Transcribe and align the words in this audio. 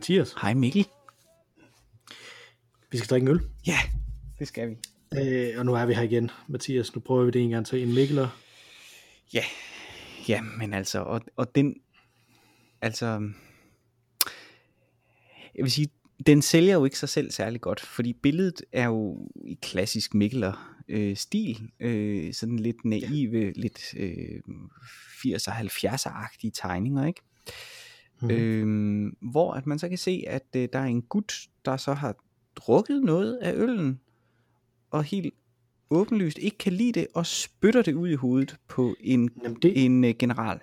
Hej 0.00 0.02
Mathias. 0.02 0.34
Hej 0.40 0.54
Mikkel. 0.54 0.86
Vi 2.90 2.98
skal 2.98 3.08
drikke 3.08 3.24
en 3.24 3.28
øl. 3.28 3.40
Ja, 3.66 3.78
det 4.38 4.48
skal 4.48 4.70
vi. 4.70 4.76
Øh, 5.18 5.58
og 5.58 5.66
nu 5.66 5.74
er 5.74 5.86
vi 5.86 5.94
her 5.94 6.02
igen, 6.02 6.30
Mathias. 6.48 6.94
Nu 6.94 7.00
prøver 7.00 7.24
vi 7.24 7.30
det 7.30 7.42
en 7.42 7.50
gang 7.50 7.66
til. 7.66 7.82
En 7.82 7.94
Mikkeler. 7.94 8.28
Ja, 9.34 9.44
ja, 10.28 10.40
men 10.42 10.74
altså, 10.74 10.98
og, 10.98 11.20
og 11.36 11.54
den, 11.54 11.74
altså, 12.82 13.06
jeg 15.54 15.62
vil 15.62 15.70
sige, 15.70 15.88
den 16.26 16.42
sælger 16.42 16.74
jo 16.74 16.84
ikke 16.84 16.98
sig 16.98 17.08
selv 17.08 17.30
særlig 17.30 17.60
godt, 17.60 17.80
fordi 17.80 18.12
billedet 18.12 18.62
er 18.72 18.84
jo 18.84 19.28
i 19.44 19.58
klassisk 19.62 20.14
Mikkeler 20.14 20.76
øh, 20.88 21.16
stil, 21.16 21.70
øh, 21.80 22.34
sådan 22.34 22.58
lidt 22.58 22.84
naive, 22.84 23.44
ja. 23.44 23.52
lidt 23.56 23.94
øh, 23.96 24.40
80'er 25.26 25.52
70'er-agtige 25.52 26.50
tegninger, 26.54 27.06
ikke? 27.06 27.20
Mm. 28.22 28.30
Øh, 28.30 29.12
hvor 29.30 29.52
at 29.52 29.66
man 29.66 29.78
så 29.78 29.88
kan 29.88 29.98
se, 29.98 30.24
at 30.26 30.46
øh, 30.56 30.68
der 30.72 30.78
er 30.78 30.84
en 30.84 31.02
gut, 31.02 31.32
der 31.64 31.76
så 31.76 31.94
har 31.94 32.16
drukket 32.56 33.02
noget 33.02 33.36
af 33.36 33.54
øllen, 33.54 34.00
og 34.90 35.04
helt 35.04 35.34
åbenlyst 35.90 36.38
ikke 36.38 36.58
kan 36.58 36.72
lide 36.72 36.92
det, 37.00 37.06
og 37.14 37.26
spytter 37.26 37.82
det 37.82 37.94
ud 37.94 38.08
i 38.08 38.14
hovedet 38.14 38.56
på 38.68 38.94
en, 39.00 39.30
Jamen 39.42 39.58
det, 39.62 39.84
en 39.84 40.04
uh, 40.04 40.10
general. 40.18 40.58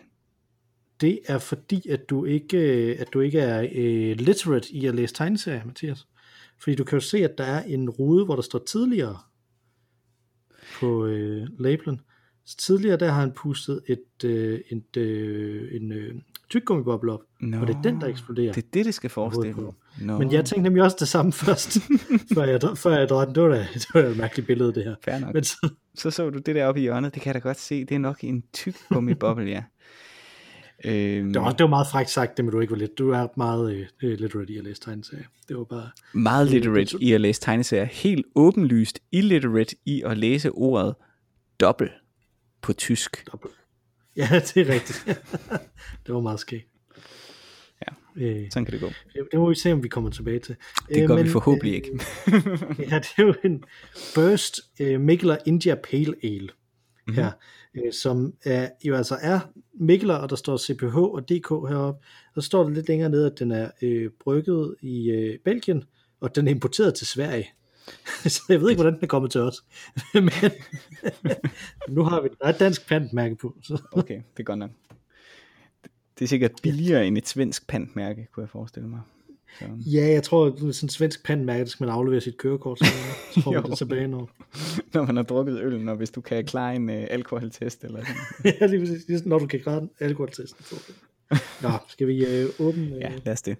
Det 1.02 1.20
er 1.28 1.38
fordi, 1.38 1.90
at 1.90 2.09
du 2.09 2.26
ikke, 2.26 2.58
at 3.00 3.08
du 3.14 3.20
ikke 3.20 3.40
er 3.40 3.64
uh, 3.64 4.17
literate 4.17 4.73
i 4.73 4.86
at 4.86 4.95
læse 4.95 5.14
tegneserier, 5.14 5.66
Mathias. 5.66 6.08
Fordi 6.60 6.76
du 6.76 6.84
kan 6.84 6.95
jo 6.95 7.00
se, 7.00 7.17
at 7.17 7.38
der 7.38 7.44
er 7.44 7.64
en 7.64 7.89
rude, 7.89 8.26
hvor 8.26 8.36
der 8.36 8.42
står 8.42 8.60
tidligere 8.60 9.17
på 10.80 11.04
uh, 11.04 11.60
labelen. 11.60 12.02
Så 12.48 12.58
tidligere 12.58 12.98
der 12.98 13.12
har 13.12 13.20
han 13.20 13.31
pustet 13.31 13.81
et, 13.88 14.23
uh, 14.23 14.31
et, 14.31 14.98
uh, 14.98 15.81
en 15.81 15.92
uh, 15.92 16.22
tyggegummiboble 16.50 17.14
op, 17.14 17.20
no, 17.39 17.62
og 17.62 17.67
det 17.67 17.76
er 17.76 17.81
den, 17.81 18.02
der 18.02 18.08
eksploderer. 18.08 18.54
Det 18.54 18.64
er 18.64 18.67
det, 18.73 18.86
det 18.86 18.94
skal 18.94 19.09
forestille. 19.09 19.56
No. 20.02 20.17
Men 20.17 20.31
jeg 20.31 20.45
tænkte 20.45 20.64
nemlig 20.64 20.84
også 20.84 20.98
det 21.00 21.08
samme 21.08 21.34
først, 21.44 21.78
før 22.34 22.44
jeg, 22.44 22.62
før 22.76 22.98
jeg 22.98 23.09
drejede 23.09 23.34
Det 23.34 23.44
var 23.44 23.50
da 23.50 23.67
det 23.73 23.88
var 23.94 24.02
et 24.02 24.17
mærkeligt 24.17 24.48
billede, 24.48 24.73
det 24.73 24.84
her. 24.84 24.95
Fair 25.06 25.20
nok. 25.20 25.34
Men 25.34 25.44
så... 25.44 25.70
så 25.95 26.12
så 26.12 26.30
du 26.30 26.39
det 26.39 26.56
der 26.56 26.66
oppe 26.66 26.81
i 26.81 26.84
hjørnet, 26.84 27.14
det 27.14 27.22
kan 27.22 27.34
jeg 27.34 27.44
da 27.44 27.48
godt 27.48 27.59
se. 27.59 27.86
Det 27.86 27.95
er 27.95 28.00
nok 28.00 28.23
en 28.23 28.44
tyk 28.54 28.76
gummiboble, 28.89 29.45
ja. 29.45 29.64
Øhm, 30.86 31.34
det, 31.34 31.42
var, 31.42 31.52
det 31.52 31.64
var 31.64 31.70
meget 31.70 31.88
frækt 31.92 32.09
sagt, 32.09 32.38
det 32.38 32.45
men 32.45 32.52
du 32.52 32.59
ikke 32.59 32.72
var 32.72 32.78
lidt. 32.78 32.98
Du 32.98 33.11
er 33.11 33.28
meget 33.38 33.88
uh, 34.04 34.09
literate 34.09 34.54
i 34.54 34.58
at 34.58 34.64
læse 34.64 34.82
tegneserier. 34.82 35.26
Det 35.48 35.58
var 35.58 35.64
bare... 35.64 35.89
Meget 36.14 36.48
literate 36.48 36.98
i 37.02 37.14
at 37.14 37.22
læse 37.22 37.42
tegneserier. 37.42 37.86
Helt 37.86 38.26
åbenlyst 38.36 39.00
illiterate 39.11 39.76
i 39.86 40.04
at 40.06 40.17
læse 40.17 40.52
ordet 40.52 40.95
dobbelt 41.59 41.92
på 42.62 42.74
tysk. 42.74 43.26
Ja, 44.18 44.28
det 44.54 44.58
er 44.58 44.74
rigtigt. 44.74 45.06
det 46.06 46.16
var 46.16 46.22
meget 46.22 46.40
skægt. 46.40 46.68
Ja, 47.82 48.24
øh, 48.26 48.52
sådan 48.52 48.66
kan 48.66 48.72
det 48.74 48.82
gå. 48.82 48.90
Det 49.32 49.40
må 49.40 49.50
vi 49.50 49.56
se, 49.56 49.74
om 49.74 49.84
vi 49.84 49.88
kommer 49.88 50.10
tilbage 50.10 50.40
til. 50.40 50.56
Det 50.90 51.08
gør 51.08 51.16
Men, 51.16 51.26
vi 51.26 51.30
forhåbentlig 51.30 51.76
ikke. 51.76 51.90
ja, 52.92 53.00
det 53.00 53.10
er 53.17 53.23
jo 53.23 53.34
en 53.44 53.64
Burst 54.16 54.60
uh, 54.80 55.02
Mikkeler 55.02 55.38
India 55.46 55.76
Pale 55.76 56.16
Ale 56.23 56.40
mm-hmm. 56.40 57.14
her, 57.16 57.32
uh, 57.78 57.92
som 57.92 58.34
er, 58.46 58.70
jo 58.84 58.96
altså 58.96 59.17
er 59.22 59.40
Mikkeler, 59.80 60.16
og 60.16 60.30
der 60.30 60.36
står 60.36 60.58
CPH 60.58 60.98
og 60.98 61.30
DK 61.30 61.50
heroppe. 61.50 62.06
Og 62.36 62.42
så 62.44 62.46
står 62.46 62.64
der 62.64 62.70
lidt 62.70 62.88
længere 62.88 63.10
nede, 63.10 63.32
at 63.32 63.40
den 63.40 63.52
er 63.52 63.70
uh, 63.82 64.12
brygget 64.23 64.76
i 64.82 65.12
uh, 65.12 65.36
Belgien, 65.46 65.84
og 66.20 66.36
den 66.36 66.48
er 66.48 66.52
importeret 66.52 66.96
til 66.96 67.08
Sverige. 67.08 67.48
så 68.33 68.42
jeg 68.49 68.61
ved 68.61 68.70
ikke, 68.70 68.81
hvordan 68.81 68.93
den 68.95 69.03
er 69.03 69.08
kommet 69.08 69.31
til 69.31 69.42
os. 69.42 69.64
Men 70.14 70.52
nu 71.95 72.03
har 72.03 72.21
vi 72.21 72.30
der 72.39 72.45
er 72.45 72.49
et 72.49 72.59
dansk 72.59 72.87
pantmærke 72.87 73.36
på. 73.36 73.55
Så. 73.64 73.81
okay, 73.92 74.15
det 74.15 74.39
er 74.39 74.43
godt 74.43 74.59
nok. 74.59 74.71
Det 76.20 76.25
er 76.25 76.27
sikkert 76.27 76.52
billigere 76.64 77.08
end 77.08 77.17
et 77.17 77.27
svensk 77.27 77.67
pantmærke, 77.67 78.27
kunne 78.31 78.42
jeg 78.42 78.49
forestille 78.49 78.89
mig. 78.89 78.99
Så. 79.59 79.65
Ja, 79.86 80.08
jeg 80.08 80.23
tror, 80.23 80.48
at 80.48 80.75
sådan 80.75 80.87
et 80.87 80.92
svensk 80.92 81.23
pantmærke, 81.23 81.64
der 81.64 81.70
skal 81.70 81.83
man 81.83 81.93
aflevere 81.93 82.21
sit 82.21 82.37
kørekort, 82.37 82.80
så, 82.80 82.86
så 83.33 83.42
får 83.42 83.52
man 83.52 83.64
det 83.64 83.77
tilbage 83.77 84.08
når. 84.08 84.30
når 84.93 85.05
man 85.05 85.15
har 85.15 85.23
drukket 85.23 85.59
øl, 85.59 85.89
og 85.89 85.95
hvis 85.95 86.09
du 86.09 86.21
kan 86.21 86.45
klare 86.45 86.75
en 86.75 86.89
uh, 86.89 86.95
alkoholtest 87.09 87.83
eller 87.83 88.04
sådan 88.05 88.55
Ja, 88.61 88.65
lige 88.65 88.80
præcis. 88.80 89.25
Når 89.25 89.39
du 89.39 89.48
kan 89.48 89.59
klare 89.59 89.77
en 89.81 89.89
alkoholtest. 89.99 90.75
Nå, 91.61 91.69
skal 91.87 92.08
vi 92.08 92.43
uh, 92.43 92.65
åbne? 92.67 92.95
Uh, 92.95 93.02
ja, 93.02 93.11
lad 93.25 93.33
os 93.33 93.42
det. 93.42 93.58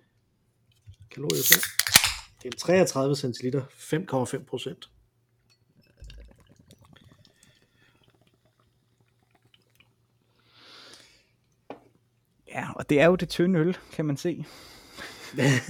Kalorier 1.11 1.55
på. 1.55 1.97
Det 2.47 2.56
er 2.56 2.59
33 2.59 3.16
centiliter, 3.16 3.62
5,5 3.62 4.44
procent. 4.44 4.90
Ja, 12.47 12.72
og 12.75 12.90
det 12.90 13.00
er 13.02 13.06
jo 13.06 13.16
det 13.16 13.30
tynde 13.30 13.59
øl, 13.59 13.78
kan 13.91 14.06
man 14.06 14.18
se. 14.18 14.46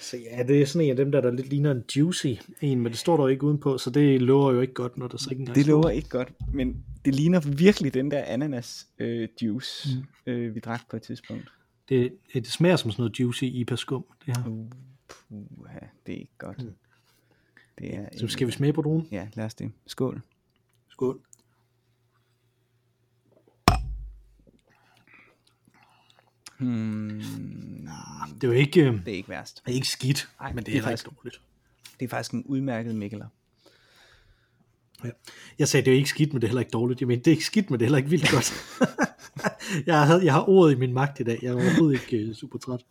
så 0.00 0.16
ja, 0.16 0.42
det 0.42 0.62
er 0.62 0.66
sådan 0.66 0.84
en 0.84 0.90
af 0.90 0.96
dem 0.96 1.12
der, 1.12 1.20
der 1.20 1.30
lidt 1.30 1.48
ligner 1.48 1.70
en 1.70 1.84
juicy 1.96 2.26
en, 2.60 2.80
men 2.80 2.92
det 2.92 2.98
står 2.98 3.16
der 3.16 3.24
jo 3.24 3.28
ikke 3.28 3.44
udenpå, 3.44 3.78
så 3.78 3.90
det 3.90 4.22
lover 4.22 4.52
jo 4.52 4.60
ikke 4.60 4.74
godt, 4.74 4.98
når 4.98 5.08
der 5.08 5.18
så 5.18 5.30
ikke 5.30 5.40
engang 5.40 5.56
Det 5.56 5.66
lover 5.66 5.90
ikke 5.90 6.08
godt, 6.08 6.32
men 6.54 6.84
det 7.04 7.14
ligner 7.14 7.40
virkelig 7.40 7.94
den 7.94 8.10
der 8.10 8.24
ananas 8.24 8.86
øh, 8.98 9.28
juice, 9.42 9.88
mm. 10.26 10.32
øh, 10.32 10.54
vi 10.54 10.60
drak 10.60 10.80
på 10.90 10.96
et 10.96 11.02
tidspunkt. 11.02 11.52
Det, 11.88 12.18
det 12.34 12.46
smager 12.46 12.76
som 12.76 12.90
sådan 12.90 13.02
noget 13.02 13.20
juicy 13.20 13.44
IPA 13.44 13.76
skum, 13.76 14.04
det 14.26 14.36
her. 14.36 14.46
Uh, 14.46 14.70
det 16.06 16.14
er 16.14 16.18
ikke 16.18 16.38
godt. 16.38 16.62
Mm. 16.62 16.74
Det 17.78 17.94
er 17.94 18.08
så 18.18 18.28
skal 18.28 18.46
vi 18.46 18.52
smage 18.52 18.72
på 18.72 18.82
druen? 18.82 19.08
Ja, 19.10 19.28
lad 19.34 19.44
os 19.44 19.54
det. 19.54 19.72
Skål. 19.86 20.22
Skål. 20.88 21.20
Hmm. 26.58 27.22
Det 28.34 28.44
er 28.44 28.48
jo 28.48 28.50
ikke, 28.52 28.86
det 29.04 29.08
er 29.08 29.16
ikke 29.16 29.28
værst. 29.28 29.62
Det 29.66 29.70
er 29.70 29.74
ikke 29.74 29.88
skidt, 29.88 30.28
Ej, 30.40 30.52
men 30.52 30.56
det, 30.58 30.66
det 30.66 30.74
er, 30.74 30.78
er 30.78 30.82
faktisk 30.82 31.06
dårligt. 31.16 31.40
Det 32.00 32.04
er 32.04 32.08
faktisk 32.08 32.32
en 32.32 32.44
udmærket 32.44 32.94
Mikkeler. 32.94 33.26
Ja. 35.04 35.10
Jeg 35.58 35.68
sagde, 35.68 35.84
det 35.84 35.92
er 35.92 35.96
ikke 35.96 36.08
skidt, 36.08 36.32
men 36.32 36.40
det 36.40 36.46
er 36.46 36.48
heller 36.48 36.60
ikke 36.60 36.70
dårligt. 36.70 37.00
Jeg 37.00 37.08
mener, 37.08 37.22
det 37.22 37.30
er 37.30 37.32
ikke 37.32 37.44
skidt, 37.44 37.70
men 37.70 37.80
det 37.80 37.84
er 37.84 37.86
heller 37.86 37.98
ikke 37.98 38.10
vildt 38.10 38.30
godt. 38.30 38.52
jeg, 39.86 40.06
har, 40.06 40.20
jeg 40.20 40.32
har 40.32 40.48
ordet 40.48 40.74
i 40.74 40.78
min 40.78 40.92
magt 40.92 41.20
i 41.20 41.22
dag. 41.22 41.38
Jeg 41.42 41.48
er 41.48 41.54
overhovedet 41.54 42.00
ikke 42.12 42.28
uh, 42.28 42.34
super 42.34 42.58
træt. 42.58 42.84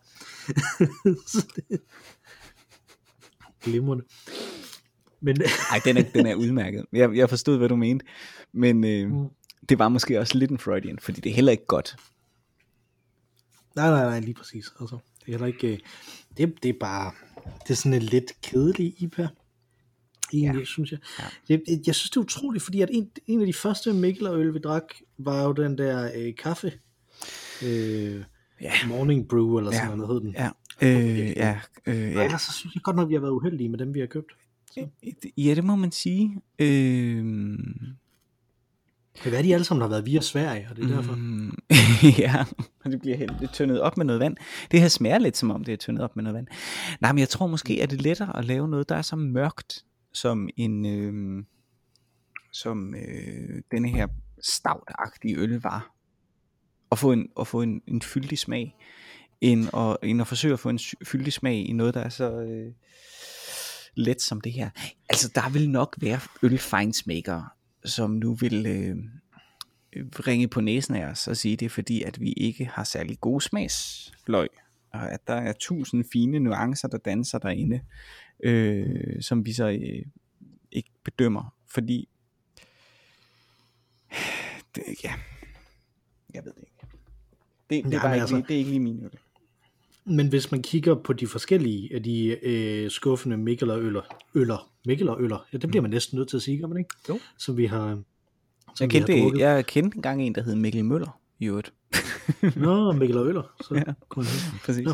Glimrende. 3.63 4.03
Men... 5.21 5.37
Ej, 5.71 5.79
den 5.85 5.97
er, 5.97 6.03
den 6.13 6.25
er 6.25 6.35
udmærket. 6.35 6.85
Jeg, 6.93 7.15
jeg 7.15 7.29
forstod, 7.29 7.57
hvad 7.57 7.69
du 7.69 7.75
mente. 7.75 8.05
Men 8.51 8.83
øh, 8.83 9.11
mm. 9.11 9.29
det 9.69 9.79
var 9.79 9.89
måske 9.89 10.19
også 10.19 10.37
lidt 10.37 10.51
en 10.51 10.57
Freudian, 10.57 10.99
fordi 10.99 11.21
det 11.21 11.29
er 11.29 11.33
heller 11.33 11.51
ikke 11.51 11.65
godt. 11.65 11.95
Nej, 13.75 13.89
nej, 13.89 14.03
nej, 14.03 14.19
lige 14.19 14.33
præcis. 14.33 14.65
Altså, 14.79 14.97
det 15.19 15.27
er 15.27 15.31
heller 15.31 15.47
ikke... 15.47 15.73
Øh, 15.73 15.79
det, 16.37 16.63
det 16.63 16.69
er 16.69 16.79
bare... 16.79 17.11
Det 17.63 17.69
er 17.69 17.75
sådan 17.75 17.93
en 17.93 18.01
lidt 18.01 18.41
kedelig 18.41 18.93
IPA. 18.97 19.27
Egentlig, 20.33 20.59
ja. 20.59 20.65
synes 20.65 20.91
jeg. 20.91 20.99
Ja. 21.19 21.23
Jeg, 21.49 21.59
jeg 21.87 21.95
synes, 21.95 22.09
det 22.09 22.17
er 22.17 22.21
utroligt, 22.21 22.63
fordi 22.63 22.81
at 22.81 22.89
en, 22.91 23.09
en 23.27 23.41
af 23.41 23.47
de 23.47 23.53
første 23.53 23.93
Mikkelerøl, 23.93 24.53
vi 24.53 24.59
drak, 24.59 24.83
var 25.17 25.43
jo 25.43 25.51
den 25.51 25.77
der 25.77 26.11
øh, 26.15 26.35
kaffe. 26.35 26.71
Øh, 27.65 28.23
ja. 28.61 28.71
Morning 28.87 29.27
Brew, 29.27 29.57
eller 29.57 29.71
sådan 29.71 29.89
ja. 29.89 29.95
noget 29.95 30.13
hed 30.13 30.21
den. 30.21 30.35
Ja. 30.37 30.49
Øh, 30.81 31.19
ja, 31.19 31.59
øh, 31.85 32.11
ja. 32.11 32.21
ja. 32.21 32.37
så 32.37 32.53
synes 32.53 32.75
jeg 32.75 32.83
godt 32.83 32.95
nok, 32.95 33.09
vi 33.09 33.13
har 33.13 33.21
været 33.21 33.31
uheldige 33.31 33.69
med 33.69 33.79
dem, 33.79 33.93
vi 33.93 33.99
har 33.99 34.07
købt. 34.07 34.31
Så. 34.71 34.87
Ja, 35.37 35.55
det 35.55 35.63
må 35.63 35.75
man 35.75 35.91
sige. 35.91 36.41
Øh, 36.59 37.57
det 39.23 39.33
er 39.37 39.41
de 39.41 39.53
alle 39.53 39.63
sammen 39.63 39.81
har 39.81 39.89
været 39.89 40.05
via 40.05 40.21
Sverige, 40.21 40.67
og 40.69 40.75
det 40.75 40.83
er 40.83 40.95
derfor. 40.95 41.15
Mm, 41.15 41.57
ja, 42.23 42.45
og 42.83 42.91
det 42.91 43.01
bliver 43.01 43.17
helt 43.17 43.53
tyndet 43.53 43.81
op 43.81 43.97
med 43.97 44.05
noget 44.05 44.19
vand. 44.19 44.37
Det 44.71 44.81
her 44.81 44.87
smager 44.87 45.17
lidt 45.17 45.37
som 45.37 45.51
om, 45.51 45.63
det 45.63 45.71
er 45.73 45.77
tyndet 45.77 46.03
op 46.03 46.15
med 46.15 46.23
noget 46.23 46.35
vand. 46.35 46.47
Nej, 47.01 47.11
men 47.11 47.19
jeg 47.19 47.29
tror 47.29 47.47
måske, 47.47 47.79
at 47.83 47.91
det 47.91 47.99
er 47.99 48.03
lettere 48.03 48.37
at 48.37 48.45
lave 48.45 48.67
noget, 48.67 48.89
der 48.89 48.95
er 48.95 49.01
så 49.01 49.15
mørkt, 49.15 49.85
som 50.13 50.49
en, 50.57 50.85
øh, 50.85 51.43
som 52.51 52.95
øh, 52.95 53.61
denne 53.71 53.89
her 53.89 54.07
stavtagtige 54.41 55.37
øl 55.37 55.61
var. 55.61 55.95
Og 56.89 56.97
få 56.97 57.11
en, 57.11 57.29
og 57.35 57.47
få 57.47 57.61
en, 57.61 57.81
en 57.87 58.01
fyldig 58.01 58.39
smag, 58.39 58.75
end 59.41 59.67
at, 59.77 59.97
end 60.03 60.21
at 60.21 60.27
forsøge 60.27 60.53
at 60.53 60.59
få 60.59 60.69
en 60.69 60.79
fyldig 61.05 61.33
smag 61.33 61.69
i 61.69 61.73
noget, 61.73 61.93
der 61.93 62.01
er 62.01 62.09
så 62.09 62.41
øh, 62.41 62.73
let 63.95 64.21
som 64.21 64.41
det 64.41 64.51
her. 64.51 64.69
Altså, 65.09 65.31
der 65.35 65.49
vil 65.49 65.69
nok 65.69 65.95
være 66.01 66.19
ølfejnsmakere, 66.43 67.49
som 67.85 68.11
nu 68.11 68.33
vil 68.33 68.65
øh, 68.65 68.97
ringe 69.95 70.47
på 70.47 70.61
næsen 70.61 70.95
af 70.95 71.05
os 71.05 71.27
og 71.27 71.37
sige, 71.37 71.57
det 71.57 71.65
er 71.65 71.69
fordi, 71.69 72.01
at 72.01 72.19
vi 72.19 72.31
ikke 72.31 72.65
har 72.65 72.83
særlig 72.83 73.19
gode 73.21 73.41
smagsløg, 73.41 74.49
og 74.93 75.11
at 75.11 75.27
der 75.27 75.33
er 75.33 75.53
tusind 75.59 76.05
fine 76.13 76.39
nuancer, 76.39 76.87
der 76.87 76.97
danser 76.97 77.37
derinde, 77.37 77.81
øh, 78.43 79.21
som 79.21 79.45
vi 79.45 79.53
så 79.53 79.69
øh, 79.69 80.05
ikke 80.71 80.89
bedømmer, 81.03 81.55
fordi 81.67 82.09
det, 84.75 84.83
ja, 85.03 85.13
jeg 86.33 86.45
ved 86.45 86.53
det 86.53 86.61
ikke. 86.61 86.71
Det, 87.69 87.91
det, 87.91 88.03
var 88.03 88.13
ikke, 88.13 88.21
altså, 88.21 88.35
det 88.47 88.53
er 88.53 88.57
ikke 88.57 88.69
lige 88.69 88.79
min 88.79 89.03
øl. 89.03 89.11
Men 90.05 90.27
hvis 90.27 90.51
man 90.51 90.61
kigger 90.61 90.95
på 90.95 91.13
de 91.13 91.27
forskellige 91.27 91.95
af 91.95 92.03
de 92.03 92.37
øh, 92.45 92.91
skuffende 92.91 93.37
Mikkel 93.37 93.71
og 93.71 93.81
Øller, 93.81 94.01
Øller, 94.35 94.71
Mikkel 94.85 95.09
og 95.09 95.21
Øller, 95.21 95.47
ja, 95.53 95.57
det 95.57 95.69
bliver 95.69 95.81
man 95.81 95.91
næsten 95.91 96.17
nødt 96.17 96.29
til 96.29 96.37
at 96.37 96.43
sige, 96.43 96.57
kan 96.57 96.69
man 96.69 96.77
ikke? 96.77 96.89
Jo. 97.09 97.19
Som 97.37 97.57
vi 97.57 97.65
har 97.65 98.01
som 98.75 98.83
jeg, 98.83 98.89
kendte, 98.89 99.13
har 99.13 99.53
jeg 99.53 99.65
kendte 99.65 99.95
engang 99.95 100.23
en, 100.23 100.35
der 100.35 100.43
hed 100.43 100.55
Mikkel 100.55 100.85
Møller, 100.85 101.19
i 101.39 101.45
øvrigt. 101.47 101.73
Nå, 102.55 102.91
Mikkel 102.91 103.17
og 103.17 103.27
Øller. 103.27 103.55
Så 103.61 103.75
Ja. 103.87 103.93
kunne. 104.09 104.25
Præcis. 104.65 104.85
Nå. 104.85 104.93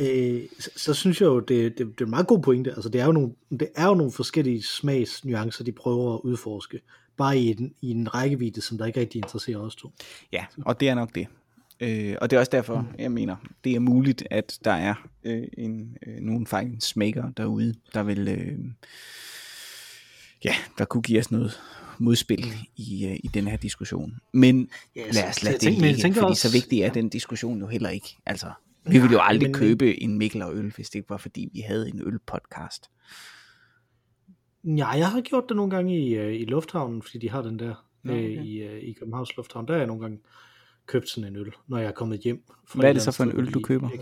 Øh, 0.00 0.42
så, 0.58 0.70
så 0.76 0.94
synes 0.94 1.20
jeg 1.20 1.26
jo, 1.26 1.40
det, 1.40 1.78
det, 1.78 1.86
det 1.86 2.00
er 2.00 2.04
en 2.04 2.10
meget 2.10 2.26
god 2.26 2.42
pointe. 2.42 2.70
Altså, 2.70 2.88
det 2.88 3.00
er 3.00 3.06
jo 3.06 3.12
nogle, 3.12 3.32
det 3.50 3.68
er 3.76 3.86
jo 3.86 3.94
nogle 3.94 4.12
forskellige 4.12 4.62
smagsnuancer, 4.62 5.64
de 5.64 5.72
prøver 5.72 6.14
at 6.14 6.20
udforske. 6.24 6.80
Bare 7.16 7.38
i 7.38 7.46
en, 7.50 7.74
i 7.82 7.90
en 7.90 8.14
rækkevidde, 8.14 8.60
som 8.60 8.78
der 8.78 8.86
ikke 8.86 9.00
rigtig 9.00 9.18
interesserer 9.18 9.58
os 9.58 9.76
to. 9.76 9.92
Ja, 10.32 10.44
og 10.64 10.80
det 10.80 10.88
er 10.88 10.94
nok 10.94 11.14
det. 11.14 11.26
Øh, 11.80 12.16
og 12.20 12.30
det 12.30 12.36
er 12.36 12.40
også 12.40 12.50
derfor, 12.50 12.86
jeg 12.98 13.12
mener, 13.12 13.36
det 13.64 13.72
er 13.74 13.80
muligt, 13.80 14.22
at 14.30 14.58
der 14.64 14.72
er 14.72 14.94
øh, 15.24 15.42
en, 15.58 15.96
øh, 16.06 16.14
nogle 16.20 16.46
fejnsmækker 16.46 17.30
derude, 17.36 17.74
der 17.94 18.02
vil, 18.02 18.28
øh, 18.28 18.58
ja, 20.44 20.54
der 20.78 20.84
kunne 20.84 21.02
give 21.02 21.18
os 21.20 21.30
noget 21.30 21.60
modspil 21.98 22.46
i, 22.76 23.06
øh, 23.06 23.16
i 23.24 23.30
den 23.34 23.48
her 23.48 23.56
diskussion. 23.56 24.14
Men 24.32 24.68
Ja, 24.96 25.00
lad 25.12 25.28
os 25.28 25.42
lade 25.42 25.58
det 25.58 25.72
ligge, 25.72 26.00
fordi 26.14 26.18
også- 26.18 26.48
så 26.48 26.52
vigtig 26.56 26.80
er 26.82 26.92
den 26.92 27.08
diskussion 27.08 27.58
jo 27.60 27.66
heller 27.66 27.90
ikke. 27.90 28.16
Altså, 28.26 28.46
vi 28.86 28.98
ville 28.98 29.12
jo 29.12 29.20
aldrig 29.22 29.48
men- 29.48 29.54
købe 29.54 30.02
en 30.02 30.18
Mikkel 30.18 30.42
og 30.42 30.54
øl, 30.56 30.72
hvis 30.76 30.90
det 30.90 30.98
ikke 30.98 31.10
var 31.10 31.16
fordi, 31.16 31.48
vi 31.52 31.60
havde 31.60 31.88
en 31.88 32.00
ølpodcast. 32.06 32.90
Ja, 34.64 34.88
jeg 34.88 35.10
har 35.10 35.20
gjort 35.20 35.44
det 35.48 35.56
nogle 35.56 35.70
gange 35.70 35.98
i, 36.00 36.14
øh, 36.14 36.34
i 36.40 36.44
lufthavnen, 36.44 37.02
fordi 37.02 37.18
de 37.18 37.30
har 37.30 37.42
den 37.42 37.58
der 37.58 37.88
Nå, 38.02 38.12
øh, 38.12 38.18
okay. 38.18 38.44
i, 38.44 38.56
øh, 38.62 38.82
i 38.82 38.92
Københavns 38.92 39.36
Lufthavn. 39.36 39.66
Der 39.68 39.72
har 39.72 39.78
jeg 39.78 39.86
nogle 39.86 40.02
gange 40.02 40.18
købt 40.86 41.08
sådan 41.08 41.30
en 41.30 41.36
øl, 41.36 41.52
når 41.68 41.78
jeg 41.78 41.86
er 41.88 41.92
kommet 41.92 42.20
hjem. 42.20 42.42
fra 42.66 42.76
Hvad 42.80 42.84
er 42.84 42.90
et 42.90 42.94
det 42.94 43.02
så 43.02 43.12
for 43.12 43.24
en 43.24 43.32
øl, 43.38 43.52
du 43.52 43.60
køber? 43.60 43.90
i. 43.90 43.98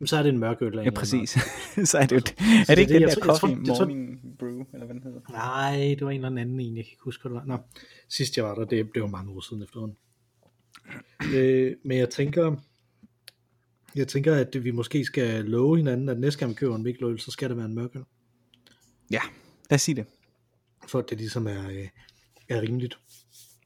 Jamen, 0.00 0.06
så 0.06 0.16
er 0.16 0.22
det 0.22 0.28
en 0.28 0.38
mørk 0.38 0.62
øl. 0.62 0.74
Ja, 0.84 0.90
præcis. 0.90 1.30
så 1.90 1.98
er 1.98 2.06
det 2.06 2.12
jo 2.12 2.20
det 2.20 2.34
Er 2.68 2.74
det 2.74 2.78
ikke 2.78 2.92
det, 2.92 3.00
den 3.00 3.02
jeg 3.02 3.08
der 3.10 3.14
jeg 3.16 3.22
coffee 3.22 3.50
jeg 3.50 3.58
morning 3.78 4.20
brew, 4.38 4.64
eller 4.72 4.86
hvad 4.86 4.94
den 4.94 5.02
hedder? 5.02 5.20
Nej, 5.30 5.76
det 5.98 6.04
var 6.04 6.10
en 6.10 6.24
eller 6.24 6.40
anden 6.40 6.60
en, 6.60 6.76
jeg 6.76 6.84
kan 6.84 6.90
ikke 6.92 7.02
huske, 7.04 7.22
hvad 7.28 7.30
det 7.40 7.48
var. 7.48 7.56
Nå, 7.56 7.62
sidst 8.08 8.36
jeg 8.36 8.44
var 8.44 8.54
der, 8.54 8.64
det, 8.64 8.88
det 8.94 9.02
var 9.02 9.08
mange 9.08 9.32
år 9.32 9.40
siden 9.40 9.62
efterhånden. 9.62 9.96
øh, 11.34 11.76
men 11.84 11.98
jeg 11.98 12.10
tænker, 12.10 12.56
jeg 13.96 14.08
tænker, 14.08 14.34
at 14.34 14.64
vi 14.64 14.70
måske 14.70 15.04
skal 15.04 15.44
love 15.44 15.76
hinanden, 15.76 16.08
at 16.08 16.20
næste 16.20 16.38
gang 16.38 16.50
vi 16.50 16.54
køber 16.54 16.76
en 16.76 16.82
Mikkel 16.82 17.04
øl, 17.04 17.20
så 17.20 17.30
skal 17.30 17.48
det 17.48 17.56
være 17.56 17.66
en 17.66 17.74
mørk 17.74 17.96
øl, 17.96 18.02
Ja, 19.10 19.20
lad 19.70 19.74
os 19.74 19.82
sige 19.82 19.94
det. 19.94 20.06
for 20.88 20.98
at 20.98 21.10
det 21.10 21.18
ligesom 21.18 21.46
er, 21.46 21.68
øh, 21.70 21.88
er 22.48 22.60
rimeligt. 22.62 22.98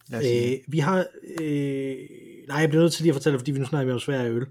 Lad. 0.08 0.52
Øh, 0.52 0.58
vi 0.68 0.78
har, 0.78 1.06
øh, 1.40 1.96
nej, 2.48 2.56
jeg 2.58 2.68
bliver 2.68 2.82
nødt 2.82 2.92
til 2.92 3.02
lige 3.02 3.10
at 3.10 3.14
fortælle, 3.14 3.38
fordi 3.38 3.50
vi 3.50 3.58
nu 3.58 3.64
snakker 3.64 3.92
om 3.92 4.00
Sverige 4.00 4.30
øl. 4.30 4.38
Mhm. 4.40 4.46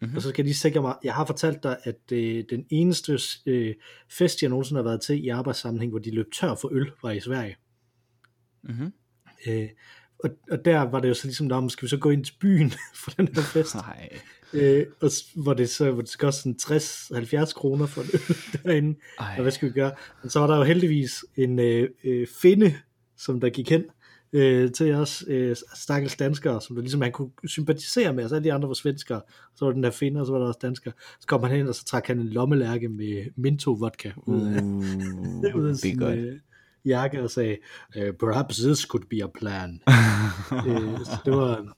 Mm-hmm. 0.00 0.16
Og 0.16 0.22
så 0.22 0.28
skal 0.28 0.42
jeg 0.42 0.44
lige 0.46 0.54
sikre 0.54 0.80
mig, 0.80 0.94
jeg 1.04 1.14
har 1.14 1.24
fortalt 1.26 1.62
dig, 1.62 1.76
at 1.84 2.12
øh, 2.12 2.44
den 2.50 2.66
eneste 2.70 3.18
øh, 3.46 3.74
fest, 4.10 4.42
jeg 4.42 4.50
nogensinde 4.50 4.78
har 4.78 4.88
været 4.88 5.00
til 5.00 5.24
i 5.24 5.28
arbejdssammenhæng, 5.28 5.90
hvor 5.90 5.98
de 5.98 6.10
løb 6.10 6.26
tør 6.32 6.54
for 6.54 6.68
øl, 6.72 6.90
var 7.02 7.10
i 7.10 7.20
Sverige. 7.20 7.56
Mhm. 8.62 8.92
Øh, 9.46 9.68
og, 10.24 10.30
og 10.50 10.64
der 10.64 10.80
var 10.80 11.00
det 11.00 11.08
jo 11.08 11.14
så 11.14 11.26
ligesom, 11.26 11.52
om 11.52 11.68
skal 11.68 11.86
vi 11.86 11.88
så 11.88 11.96
gå 11.96 12.10
ind 12.10 12.24
til 12.24 12.34
byen 12.40 12.70
for 13.04 13.10
den 13.10 13.28
her 13.34 13.42
fest? 13.42 13.74
Nej. 13.86 14.08
Øh, 14.54 14.86
og 15.00 15.10
hvor 15.34 15.54
det 15.54 15.70
så 15.70 15.90
hvor 15.90 16.02
det 16.02 16.10
skal 16.10 16.26
koste 16.26 16.54
sådan 16.58 17.42
60-70 17.42 17.52
kroner 17.52 17.86
for 17.86 18.02
en 18.02 18.08
øl 18.12 18.36
derinde. 18.64 18.98
Ej. 19.18 19.34
Og 19.36 19.42
hvad 19.42 19.52
skal 19.52 19.68
vi 19.68 19.72
gøre? 19.72 19.92
Men 20.22 20.30
så 20.30 20.40
var 20.40 20.46
der 20.46 20.56
jo 20.56 20.62
heldigvis 20.62 21.24
en 21.36 21.58
øh, 21.58 21.88
øh, 22.04 22.26
finde, 22.42 22.74
som 23.16 23.40
der 23.40 23.50
gik 23.50 23.70
hen 23.70 23.84
øh, 24.32 24.72
til 24.72 24.94
os, 24.94 25.24
øh, 25.28 25.56
stakkels 25.74 26.16
danskere, 26.16 26.60
som 26.60 26.76
der 26.76 26.82
ligesom 26.82 27.00
han 27.00 27.12
kunne 27.12 27.30
sympatisere 27.46 28.12
med 28.12 28.24
os. 28.24 28.32
Alle 28.32 28.44
de 28.44 28.52
andre 28.52 28.68
var 28.68 28.74
svenskere, 28.74 29.20
så 29.56 29.64
var 29.64 29.72
den 29.72 29.82
der 29.82 29.90
finde, 29.90 30.20
og 30.20 30.26
så 30.26 30.32
var 30.32 30.38
der 30.38 30.46
også 30.46 30.60
danskere. 30.62 30.92
Så 31.20 31.26
kom 31.26 31.42
han 31.42 31.56
hen, 31.56 31.68
og 31.68 31.74
så 31.74 31.84
trak 31.84 32.06
han 32.06 32.18
en 32.20 32.28
lommelærke 32.28 32.88
med 32.88 33.26
minto 33.36 33.72
vodka 33.72 34.10
ud 34.26 34.46
af, 34.46 34.62
Uh, 34.62 35.56
ud 35.60 35.68
af 35.68 35.76
sin 35.76 36.02
øh, 36.02 36.38
jakke 36.84 37.22
og 37.22 37.30
sagde, 37.30 37.56
uh, 37.96 38.14
perhaps 38.20 38.56
this 38.56 38.78
could 38.78 39.04
be 39.10 39.24
a 39.24 39.26
plan. 39.26 39.80
øh, 40.68 40.98
så 41.04 41.18
det 41.24 41.32
var, 41.32 41.76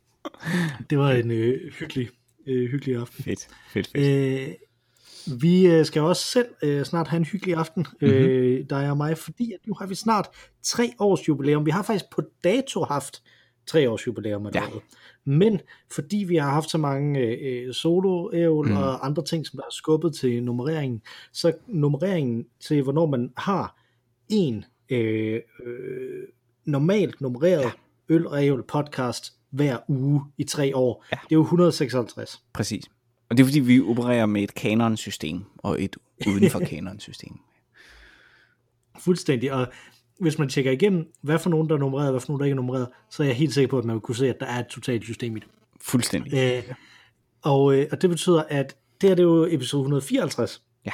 det 0.91 0.99
var 0.99 1.11
en 1.11 1.31
øh, 1.31 1.73
hyggelig, 1.73 2.09
øh, 2.47 2.71
hyggelig 2.71 2.97
aften. 2.97 3.25
Fedt, 3.25 3.49
fedt, 3.73 3.87
fedt. 3.87 4.49
Øh, 4.49 4.55
vi 5.41 5.67
øh, 5.67 5.85
skal 5.85 6.03
også 6.03 6.25
selv 6.25 6.49
øh, 6.63 6.85
snart 6.85 7.09
have 7.09 7.19
en 7.19 7.25
hyggelig 7.25 7.55
aften, 7.55 7.87
mm-hmm. 8.01 8.17
øh, 8.17 8.65
der 8.71 8.77
er 8.77 8.95
mig, 8.95 9.19
fordi 9.19 9.53
at 9.53 9.59
nu 9.67 9.75
har 9.79 9.87
vi 9.87 9.95
snart 9.95 10.29
tre 10.63 10.93
års 10.99 11.29
jubilæum. 11.29 11.67
Vi 11.67 11.71
har 11.71 11.83
faktisk 11.83 12.05
på 12.11 12.23
dato 12.45 12.85
haft 12.85 13.23
tre 13.67 13.91
års 13.91 14.07
jubilæum 14.07 14.49
Ja. 14.55 14.63
Men 15.25 15.61
fordi 15.95 16.17
vi 16.17 16.37
har 16.37 16.51
haft 16.51 16.71
så 16.71 16.79
mange 16.79 17.21
øh, 17.21 17.75
solo 17.75 18.31
mm. 18.63 18.77
Og 18.77 19.07
andre 19.07 19.25
ting, 19.25 19.47
som 19.47 19.57
der 19.57 19.63
er 19.63 19.73
skubbet 19.73 20.15
til 20.15 20.43
nummereringen, 20.43 21.03
så 21.33 21.53
nummereringen 21.67 22.47
til, 22.61 22.83
hvornår 22.83 23.07
man 23.07 23.33
har 23.37 23.77
en 24.29 24.65
øh, 24.91 25.41
øh, 25.67 26.23
normalt 26.65 27.21
nummereret 27.21 27.63
ja. 28.09 28.15
øl 28.15 28.27
og 28.27 28.65
podcast 28.69 29.34
hver 29.55 29.79
uge 29.89 30.23
i 30.39 30.45
tre 30.45 30.77
år, 30.77 31.05
Ja. 31.13 31.17
det 31.17 31.33
er 31.33 31.37
jo 31.37 31.43
156. 31.43 32.43
Præcis. 32.53 32.85
Og 33.31 33.37
det 33.37 33.43
er 33.43 33.47
fordi, 33.47 33.61
vi 33.61 33.81
opererer 33.81 34.27
med 34.27 34.43
et 34.43 34.55
kanon-system 34.55 35.45
og 35.59 35.83
et 35.83 35.97
uden 36.27 36.51
for 36.51 36.59
kanon-system. 36.71 37.33
Fuldstændig, 38.99 39.53
og 39.53 39.67
hvis 40.21 40.39
man 40.39 40.49
tjekker 40.49 40.71
igennem, 40.73 41.13
hvad 41.23 41.39
for 41.39 41.51
nogen, 41.51 41.69
der 41.69 41.75
er 41.75 41.79
nummereret, 41.79 42.11
hvad 42.13 42.21
for 42.21 42.29
nogen, 42.29 42.41
der 42.41 42.45
ikke 42.45 42.53
er 42.53 42.57
nummereret, 42.57 42.89
så 43.11 43.23
er 43.23 43.27
jeg 43.27 43.37
helt 43.37 43.55
sikker 43.55 43.69
på, 43.69 43.79
at 43.79 43.85
man 43.85 43.95
vil 43.95 44.01
kunne 44.01 44.17
se, 44.17 44.29
at 44.29 44.37
der 44.41 44.47
er 44.47 44.59
et 44.61 44.67
totalt 44.67 45.05
system 45.05 45.37
i 45.37 45.41
det. 45.41 45.49
Fuldstændig. 45.81 46.35
Øh, 46.35 46.75
og, 47.43 47.75
øh, 47.75 47.87
og 47.93 48.03
det 48.03 48.11
betyder, 48.11 48.43
at 48.49 48.77
det 49.01 49.09
her 49.11 49.15
det 49.15 49.23
er 49.23 49.27
jo 49.27 49.47
episode 49.51 49.81
154. 49.81 50.63
Ja. 50.87 50.91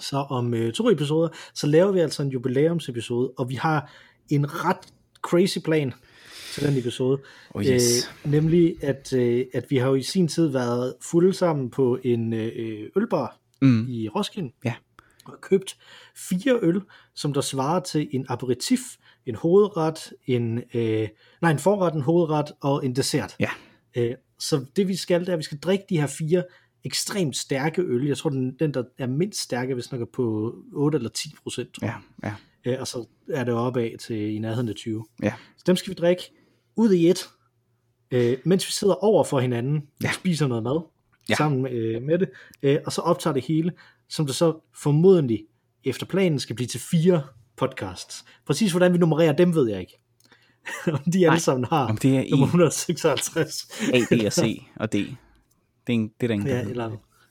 Så 0.00 0.16
om 0.16 0.54
øh, 0.54 0.72
to 0.72 0.90
episoder, 0.90 1.28
så 1.54 1.66
laver 1.66 1.92
vi 1.92 2.00
altså 2.00 2.22
en 2.22 2.28
jubilæumsepisode, 2.28 3.32
og 3.38 3.48
vi 3.48 3.54
har 3.54 3.90
en 4.28 4.64
ret 4.64 4.78
crazy 5.22 5.58
plan 5.64 5.92
til 6.52 6.66
den 6.66 6.78
episode. 6.78 7.20
Oh, 7.50 7.64
yes. 7.64 8.08
Øh, 8.24 8.32
nemlig, 8.32 8.76
at, 8.82 9.12
øh, 9.12 9.44
at 9.54 9.70
vi 9.70 9.76
har 9.76 9.88
jo 9.88 9.94
i 9.94 10.02
sin 10.02 10.28
tid 10.28 10.46
været 10.46 10.94
fulde 11.00 11.32
sammen 11.32 11.70
på 11.70 11.98
en 12.04 12.32
øh, 12.32 12.88
ølbar 12.96 13.38
Mm. 13.62 13.86
i 13.88 14.08
Roskilde. 14.08 14.50
Ja. 14.64 14.74
Og 15.24 15.34
købt 15.40 15.76
fire 16.16 16.58
øl, 16.62 16.80
som 17.14 17.32
der 17.32 17.40
svarer 17.40 17.80
til 17.80 18.08
en 18.12 18.26
aperitif, 18.28 18.80
en 19.26 19.34
hovedret, 19.34 20.12
en, 20.26 20.62
øh, 20.74 21.08
nej, 21.42 21.50
en 21.50 21.58
forret, 21.58 21.94
en 21.94 22.00
hovedret 22.00 22.52
og 22.60 22.86
en 22.86 22.96
dessert. 22.96 23.36
Ja. 23.40 23.50
Øh, 23.96 24.14
så 24.38 24.64
det 24.76 24.88
vi 24.88 24.96
skal, 24.96 25.20
det 25.20 25.28
er, 25.28 25.32
at 25.32 25.38
vi 25.38 25.42
skal 25.44 25.58
drikke 25.58 25.84
de 25.88 26.00
her 26.00 26.06
fire 26.06 26.44
ekstremt 26.84 27.36
stærke 27.36 27.82
øl. 27.82 28.06
Jeg 28.06 28.16
tror, 28.16 28.30
den, 28.30 28.56
den 28.60 28.74
der 28.74 28.82
er 28.98 29.06
mindst 29.06 29.40
stærke, 29.40 29.74
hvis 29.74 29.84
snakker 29.84 30.06
på 30.12 30.54
8 30.72 30.96
eller 30.96 31.10
10 31.10 31.34
procent. 31.42 31.78
Ja, 31.82 31.94
ja, 32.24 32.34
Øh, 32.64 32.76
og 32.80 32.86
så 32.86 33.06
er 33.30 33.44
det 33.44 33.54
oppe 33.54 33.80
af 33.82 33.96
til 34.00 34.34
i 34.34 34.38
nærheden 34.38 34.68
af 34.68 34.74
20. 34.74 35.04
ja. 35.22 35.32
Så 35.56 35.64
dem 35.66 35.76
skal 35.76 35.90
vi 35.90 35.94
drikke 35.94 36.22
ud 36.76 36.92
i 36.92 37.08
et, 37.10 37.28
øh, 38.10 38.36
mens 38.44 38.66
vi 38.66 38.72
sidder 38.72 38.94
over 39.04 39.24
for 39.24 39.40
hinanden, 39.40 39.74
Ja. 40.02 40.06
ja. 40.06 40.12
spiser 40.12 40.46
noget 40.46 40.62
mad 40.62 40.80
Ja. 41.28 41.34
sammen 41.34 41.66
øh, 41.66 42.02
med 42.02 42.18
det, 42.18 42.30
øh, 42.62 42.78
og 42.86 42.92
så 42.92 43.00
optager 43.00 43.34
det 43.34 43.44
hele, 43.44 43.72
som 44.08 44.26
det 44.26 44.34
så 44.34 44.60
formodentlig 44.82 45.44
efter 45.84 46.06
planen 46.06 46.38
skal 46.38 46.56
blive 46.56 46.66
til 46.66 46.80
fire 46.80 47.22
podcasts. 47.56 48.24
Præcis 48.46 48.70
hvordan 48.70 48.92
vi 48.92 48.98
nummererer 48.98 49.32
dem, 49.32 49.54
ved 49.54 49.68
jeg 49.70 49.80
ikke. 49.80 49.98
Om 50.92 51.12
de 51.12 51.26
alle 51.26 51.40
sammen 51.40 51.64
har 51.64 51.86
Om 51.88 51.96
det 51.96 52.10
er 52.16 52.24
nummer 52.30 52.46
en 52.46 52.50
156. 52.50 53.68
A, 53.92 53.98
B 54.10 54.12
og 54.26 54.32
C 54.32 54.62
og 54.76 54.92
D. 54.92 54.94
Det 54.94 55.06
er, 55.88 55.92
en, 55.92 56.08
det 56.08 56.22
er 56.22 56.26
der 56.26 56.34
ingen, 56.34 56.48
Ja, 56.48 56.60
eller 56.60 56.90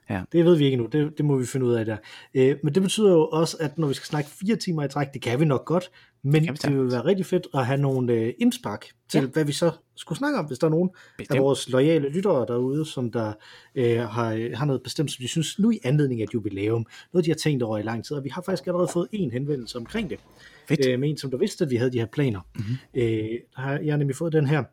Ja. 0.10 0.22
Det 0.32 0.46
ved 0.46 0.56
vi 0.58 0.66
ikke 0.66 0.74
endnu, 0.76 0.88
det, 0.88 1.18
det 1.18 1.26
må 1.26 1.38
vi 1.38 1.46
finde 1.46 1.66
ud 1.66 1.74
af 1.74 1.86
der. 1.86 1.98
Øh, 2.34 2.56
men 2.64 2.76
det 2.76 2.84
betyder 2.84 3.12
jo 3.12 3.28
også, 3.28 3.58
at 3.60 3.78
når 3.78 3.88
vi 3.88 3.94
skal 3.94 4.06
snakke 4.06 4.30
fire 4.30 4.56
timer 4.56 4.84
i 4.84 4.88
træk, 4.88 5.08
det 5.14 5.22
kan 5.22 5.40
vi 5.40 5.46
nok 5.46 5.66
godt, 5.66 5.92
men 6.24 6.48
det, 6.48 6.62
det 6.64 6.78
vil 6.78 6.92
være 6.92 7.06
rigtig 7.06 7.26
fedt 7.26 7.48
at 7.54 7.66
have 7.66 7.78
nogle 7.82 8.14
øh, 8.14 8.34
indspark 8.40 8.86
til, 9.10 9.22
Ja. 9.22 9.28
hvad 9.28 9.46
vi 9.46 9.52
så 9.52 9.72
skulle 9.96 10.18
snakke 10.20 10.40
om, 10.40 10.46
hvis 10.46 10.60
der 10.60 10.68
er 10.68 10.72
nogen 10.72 10.90
Bestemt. 11.18 11.38
af 11.38 11.44
vores 11.44 11.70
loyale 11.70 12.10
lyttere 12.10 12.46
derude, 12.48 12.86
som 12.86 13.12
der 13.12 13.34
øh, 13.76 14.00
har, 14.00 14.56
har 14.58 14.66
noget 14.66 14.84
bestemt, 14.84 15.12
som 15.12 15.22
de 15.22 15.28
synes, 15.28 15.60
nu 15.60 15.72
i 15.72 15.80
anledning 15.84 16.22
af 16.22 16.26
et 16.26 16.34
jubilæum, 16.34 16.86
noget 17.14 17.26
de 17.26 17.30
har 17.32 17.36
tænkt 17.36 17.64
over 17.64 17.78
i 17.78 17.82
lang 17.82 18.06
tid, 18.06 18.18
og 18.18 18.24
vi 18.24 18.30
har 18.30 18.42
faktisk 18.42 18.68
allerede 18.68 18.88
fået 18.94 19.08
en 19.12 19.32
henvendelse 19.32 19.78
omkring 19.78 20.10
det, 20.10 20.20
Fedt. 20.68 20.86
øh, 20.88 21.00
med 21.00 21.10
en, 21.10 21.18
som 21.18 21.32
der 21.32 21.38
vidste, 21.38 21.64
at 21.64 21.72
vi 21.72 21.76
havde 21.76 21.92
de 21.92 22.00
her 22.00 22.06
planer. 22.06 22.40
Mm-hmm. 22.56 23.02
Øh, 23.02 23.30
har 23.56 23.80
jeg 23.80 23.94
har 23.94 23.98
nemlig 23.98 24.16
fået 24.16 24.34
den 24.34 24.48
her 24.48 24.64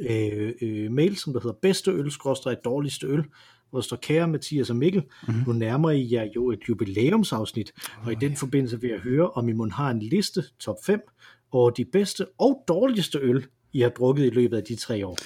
øh, 0.00 0.52
øh, 0.62 0.92
mail, 0.92 1.16
som 1.16 1.32
der 1.32 1.40
hedder 1.40 1.56
bedste 1.62 1.90
øl, 1.90 2.10
skråstreg 2.10 2.56
dårligste 2.64 3.06
øl, 3.06 3.24
hvor 3.72 3.80
der 3.80 3.84
står, 3.84 3.96
kære 3.96 4.28
Mathias 4.28 4.70
og 4.70 4.76
Mikkel, 4.76 5.02
mm-hmm. 5.28 5.42
nu 5.46 5.52
nærmer 5.52 5.90
I 5.90 6.08
jer 6.12 6.28
jo 6.36 6.50
et 6.50 6.58
jubilæumsafsnit, 6.68 7.72
oh, 7.98 8.06
og 8.06 8.12
i 8.12 8.14
den 8.14 8.36
forbindelse 8.36 8.80
vil 8.80 8.90
jeg 8.90 8.98
høre, 8.98 9.30
om 9.30 9.48
I 9.48 9.52
må 9.52 9.68
har 9.68 9.90
en 9.90 9.98
liste, 9.98 10.42
top 10.60 10.76
5, 10.84 11.00
over 11.52 11.70
de 11.70 11.84
bedste 11.84 12.26
og 12.38 12.64
dårligste 12.68 13.18
øl, 13.18 13.46
I 13.72 13.80
har 13.80 13.88
drukket 13.88 14.26
i 14.26 14.30
løbet 14.30 14.56
af 14.56 14.64
de 14.64 14.76
tre 14.76 15.06
år. 15.06 15.18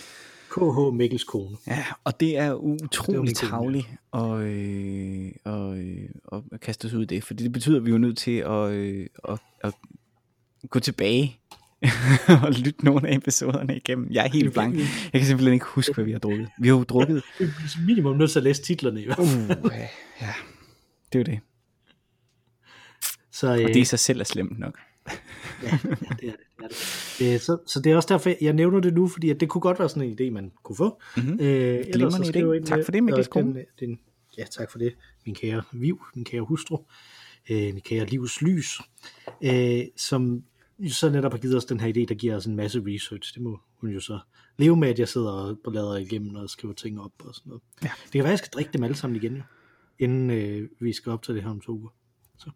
KH 0.51 0.95
Mikkels 0.95 1.25
kone. 1.25 1.57
Ja, 1.67 1.85
og 2.05 2.21
det 2.21 2.39
er 2.39 2.55
utroligt 2.55 3.39
cool, 3.39 3.51
tavligt 3.51 3.87
at, 4.13 4.31
øh, 4.31 5.31
og, 5.45 5.79
øh, 5.79 6.09
at 6.53 6.61
kaste 6.61 6.87
os 6.87 6.95
ud 6.95 7.03
i 7.03 7.07
det, 7.07 7.25
fordi 7.25 7.43
det 7.43 7.53
betyder, 7.53 7.77
at 7.77 7.85
vi 7.85 7.91
er 7.91 7.93
jo 7.95 7.99
nødt 7.99 8.19
til 8.19 8.37
at, 8.37 8.71
øh, 8.71 9.07
at, 9.29 9.39
at 9.61 9.75
gå 10.71 10.79
tilbage 10.79 11.39
og 12.47 12.53
lytte 12.53 12.85
nogle 12.85 13.09
af 13.09 13.17
episoderne 13.17 13.77
igennem. 13.77 14.09
Jeg 14.11 14.25
er 14.25 14.29
helt 14.31 14.53
blank. 14.53 14.77
Jeg 14.79 14.87
kan 15.13 15.25
simpelthen 15.25 15.55
ikke 15.55 15.67
huske, 15.67 15.95
hvad 15.95 16.05
vi 16.05 16.13
har 16.13 16.19
drukket. 16.19 16.49
Vi 16.61 16.69
har 16.69 16.75
jo 16.77 16.83
drukket... 16.85 17.23
Minimum 17.87 18.17
nødt 18.17 18.31
til 18.31 18.39
at 18.39 18.43
læse 18.43 18.63
titlerne 18.63 19.03
i 19.03 19.05
hvert 19.05 19.17
fald. 19.19 19.65
Uh, 19.65 19.73
ja, 20.21 20.33
det 21.13 21.15
er 21.15 21.19
jo 21.19 21.23
det. 21.23 21.41
Så, 23.33 23.49
Og 23.51 23.63
øh, 23.63 23.69
det 23.69 23.77
i 23.77 23.85
sig 23.85 23.99
selv 23.99 24.21
er 24.21 24.25
slemt 24.25 24.59
nok. 24.59 24.79
ja, 25.63 25.69
ja, 25.73 25.79
det 25.83 25.91
er 25.91 25.97
det. 25.97 26.09
det, 26.19 26.29
er 26.29 26.69
det. 26.69 27.35
Øh, 27.35 27.41
så, 27.41 27.59
så 27.67 27.81
det 27.81 27.93
er 27.93 27.97
også 27.97 28.09
derfor, 28.15 28.31
jeg 28.41 28.53
nævner 28.53 28.81
det 28.81 28.95
nu, 28.95 29.09
fordi 29.09 29.31
at 29.31 29.41
det 29.41 29.49
kunne 29.49 29.61
godt 29.61 29.79
være 29.79 29.89
sådan 29.89 30.03
en 30.09 30.19
idé, 30.21 30.31
man 30.33 30.53
kunne 30.65 30.77
få. 30.77 31.01
Mhm. 31.17 31.41
Øh, 31.41 31.85
Glimrende 31.93 32.29
idé. 32.29 32.53
ind 32.57 32.67
Tak 32.67 32.85
for 32.85 32.93
det, 32.93 33.03
Mikkel 33.05 33.19
og 33.19 33.25
Skrum. 33.25 33.57
den- 33.81 33.99
Ja, 34.39 34.45
tak 34.45 34.71
for 34.71 34.79
det, 34.79 34.95
min 35.27 35.35
kære 35.35 35.63
Viv, 35.73 36.01
min 36.15 36.25
kære 36.25 36.41
hustru, 36.43 36.79
øh, 37.51 37.57
min 37.75 37.81
kære 37.81 38.05
Livs 38.07 38.43
Lys, 38.43 38.81
øh, 39.45 39.81
som 39.97 40.43
så 40.89 41.11
netop 41.11 41.33
har 41.33 41.39
givet 41.39 41.57
os 41.57 41.65
den 41.65 41.81
her 41.81 41.89
idé, 41.89 42.05
der 42.09 42.15
giver 42.15 42.37
os 42.37 42.47
en 42.47 42.57
masse 42.57 42.83
research. 42.87 43.35
Det 43.35 43.43
må 43.43 43.61
hun 43.75 43.91
jo 43.91 44.01
så 44.01 44.19
leve 44.59 44.77
med, 44.77 44.89
at 44.89 44.99
jeg 44.99 45.09
sidder 45.09 45.57
og 45.65 45.73
lader 45.73 45.97
igennem 45.97 46.35
og 46.35 46.51
skriver 46.51 46.75
ting 46.75 47.01
op 47.01 47.13
og 47.19 47.35
sådan 47.35 47.51
noget. 47.51 47.63
Ja. 47.83 47.91
Det 48.05 48.13
kan 48.13 48.19
være, 48.19 48.29
at 48.29 48.31
jeg 48.31 48.39
skal 48.39 48.51
drikke 48.51 48.73
dem 48.73 48.85
alle 48.85 48.97
sammen 48.97 49.17
igen, 49.17 49.37
jo, 49.37 49.43
inden 49.99 50.31
øh, 50.31 50.69
vi 50.81 50.93
skal 50.93 51.13
op 51.13 51.23
til 51.23 51.35
det 51.35 51.43
her 51.43 51.51
om 51.51 51.61
to 51.61 51.73
uger. 51.73 51.91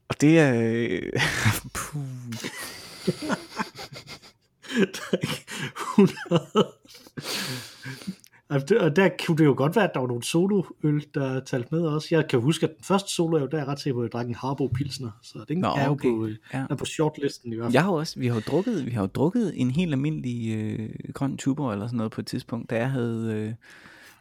Og 0.08 0.20
det 0.20 0.38
er... 0.38 0.54
Øh, 0.62 1.12
puh. 1.74 2.02
Drik 4.96 5.46
100. 5.96 6.72
Og 8.50 8.68
det- 8.68 8.78
Og 8.78 8.96
der 8.96 9.08
kunne 9.26 9.36
det 9.38 9.44
jo 9.44 9.54
godt 9.56 9.76
være, 9.76 9.84
at 9.84 9.90
der 9.94 10.00
var 10.00 10.06
nogle 10.06 10.22
soloøl, 10.22 11.04
der 11.14 11.40
talte 11.40 11.68
med 11.74 11.82
også. 11.86 12.08
Jeg 12.10 12.28
kan 12.28 12.40
huske, 12.40 12.66
at 12.66 12.76
den 12.76 12.84
første 12.84 13.14
soloøl, 13.14 13.42
der 13.42 13.54
er 13.54 13.58
jeg 13.58 13.66
ret 13.68 13.80
sikker 13.80 13.94
på, 13.96 14.00
at 14.00 14.04
jeg 14.04 14.12
drak 14.12 14.26
en 14.28 14.34
Harbo 14.34 14.66
Pilsner. 14.66 15.10
Så 15.22 15.44
den 15.48 15.58
Nå, 15.58 15.68
er 15.68 15.84
jo 15.84 15.90
okay. 15.90 16.08
på, 16.10 16.28
Ja. 16.54 16.64
er 16.70 16.74
på 16.74 16.84
shortlisten 16.84 17.52
i 17.52 17.56
hvert 17.56 17.64
fald. 17.66 17.72
Jeg 17.74 17.84
har 17.84 17.90
også, 17.90 18.18
vi 18.20 18.26
har 18.26 18.34
jo 18.34 18.40
drukket, 18.40 18.86
vi 18.86 18.90
har 18.90 19.00
jo 19.02 19.06
drukket 19.06 19.52
en 19.60 19.70
helt 19.70 19.92
almindelig 19.92 20.56
øh, 20.56 20.90
grøn 21.14 21.36
tuber 21.36 21.72
eller 21.72 21.86
sådan 21.86 21.96
noget 21.96 22.12
på 22.12 22.20
et 22.20 22.26
tidspunkt, 22.26 22.70
da 22.70 22.76
jeg 22.76 22.90
havde 22.90 23.32
øh, 23.34 23.52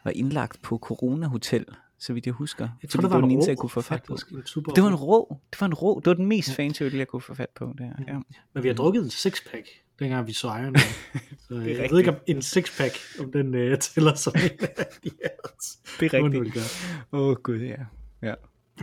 var 0.04 0.10
indlagt 0.10 0.62
på 0.62 0.78
Corona 0.78 1.26
Hotel, 1.26 1.64
så 2.00 2.12
vidt 2.12 2.26
jeg 2.26 2.34
husker. 2.34 2.68
Jeg 2.82 2.90
tror, 2.90 3.00
det 3.00 3.10
var 3.10 3.18
en 3.18 3.30
eneste, 3.30 3.48
rå, 3.48 3.50
jeg 3.50 3.58
kunne 3.58 3.70
få 3.70 3.80
fat 3.80 4.02
på. 4.02 4.12
faktisk. 4.12 4.30
Det 4.76 4.82
var 4.82 4.88
en 4.88 4.94
rå. 4.94 5.36
det 5.52 5.60
var 5.60 5.66
en 5.66 5.74
rå, 5.74 6.00
det 6.00 6.06
var 6.06 6.14
den 6.14 6.26
mest 6.26 6.54
fancy 6.54 6.82
øl, 6.82 6.94
jeg 6.94 7.08
kunne 7.08 7.22
få 7.22 7.34
fat 7.34 7.48
på 7.54 7.74
der. 7.78 7.84
Ja. 8.08 8.18
Men 8.54 8.62
vi 8.62 8.68
har 8.68 8.74
drukket 8.74 9.04
en 9.04 9.10
sixpack, 9.10 9.66
dengang 9.98 10.26
vi 10.26 10.32
så 10.32 10.46
Iron 10.48 10.62
Man. 10.72 10.80
Så 11.48 11.54
øh, 11.54 11.60
jeg 11.60 11.68
rigtigt. 11.68 11.92
ved 11.92 11.98
ikke, 11.98 12.10
om 12.10 12.16
en 12.26 12.42
sixpack, 12.42 12.92
om 13.20 13.32
den 13.32 13.54
øh, 13.54 13.78
tæller 13.94 14.14
som 14.14 14.32
en 14.36 14.66
af 14.78 14.86
de 15.04 15.10
her. 15.22 15.28
Det 16.00 16.14
er 16.14 16.24
rigtigt. 16.24 16.86
Åh 17.12 17.20
oh, 17.20 17.36
gud, 17.42 17.58
ja. 17.60 17.76
ja. 18.22 18.34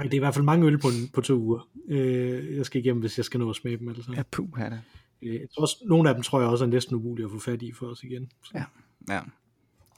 Det 0.03 0.13
er 0.13 0.15
i 0.15 0.17
hvert 0.19 0.33
fald 0.33 0.45
mange 0.45 0.67
øl 0.67 0.77
på, 0.77 0.87
en, 0.87 1.07
på 1.13 1.21
to 1.21 1.33
uger. 1.35 1.69
Øh, 1.89 2.55
jeg 2.57 2.65
skal 2.65 2.81
igennem, 2.81 2.99
hvis 2.99 3.17
jeg 3.17 3.25
skal 3.25 3.39
nå 3.39 3.49
at 3.49 3.55
smage 3.55 3.77
dem 3.77 3.95
sammen. 3.95 4.17
Ja, 4.17 4.23
puh, 4.31 4.47
her 4.57 4.69
da. 4.69 4.79
Øh, 5.21 5.33
Jeg 5.35 5.47
tror 5.55 5.61
også, 5.61 5.77
nogle 5.85 6.09
af 6.09 6.15
dem 6.15 6.23
tror 6.23 6.39
jeg 6.39 6.49
også 6.49 6.65
er 6.65 6.69
næsten 6.69 6.95
umulige 6.95 7.25
at 7.25 7.31
få 7.31 7.39
fat 7.39 7.61
i 7.61 7.71
for 7.71 7.85
os 7.85 8.03
igen. 8.03 8.29
Så, 8.43 8.51
Ja. 8.55 8.63
Ja. 9.13 9.19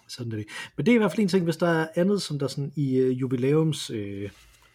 Sådan 0.09 0.31
er 0.31 0.35
det. 0.35 0.45
Men 0.77 0.85
det 0.85 0.91
er 0.91 0.95
i 0.95 0.97
hvert 0.97 1.11
fald 1.11 1.21
en 1.21 1.27
ting, 1.27 1.43
hvis 1.43 1.57
der 1.57 1.67
er 1.67 1.87
andet, 1.95 2.21
som 2.21 2.39
der 2.39 2.47
sådan 2.47 2.71
i 2.75 2.97
øh, 2.97 3.21
jubilæums 3.21 3.89
øh, 3.89 4.29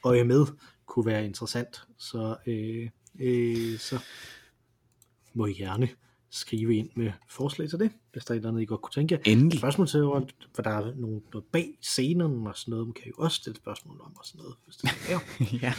øje 0.04 0.24
med, 0.24 0.46
kunne 0.86 1.06
være 1.06 1.24
interessant, 1.24 1.82
så, 1.98 2.36
øh, 2.46 2.88
øh, 3.20 3.78
så 3.78 3.98
må 5.34 5.46
I 5.46 5.52
gerne 5.52 5.88
skrive 6.34 6.76
ind 6.76 6.88
med 6.94 7.12
forslag 7.30 7.68
til 7.70 7.78
det, 7.78 7.90
hvis 8.12 8.24
der 8.24 8.30
er 8.30 8.34
et 8.34 8.38
eller 8.38 8.48
andet, 8.50 8.62
I 8.62 8.64
godt 8.64 8.80
kunne 8.82 8.92
tænke 8.92 9.14
jer. 9.14 9.32
Endelig. 9.32 9.58
Spørgsmål 9.58 9.86
til, 9.88 10.00
for 10.54 10.62
der 10.62 10.70
er 10.70 10.92
nogle, 10.96 11.20
noget 11.32 11.44
bag 11.52 11.78
scenen 11.82 12.46
og 12.46 12.52
sådan 12.56 12.70
noget, 12.72 12.86
man 12.86 12.92
kan 12.92 13.06
jo 13.06 13.12
også 13.16 13.36
stille 13.36 13.56
spørgsmål 13.56 14.00
om 14.04 14.12
og 14.16 14.24
sådan 14.24 14.38
noget, 14.38 14.54
hvis 14.64 14.76
det 14.76 14.90
er. 15.10 15.18
ja, 15.66 15.72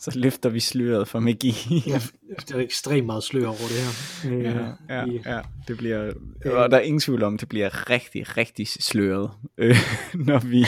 så 0.00 0.12
løfter 0.18 0.48
vi 0.48 0.60
sløret 0.60 1.08
for 1.08 1.20
magi. 1.20 1.54
Ja, 1.86 2.00
der 2.48 2.56
er 2.56 2.60
ekstremt 2.60 3.06
meget 3.06 3.22
slør 3.22 3.46
over 3.46 3.56
det 3.56 3.80
her. 3.82 4.32
Øh, 4.32 4.44
Ja, 4.88 4.98
ja, 5.00 5.04
i- 5.06 5.20
ja, 5.26 5.40
det 5.68 5.76
bliver, 5.76 6.12
og 6.44 6.70
der 6.70 6.76
er 6.76 6.80
ingen 6.80 7.00
tvivl 7.00 7.22
om, 7.22 7.38
det 7.38 7.48
bliver 7.48 7.90
rigtig, 7.90 8.36
rigtig 8.36 8.68
sløret, 8.68 9.30
øh, 9.58 9.76
når 10.28 10.38
vi 10.38 10.64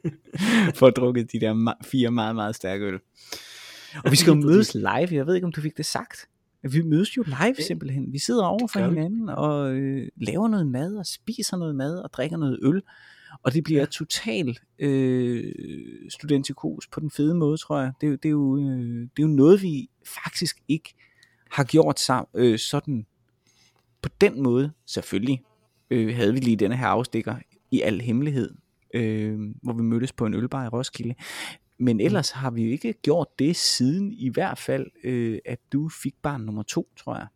får 0.78 0.90
drukket 0.90 1.32
de 1.32 1.40
der 1.40 1.54
ma- 1.54 1.88
fire 1.90 2.10
meget, 2.10 2.34
meget 2.34 2.54
stærke 2.54 2.84
øl. 2.84 2.98
Og 4.04 4.10
vi 4.10 4.16
skal 4.16 4.30
jo 4.30 4.34
mødes 4.40 4.74
live, 4.74 5.08
jeg 5.12 5.26
ved 5.26 5.34
ikke, 5.34 5.44
om 5.44 5.52
du 5.52 5.60
fik 5.60 5.76
det 5.76 5.86
sagt. 5.86 6.28
Vi 6.62 6.82
mødes 6.82 7.16
jo 7.16 7.22
live 7.26 7.54
simpelthen. 7.66 8.12
Vi 8.12 8.18
sidder 8.18 8.44
over 8.44 8.66
for 8.66 8.78
hinanden 8.94 9.28
og 9.28 9.72
øh, 9.74 10.08
laver 10.16 10.48
noget 10.48 10.66
mad 10.66 10.96
og 10.96 11.06
spiser 11.06 11.56
noget 11.56 11.74
mad 11.76 11.96
og 11.98 12.12
drikker 12.12 12.36
noget 12.36 12.58
øl. 12.62 12.82
Og 13.42 13.52
det 13.54 13.64
bliver 13.64 13.84
total 13.86 14.58
øh, 14.78 15.52
studentikos 16.08 16.86
på 16.92 17.00
den 17.00 17.10
fede 17.10 17.34
måde, 17.34 17.56
tror 17.56 17.80
jeg. 17.80 17.92
Det, 18.00 18.06
er 18.06 18.10
jo- 18.10 18.16
det, 18.16 18.24
er 18.28 18.30
jo, 18.30 18.58
øh, 18.58 19.00
det 19.00 19.18
er 19.18 19.22
jo 19.22 19.26
noget, 19.28 19.62
vi 19.62 19.88
faktisk 20.24 20.56
ikke 20.68 20.94
har 21.50 21.64
gjort 21.64 22.00
sammen, 22.00 22.26
øh, 22.34 22.58
sådan 22.58 23.06
på 24.02 24.08
den 24.20 24.42
måde. 24.42 24.72
Selvfølgelig 24.86 25.42
øh, 25.90 26.16
havde 26.16 26.32
vi 26.32 26.40
lige 26.40 26.56
denne 26.56 26.76
her 26.76 26.86
afstikker 26.86 27.36
i 27.70 27.80
al 27.80 28.00
hemmelighed, 28.00 28.54
øh, 28.94 29.38
hvor 29.62 29.72
vi 29.72 29.82
mødtes 29.82 30.12
på 30.12 30.26
en 30.26 30.34
ølbar 30.34 30.64
i 30.64 30.68
Roskilde. 30.68 31.14
Men 31.80 32.00
ellers 32.00 32.30
har 32.30 32.50
vi 32.50 32.64
jo 32.64 32.70
ikke 32.70 32.92
gjort 32.92 33.26
det 33.38 33.56
siden 33.56 34.12
i 34.12 34.28
hvert 34.28 34.58
fald, 34.58 34.86
øh, 35.04 35.38
at 35.44 35.58
du 35.72 35.88
fik 35.88 36.14
barn 36.22 36.40
nummer 36.40 36.62
to, 36.62 36.88
tror 36.96 37.16
jeg. 37.16 37.26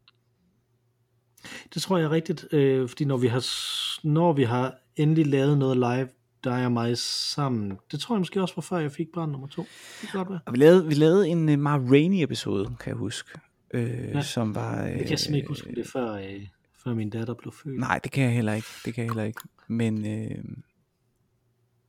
Det 1.74 1.82
tror 1.82 1.96
jeg 1.98 2.04
er 2.04 2.10
rigtigt, 2.10 2.46
øh, 2.52 2.88
fordi 2.88 3.04
når 3.04 3.16
vi 3.16 3.26
har 3.26 3.44
når 4.06 4.32
vi 4.32 4.42
har 4.42 4.74
endelig 4.96 5.26
lavet 5.26 5.58
noget 5.58 5.76
live, 5.76 6.08
der 6.44 6.52
er 6.52 6.68
mig 6.68 6.98
sammen. 6.98 7.78
Det 7.92 8.00
tror 8.00 8.14
jeg 8.14 8.20
måske 8.20 8.42
også 8.42 8.54
var 8.56 8.60
før 8.60 8.78
jeg 8.78 8.92
fik 8.92 9.06
barn 9.14 9.30
nummer 9.30 9.46
to. 9.46 9.62
Det 10.00 10.08
kan 10.10 10.18
godt 10.18 10.30
være. 10.30 10.40
Vi 10.52 10.58
lavede, 10.58 10.86
vi 10.86 10.94
lavede 10.94 11.28
en 11.28 11.48
uh, 11.48 11.58
Mar 11.58 11.78
Rainey 11.78 12.22
episode, 12.22 12.76
kan 12.80 12.90
jeg 12.90 12.96
huske, 12.96 13.30
øh, 13.74 13.90
ja. 13.90 14.22
Som 14.22 14.54
var... 14.54 14.84
Øh, 14.84 14.90
Jeg 14.90 14.98
kan 14.98 15.06
simpelthen 15.06 15.34
ikke 15.34 15.48
huske, 15.48 15.74
det 15.74 15.86
før, 15.86 16.12
øh, 16.12 16.46
før 16.84 16.94
min 16.94 17.10
datter 17.10 17.34
blev 17.34 17.52
født. 17.52 17.80
Nej, 17.80 18.00
det 18.04 18.12
kan 18.12 18.24
jeg 18.24 18.32
heller 18.32 18.52
ikke. 18.54 18.68
Det 18.84 18.94
kan 18.94 19.04
jeg 19.04 19.10
heller 19.10 19.24
ikke. 19.24 19.40
Men, 19.68 20.06
øh, 20.06 20.44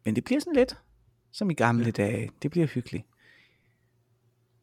men 0.06 0.16
det 0.16 0.24
bliver 0.24 0.40
sådan 0.40 0.56
lidt, 0.56 0.78
som 1.36 1.50
i 1.50 1.54
gamle 1.54 1.92
dage. 1.92 2.32
Det 2.42 2.52
bliver 2.52 2.68
hyggeligt. 2.68 3.06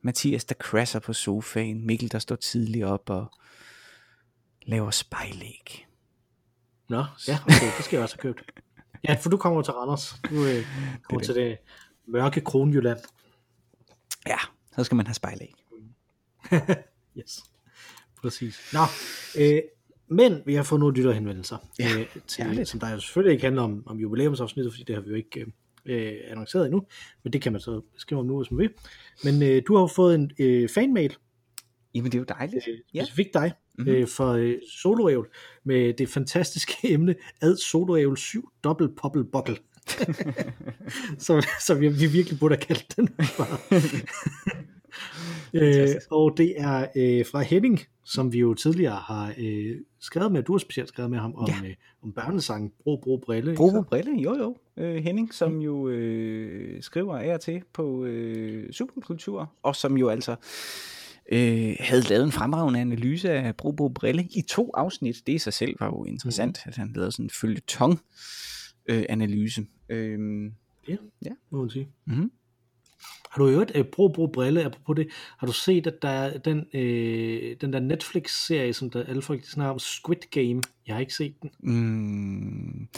Mathias, 0.01 0.45
der 0.45 0.55
crasher 0.55 1.01
på 1.01 1.13
sofaen. 1.13 1.87
Mikkel, 1.87 2.13
der 2.13 2.19
står 2.19 2.37
tidligt 2.37 2.85
op 2.85 3.11
og 3.11 3.33
laver 4.63 4.91
spejlæg. 4.91 5.87
Nå, 6.89 7.05
ja, 7.29 7.39
okay, 7.47 7.77
det 7.77 7.85
skal 7.85 7.97
jeg 7.97 8.03
også 8.03 8.17
have 8.23 8.35
købt. 8.35 8.61
Ja, 9.09 9.15
for 9.15 9.31
du 9.31 9.37
kommer 9.37 9.63
til 9.63 9.73
Randers. 9.73 10.15
Du 10.31 10.35
øh, 10.35 10.67
kommer 11.03 11.19
det. 11.19 11.25
til 11.25 11.35
det 11.35 11.59
mørke 12.07 12.41
Kronjylland. 12.41 12.99
Ja, 14.27 14.39
så 14.77 14.85
skal 14.85 14.97
man 14.97 15.07
have 15.07 15.15
spejlæg. 15.15 15.55
Yes, 17.19 17.43
præcis. 18.23 18.73
Nå, 18.73 18.81
øh, 19.39 19.63
men 20.09 20.43
vi 20.47 20.55
har 20.55 20.63
fået 20.63 20.81
nogle 20.81 20.97
lytterhenvendelser, 20.97 21.57
Ja, 21.79 21.99
øh, 21.99 22.07
til, 22.27 22.67
som 22.67 22.81
der 22.81 22.91
jo 22.91 23.01
selvfølgelig 23.01 23.33
ikke 23.33 23.45
handler 23.45 23.63
om, 23.63 23.83
om 23.87 23.99
jubilæumsafsnittet, 23.99 24.73
fordi 24.73 24.85
det 24.85 24.95
har 24.95 25.03
vi 25.03 25.09
jo 25.09 25.17
ikke 25.17 25.41
øh, 25.41 25.47
øh, 25.87 26.13
annonceret 26.27 26.65
endnu, 26.67 26.83
men 27.25 27.33
det 27.33 27.43
kan 27.43 27.53
man 27.53 27.61
så 27.61 27.81
skrive 27.97 28.21
om 28.21 28.27
nu, 28.27 28.37
hvis 28.39 28.51
man 28.51 28.59
vil. 28.59 28.71
Men 29.25 29.43
øh, 29.43 29.63
du 29.69 29.75
har 29.75 29.81
jo 29.83 29.87
fået 29.87 30.15
en 30.15 30.31
øh, 30.39 30.69
fanmail, 30.69 31.17
Jamen, 31.95 32.13
det 32.13 32.19
er 32.19 32.21
jo 32.21 32.27
dejligt. 32.39 32.69
øh, 32.69 32.79
Ja. 32.95 33.05
specifikt 33.05 33.35
dig, 33.35 33.53
Mhm. 33.79 33.89
mm-hmm. 33.89 34.03
øh, 34.03 34.09
for 34.09 34.33
øh, 34.33 34.55
soloævl, 34.83 35.29
med 35.65 35.95
det 35.95 36.09
fantastiske 36.09 36.73
emne, 36.95 37.15
ad 37.41 37.57
soloævl 37.57 38.17
7 38.17 38.49
dobbelt 38.65 38.97
poppel 38.97 39.25
bokkel. 39.25 39.59
så, 41.19 41.47
så 41.67 41.75
vi, 41.75 41.89
vi 41.89 42.07
virkelig 42.07 42.39
burde 42.39 42.55
have 42.55 42.65
kaldt 42.67 42.97
den. 42.97 43.09
øh, 45.55 45.89
og 46.11 46.35
det 46.37 46.61
er 46.61 46.87
øh, 46.97 47.27
fra 47.27 47.41
Henning, 47.41 47.81
som 48.05 48.33
vi 48.33 48.39
jo 48.39 48.55
tidligere 48.55 48.97
har 48.97 49.35
øh, 49.39 49.77
skrevet 50.01 50.33
med, 50.33 50.43
du 50.43 50.53
har 50.53 50.59
specielt 50.59 50.89
skrevet 50.89 51.11
med 51.11 51.19
ham 51.19 51.35
om, 51.35 51.49
Ja. 51.49 51.55
ja. 51.63 51.69
øh, 51.69 51.75
om 52.03 52.13
børnesangen 52.13 52.73
Bro 52.85 52.97
Bro 52.97 53.17
Brille. 53.17 53.55
Bro 53.55 53.71
så? 53.71 53.83
Brille, 53.83 54.23
jo 54.23 54.37
jo. 54.37 54.57
Øh, 54.77 54.95
Henning, 54.95 55.35
som 55.35 55.59
jo 55.61 55.89
øh, 55.89 56.83
skriver 56.83 57.19
af 57.19 57.35
og 57.35 57.41
til 57.41 57.63
på 57.73 58.05
øh, 58.05 58.73
Superkultur, 58.73 59.53
og 59.63 59.77
som 59.77 59.97
jo 59.97 60.09
altså 60.09 60.37
øh, 61.33 61.77
havde 61.81 62.03
lavet 62.09 62.25
en 62.25 62.33
fremragende 62.33 62.81
analyse 62.81 63.31
af 63.31 63.57
Bro 63.57 63.73
Bro 63.73 63.89
Brille 63.89 64.23
i 64.23 64.43
to 64.49 64.71
afsnit. 64.75 65.17
Det 65.27 65.33
i 65.33 65.39
sig 65.39 65.53
selv 65.53 65.77
var 65.81 65.87
jo 65.87 66.05
interessant, 66.05 66.63
mm. 66.67 66.69
at 66.69 66.77
han 66.77 66.93
lavede 66.95 67.13
sådan 67.13 67.27
en 67.27 67.31
følgetong 67.41 68.01
øh, 68.87 69.05
analyse. 69.09 69.67
Øh, 69.89 70.19
må 71.51 71.61
man 71.61 71.71
sige. 71.71 71.89
Mhm. 72.05 72.33
Har 73.31 73.43
du 73.43 73.49
jo 73.49 73.61
et 73.61 73.89
Bro 73.93 74.09
Bro 74.09 74.27
Brille, 74.27 74.65
apropos 74.65 74.97
det, 74.97 75.09
har 75.39 75.47
du 75.47 75.53
set, 75.53 75.87
at 75.87 76.03
der 76.03 76.09
er 76.09 76.39
den, 76.39 76.67
øh, 76.75 77.57
den 77.61 77.73
der 77.73 77.81
Netflix-serie, 77.81 78.73
som 78.73 78.91
der 78.91 79.05
alle 79.05 79.23
folk 79.23 79.45
snakker 79.45 79.73
om, 79.73 79.79
Squid 79.79 80.31
Game? 80.31 80.63
Jeg 80.87 80.95
har 80.95 81.01
ikke 81.01 81.15
set 81.15 81.35
den. 81.43 81.51
mm, 81.61 82.89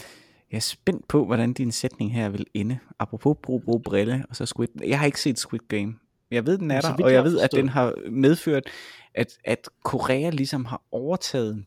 jeg 0.51 0.57
er 0.57 0.61
spændt 0.61 1.07
på, 1.07 1.25
hvordan 1.25 1.53
din 1.53 1.71
sætning 1.71 2.13
her 2.13 2.29
vil 2.29 2.45
ende. 2.53 2.79
Apropos 2.99 3.37
Bro 3.43 3.57
Bro 3.57 3.77
Brille, 3.77 4.25
og 4.29 4.35
så 4.35 4.45
Squid. 4.45 4.67
Jeg 4.85 4.99
har 4.99 5.05
ikke 5.05 5.21
set 5.21 5.39
Squid 5.39 5.59
Game. 5.67 5.95
Jeg 6.31 6.45
ved, 6.45 6.57
den 6.57 6.71
er 6.71 6.81
der, 6.81 7.03
og 7.03 7.13
jeg 7.13 7.23
ved, 7.23 7.39
at 7.39 7.51
den 7.51 7.69
har 7.69 7.93
medført, 8.11 8.63
at, 9.13 9.37
at 9.43 9.69
Korea 9.83 10.29
ligesom 10.29 10.65
har 10.65 10.81
overtaget 10.91 11.65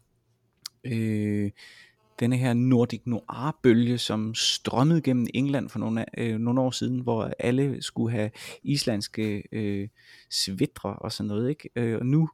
øh, 0.84 1.50
denne 2.20 2.36
her 2.36 2.54
Nordic 2.54 3.00
Noir-bølge, 3.04 3.98
som 3.98 4.34
strømmede 4.34 5.00
gennem 5.00 5.26
England 5.34 5.68
for 5.68 5.78
nogle, 5.78 6.20
øh, 6.20 6.38
nogle 6.38 6.60
år 6.60 6.70
siden, 6.70 7.00
hvor 7.00 7.32
alle 7.38 7.82
skulle 7.82 8.10
have 8.10 8.30
islandske 8.62 9.42
øh, 9.52 9.88
svitre 10.30 10.92
og 10.92 11.12
sådan 11.12 11.28
noget. 11.28 11.48
Ikke? 11.50 11.68
Øh, 11.76 11.98
og 11.98 12.06
nu, 12.06 12.28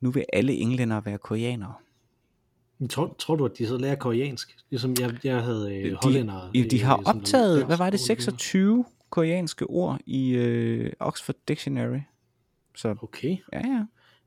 nu 0.00 0.10
vil 0.10 0.24
alle 0.32 0.52
englænder 0.52 1.00
være 1.00 1.18
koreanere. 1.18 1.74
Men 2.78 2.88
Tror, 2.88 3.16
tror 3.18 3.36
du, 3.36 3.44
at 3.44 3.58
de 3.58 3.66
så 3.66 3.78
lærer 3.78 3.94
koreansk? 3.94 4.56
Ligesom 4.70 4.94
jeg, 5.00 5.24
jeg 5.24 5.42
havde 5.42 5.76
øh, 5.76 5.96
hollændere. 6.02 6.50
De, 6.54 6.70
de 6.70 6.82
har 6.82 6.98
øh, 6.98 7.04
som 7.04 7.18
optaget, 7.18 7.54
lærte 7.54 7.66
hvad 7.66 7.76
var 7.76 7.84
det, 7.90 7.92
dansk. 7.92 8.06
26 8.06 8.84
koreanske 9.10 9.66
ord 9.66 10.00
i 10.06 10.30
øh, 10.30 10.92
Oxford 11.00 11.36
Dictionary. 11.48 12.00
Så 12.74 12.94
Okay. 13.02 13.36
ja, 13.52 13.58
ja. 13.66 13.84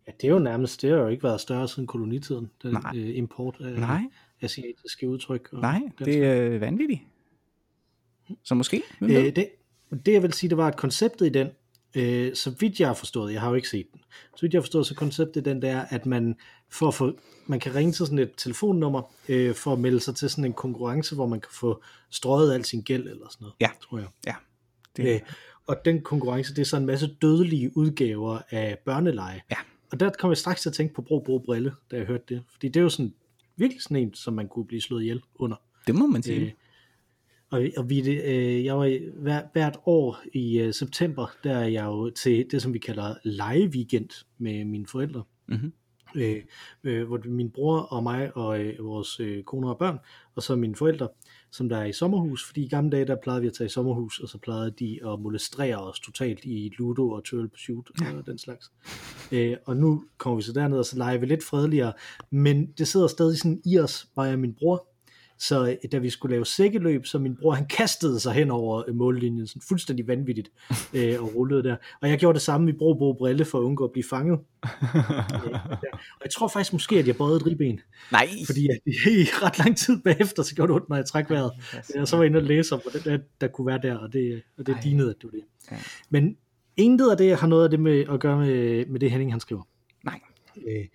Ja, 0.07 0.11
det 0.21 0.27
er 0.27 0.31
jo 0.31 0.39
nærmest, 0.39 0.81
det 0.81 0.89
har 0.89 0.97
jo 0.97 1.07
ikke 1.07 1.23
været 1.23 1.41
større 1.41 1.67
siden 1.67 1.87
kolonitiden, 1.87 2.51
den 2.63 2.71
Nej. 2.71 2.91
øh, 2.95 3.17
import 3.17 3.57
af 3.59 3.79
Nej, 3.79 4.01
asiatiske 4.41 5.09
udtryk. 5.09 5.49
Og 5.51 5.61
nej, 5.61 5.81
det 5.99 6.23
er 6.23 6.41
øh, 6.41 6.61
vanvittigt. 6.61 7.01
Så 8.43 8.55
måske? 8.55 8.81
Øh, 9.01 9.09
det, 9.09 9.49
det 10.05 10.13
jeg 10.13 10.23
vil 10.23 10.33
sige, 10.33 10.49
det 10.49 10.57
var, 10.57 10.67
at 10.67 10.77
konceptet 10.77 11.25
i 11.25 11.29
den, 11.29 11.47
øh, 11.95 12.35
så 12.35 12.55
vidt 12.59 12.79
jeg 12.79 12.87
har 12.87 12.93
forstået, 12.95 13.33
jeg 13.33 13.41
har 13.41 13.49
jo 13.49 13.55
ikke 13.55 13.69
set 13.69 13.87
den, 13.93 14.01
så 14.35 14.41
vidt 14.41 14.53
jeg 14.53 14.59
har 14.59 14.63
forstået, 14.63 14.85
så 14.85 14.95
konceptet 14.95 15.41
i 15.47 15.49
den, 15.49 15.61
der 15.61 15.69
er, 15.77 15.85
at 15.89 16.05
man, 16.05 16.35
for 16.69 16.87
at 16.87 16.93
få, 16.93 17.19
man 17.47 17.59
kan 17.59 17.75
ringe 17.75 17.91
til 17.91 18.05
sådan 18.05 18.19
et 18.19 18.31
telefonnummer, 18.37 19.13
øh, 19.29 19.55
for 19.55 19.73
at 19.73 19.79
melde 19.79 19.99
sig 19.99 20.15
til 20.15 20.29
sådan 20.29 20.45
en 20.45 20.53
konkurrence, 20.53 21.15
hvor 21.15 21.27
man 21.27 21.41
kan 21.41 21.51
få 21.51 21.83
strøget 22.09 22.53
al 22.53 22.65
sin 22.65 22.81
gæld, 22.81 23.07
eller 23.07 23.27
sådan 23.29 23.43
noget, 23.43 23.55
Ja. 23.61 23.69
tror 23.81 23.97
jeg. 23.97 24.07
Ja, 24.27 24.35
det, 24.97 25.13
Øh, 25.15 25.19
og 25.67 25.75
den 25.85 26.01
konkurrence, 26.01 26.55
det 26.55 26.61
er 26.61 26.65
så 26.65 26.77
en 26.77 26.85
masse 26.85 27.15
dødelige 27.21 27.77
udgaver 27.77 28.39
af 28.49 28.77
børneleje. 28.85 29.41
Ja. 29.51 29.55
Og 29.91 29.99
der 29.99 30.09
kom 30.19 30.29
jeg 30.29 30.37
straks 30.37 30.61
til 30.61 30.69
at 30.69 30.73
tænke 30.73 30.93
på 30.93 31.01
Bro 31.01 31.19
Bro 31.19 31.39
Brille, 31.39 31.73
da 31.91 31.97
jeg 31.97 32.05
hørte 32.05 32.23
det. 32.29 32.43
Fordi 32.51 32.67
det 32.67 32.77
er 32.77 32.81
jo 32.83 32.89
sådan, 32.89 33.13
virkelig 33.59 33.81
sådan 33.81 33.97
en, 33.97 34.13
som 34.13 34.33
man 34.33 34.47
kunne 34.47 34.65
blive 34.65 34.81
slået 34.81 35.01
ihjel 35.01 35.21
under. 35.35 35.55
det 35.87 35.95
må 35.95 36.07
man 36.07 36.23
sige. 36.23 36.45
Øh, 36.45 36.51
og, 37.51 37.67
og 37.77 37.89
vi, 37.89 37.99
øh, 38.11 38.65
jeg 38.65 38.77
var 38.77 39.19
hver, 39.21 39.41
hvert 39.53 39.77
år 39.85 40.19
i 40.33 40.59
øh, 40.59 40.73
september, 40.73 41.27
der 41.43 41.57
er 41.57 41.67
jeg 41.67 41.85
jo 41.85 42.09
til 42.09 42.45
det, 42.51 42.61
som 42.61 42.73
vi 42.73 42.79
kalder 42.79 43.15
live 43.23 43.69
weekend 43.69 44.09
med 44.37 44.65
mine 44.65 44.87
forældre. 44.87 45.23
Mhm. 45.47 45.73
Øh, 46.15 46.43
øh, 46.83 47.07
hvor 47.07 47.19
min 47.25 47.51
bror 47.51 47.79
og 47.79 48.03
mig 48.03 48.37
og 48.37 48.59
øh, 48.59 48.85
vores 48.85 49.19
øh, 49.19 49.43
koner 49.43 49.69
og 49.69 49.77
børn, 49.77 49.97
og 50.35 50.43
så 50.43 50.55
mine 50.55 50.75
forældre, 50.75 51.07
som 51.51 51.69
der 51.69 51.77
er 51.77 51.85
i 51.85 51.93
sommerhus, 51.93 52.45
fordi 52.45 52.63
i 52.63 52.67
gamle 52.67 52.91
dage, 52.91 53.05
der 53.05 53.15
plejede 53.23 53.41
vi 53.41 53.47
at 53.47 53.53
tage 53.53 53.65
i 53.65 53.69
sommerhus, 53.69 54.19
og 54.19 54.29
så 54.29 54.37
plejede 54.37 54.71
de 54.71 54.99
at 55.07 55.19
molestrere 55.19 55.77
os 55.77 55.99
totalt 55.99 56.39
i 56.43 56.73
Ludo 56.77 57.09
og 57.09 57.23
Turtle 57.23 57.49
Pursuit 57.49 57.85
og 58.17 58.25
den 58.25 58.37
slags. 58.37 58.71
Øh, 59.31 59.57
og 59.65 59.77
nu 59.77 60.03
kommer 60.17 60.35
vi 60.35 60.41
så 60.41 60.53
derned, 60.53 60.77
og 60.77 60.85
så 60.85 60.97
leger 60.97 61.17
vi 61.17 61.25
lidt 61.25 61.43
fredeligere, 61.43 61.93
men 62.29 62.71
det 62.71 62.87
sidder 62.87 63.07
stadig 63.07 63.37
sådan 63.37 63.61
i 63.65 63.79
os, 63.79 64.07
mig 64.17 64.33
og 64.33 64.39
min 64.39 64.53
bror, 64.53 64.88
så 65.39 65.67
øh, 65.67 65.89
da 65.91 65.97
vi 65.97 66.09
skulle 66.09 66.35
lave 66.35 66.45
sækkeløb, 66.45 67.05
så 67.05 67.19
min 67.19 67.35
bror 67.35 67.51
han 67.51 67.65
kastede 67.67 68.19
sig 68.19 68.33
hen 68.33 68.51
over 68.51 68.83
øh, 68.87 68.95
mållinjen, 68.95 69.47
sådan 69.47 69.61
fuldstændig 69.67 70.07
vanvittigt, 70.07 70.51
øh, 70.93 71.23
og 71.23 71.35
rullede 71.35 71.63
der. 71.63 71.75
Og 72.01 72.09
jeg 72.09 72.19
gjorde 72.19 72.33
det 72.33 72.41
samme 72.41 72.69
i 72.69 72.73
Bro 72.73 72.93
Bro 72.93 73.13
Brille 73.13 73.45
for 73.45 73.59
at 73.59 73.63
undgå 73.63 73.83
at 73.83 73.91
blive 73.91 74.03
fanget. 74.09 74.39
Øh. 75.45 75.53
Og 76.19 76.23
jeg 76.23 76.31
tror 76.31 76.47
faktisk 76.47 76.73
måske, 76.73 76.99
at 76.99 77.07
jeg 77.07 77.15
bøjede 77.15 77.35
et 77.37 77.45
ribben, 77.45 77.79
Nej, 78.11 78.27
fordi 78.45 78.67
at 78.67 78.79
i 78.85 79.27
ret 79.43 79.59
lang 79.59 79.77
tid 79.77 80.01
bagefter, 80.03 80.43
så 80.43 80.55
gjorde 80.55 80.67
det 80.73 80.75
ondt, 80.75 80.89
når 80.89 80.95
jeg 80.95 81.05
træk 81.05 81.29
vejret. 81.29 81.51
Og 81.99 82.07
så 82.07 82.15
var 82.15 82.23
jeg 82.23 82.29
inde 82.29 82.37
og 82.37 82.43
læse 82.43 82.75
om, 82.75 82.81
hvordan 82.81 83.01
der, 83.03 83.25
der 83.41 83.47
kunne 83.47 83.67
være 83.67 83.79
der, 83.83 83.97
og 83.97 84.13
det, 84.13 84.41
og 84.57 84.65
det 84.65 84.75
Ej. 84.75 84.81
lignede, 84.83 85.09
at 85.09 85.15
det 85.21 85.23
var 85.23 85.31
det. 85.31 85.43
Ja. 85.71 85.77
Men 86.09 86.37
intet 86.77 87.11
af 87.11 87.17
det 87.17 87.35
har 87.35 87.47
noget 87.47 87.63
af 87.63 87.69
det 87.69 87.79
med 87.79 88.05
at 88.09 88.19
gøre 88.19 88.37
med, 88.37 88.85
med 88.85 88.99
det 88.99 89.11
Henning 89.11 89.33
han 89.33 89.39
skriver. 89.39 89.61
nej. 90.05 90.19
Øh, 90.67 90.85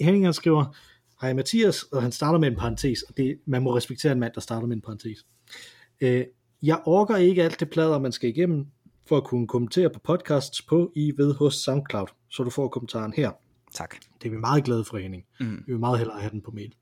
Henning 0.00 0.24
han 0.24 0.34
skriver, 0.34 0.76
hej 1.20 1.32
Mathias, 1.32 1.82
og 1.82 2.02
han 2.02 2.12
starter 2.12 2.38
med 2.38 2.48
en 2.48 2.56
parentes, 2.56 3.02
og 3.02 3.16
det, 3.16 3.38
man 3.46 3.62
må 3.62 3.76
respektere 3.76 4.12
en 4.12 4.20
mand, 4.20 4.32
der 4.34 4.40
starter 4.40 4.66
med 4.66 4.76
en 4.76 4.82
parentes. 4.82 5.26
Øh, 6.00 6.24
jeg 6.62 6.82
orker 6.86 7.16
ikke 7.16 7.42
alt 7.42 7.60
det 7.60 7.70
plader, 7.70 7.98
man 7.98 8.12
skal 8.12 8.30
igennem, 8.30 8.66
for 9.06 9.16
at 9.16 9.24
kunne 9.24 9.48
kommentere 9.48 9.90
på 9.90 10.00
podcasts 10.04 10.62
på 10.62 10.92
i 10.96 11.12
ved 11.16 11.34
hos 11.34 11.54
SoundCloud, 11.54 12.06
så 12.30 12.42
du 12.44 12.50
får 12.50 12.68
kommentaren 12.68 13.12
her. 13.16 13.30
Tak. 13.74 13.94
Det 14.22 14.28
er 14.28 14.30
vi 14.30 14.36
meget 14.36 14.64
glade 14.64 14.84
for, 14.84 14.98
Henning. 14.98 15.24
Mm. 15.40 15.62
Vi 15.66 15.72
vil 15.72 15.80
meget 15.80 15.98
hellere 15.98 16.20
have 16.20 16.30
den 16.30 16.40
på 16.40 16.50
mail. 16.50 16.74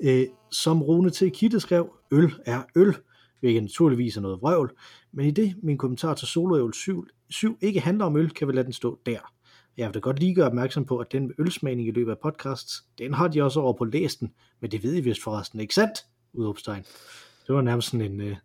Øh, 0.00 0.26
som 0.50 0.82
Rune 0.82 1.10
T. 1.10 1.22
Kitte 1.32 1.60
skrev, 1.60 1.96
øl 2.10 2.32
er 2.46 2.62
øl, 2.76 2.96
hvilket 3.40 3.62
naturligvis 3.62 4.16
er 4.16 4.20
noget 4.20 4.42
vrøvl, 4.42 4.70
men 5.12 5.26
i 5.26 5.30
det 5.30 5.54
min 5.62 5.78
kommentar 5.78 6.14
til 6.14 6.28
Soloævel 6.28 6.74
7, 6.74 7.06
7 7.30 7.58
ikke 7.60 7.80
handler 7.80 8.04
om 8.04 8.16
øl, 8.16 8.30
kan 8.30 8.48
vi 8.48 8.52
lade 8.52 8.64
den 8.64 8.72
stå 8.72 8.98
der. 9.06 9.33
Jeg 9.76 9.86
vil 9.88 9.94
da 9.94 9.98
godt 9.98 10.18
lige 10.18 10.34
gøre 10.34 10.46
opmærksom 10.46 10.84
på, 10.84 10.98
at 10.98 11.12
den 11.12 11.26
med 11.26 11.34
ølsmagning 11.38 11.88
i 11.88 11.90
løbet 11.90 12.10
af 12.10 12.18
podcasts, 12.18 12.84
den 12.98 13.14
har 13.14 13.28
de 13.28 13.42
også 13.42 13.60
over 13.60 13.72
på 13.72 13.84
læsten, 13.84 14.34
men 14.60 14.70
det 14.70 14.82
ved 14.82 14.96
I 14.96 15.00
vist 15.00 15.22
forresten 15.22 15.60
ikke 15.60 15.74
sandt, 15.74 16.06
udopstegn. 16.32 16.82
Det 17.46 17.54
var 17.54 17.62
nærmest 17.62 17.90
sådan 17.90 18.12
en, 18.12 18.20
øh, 18.20 18.36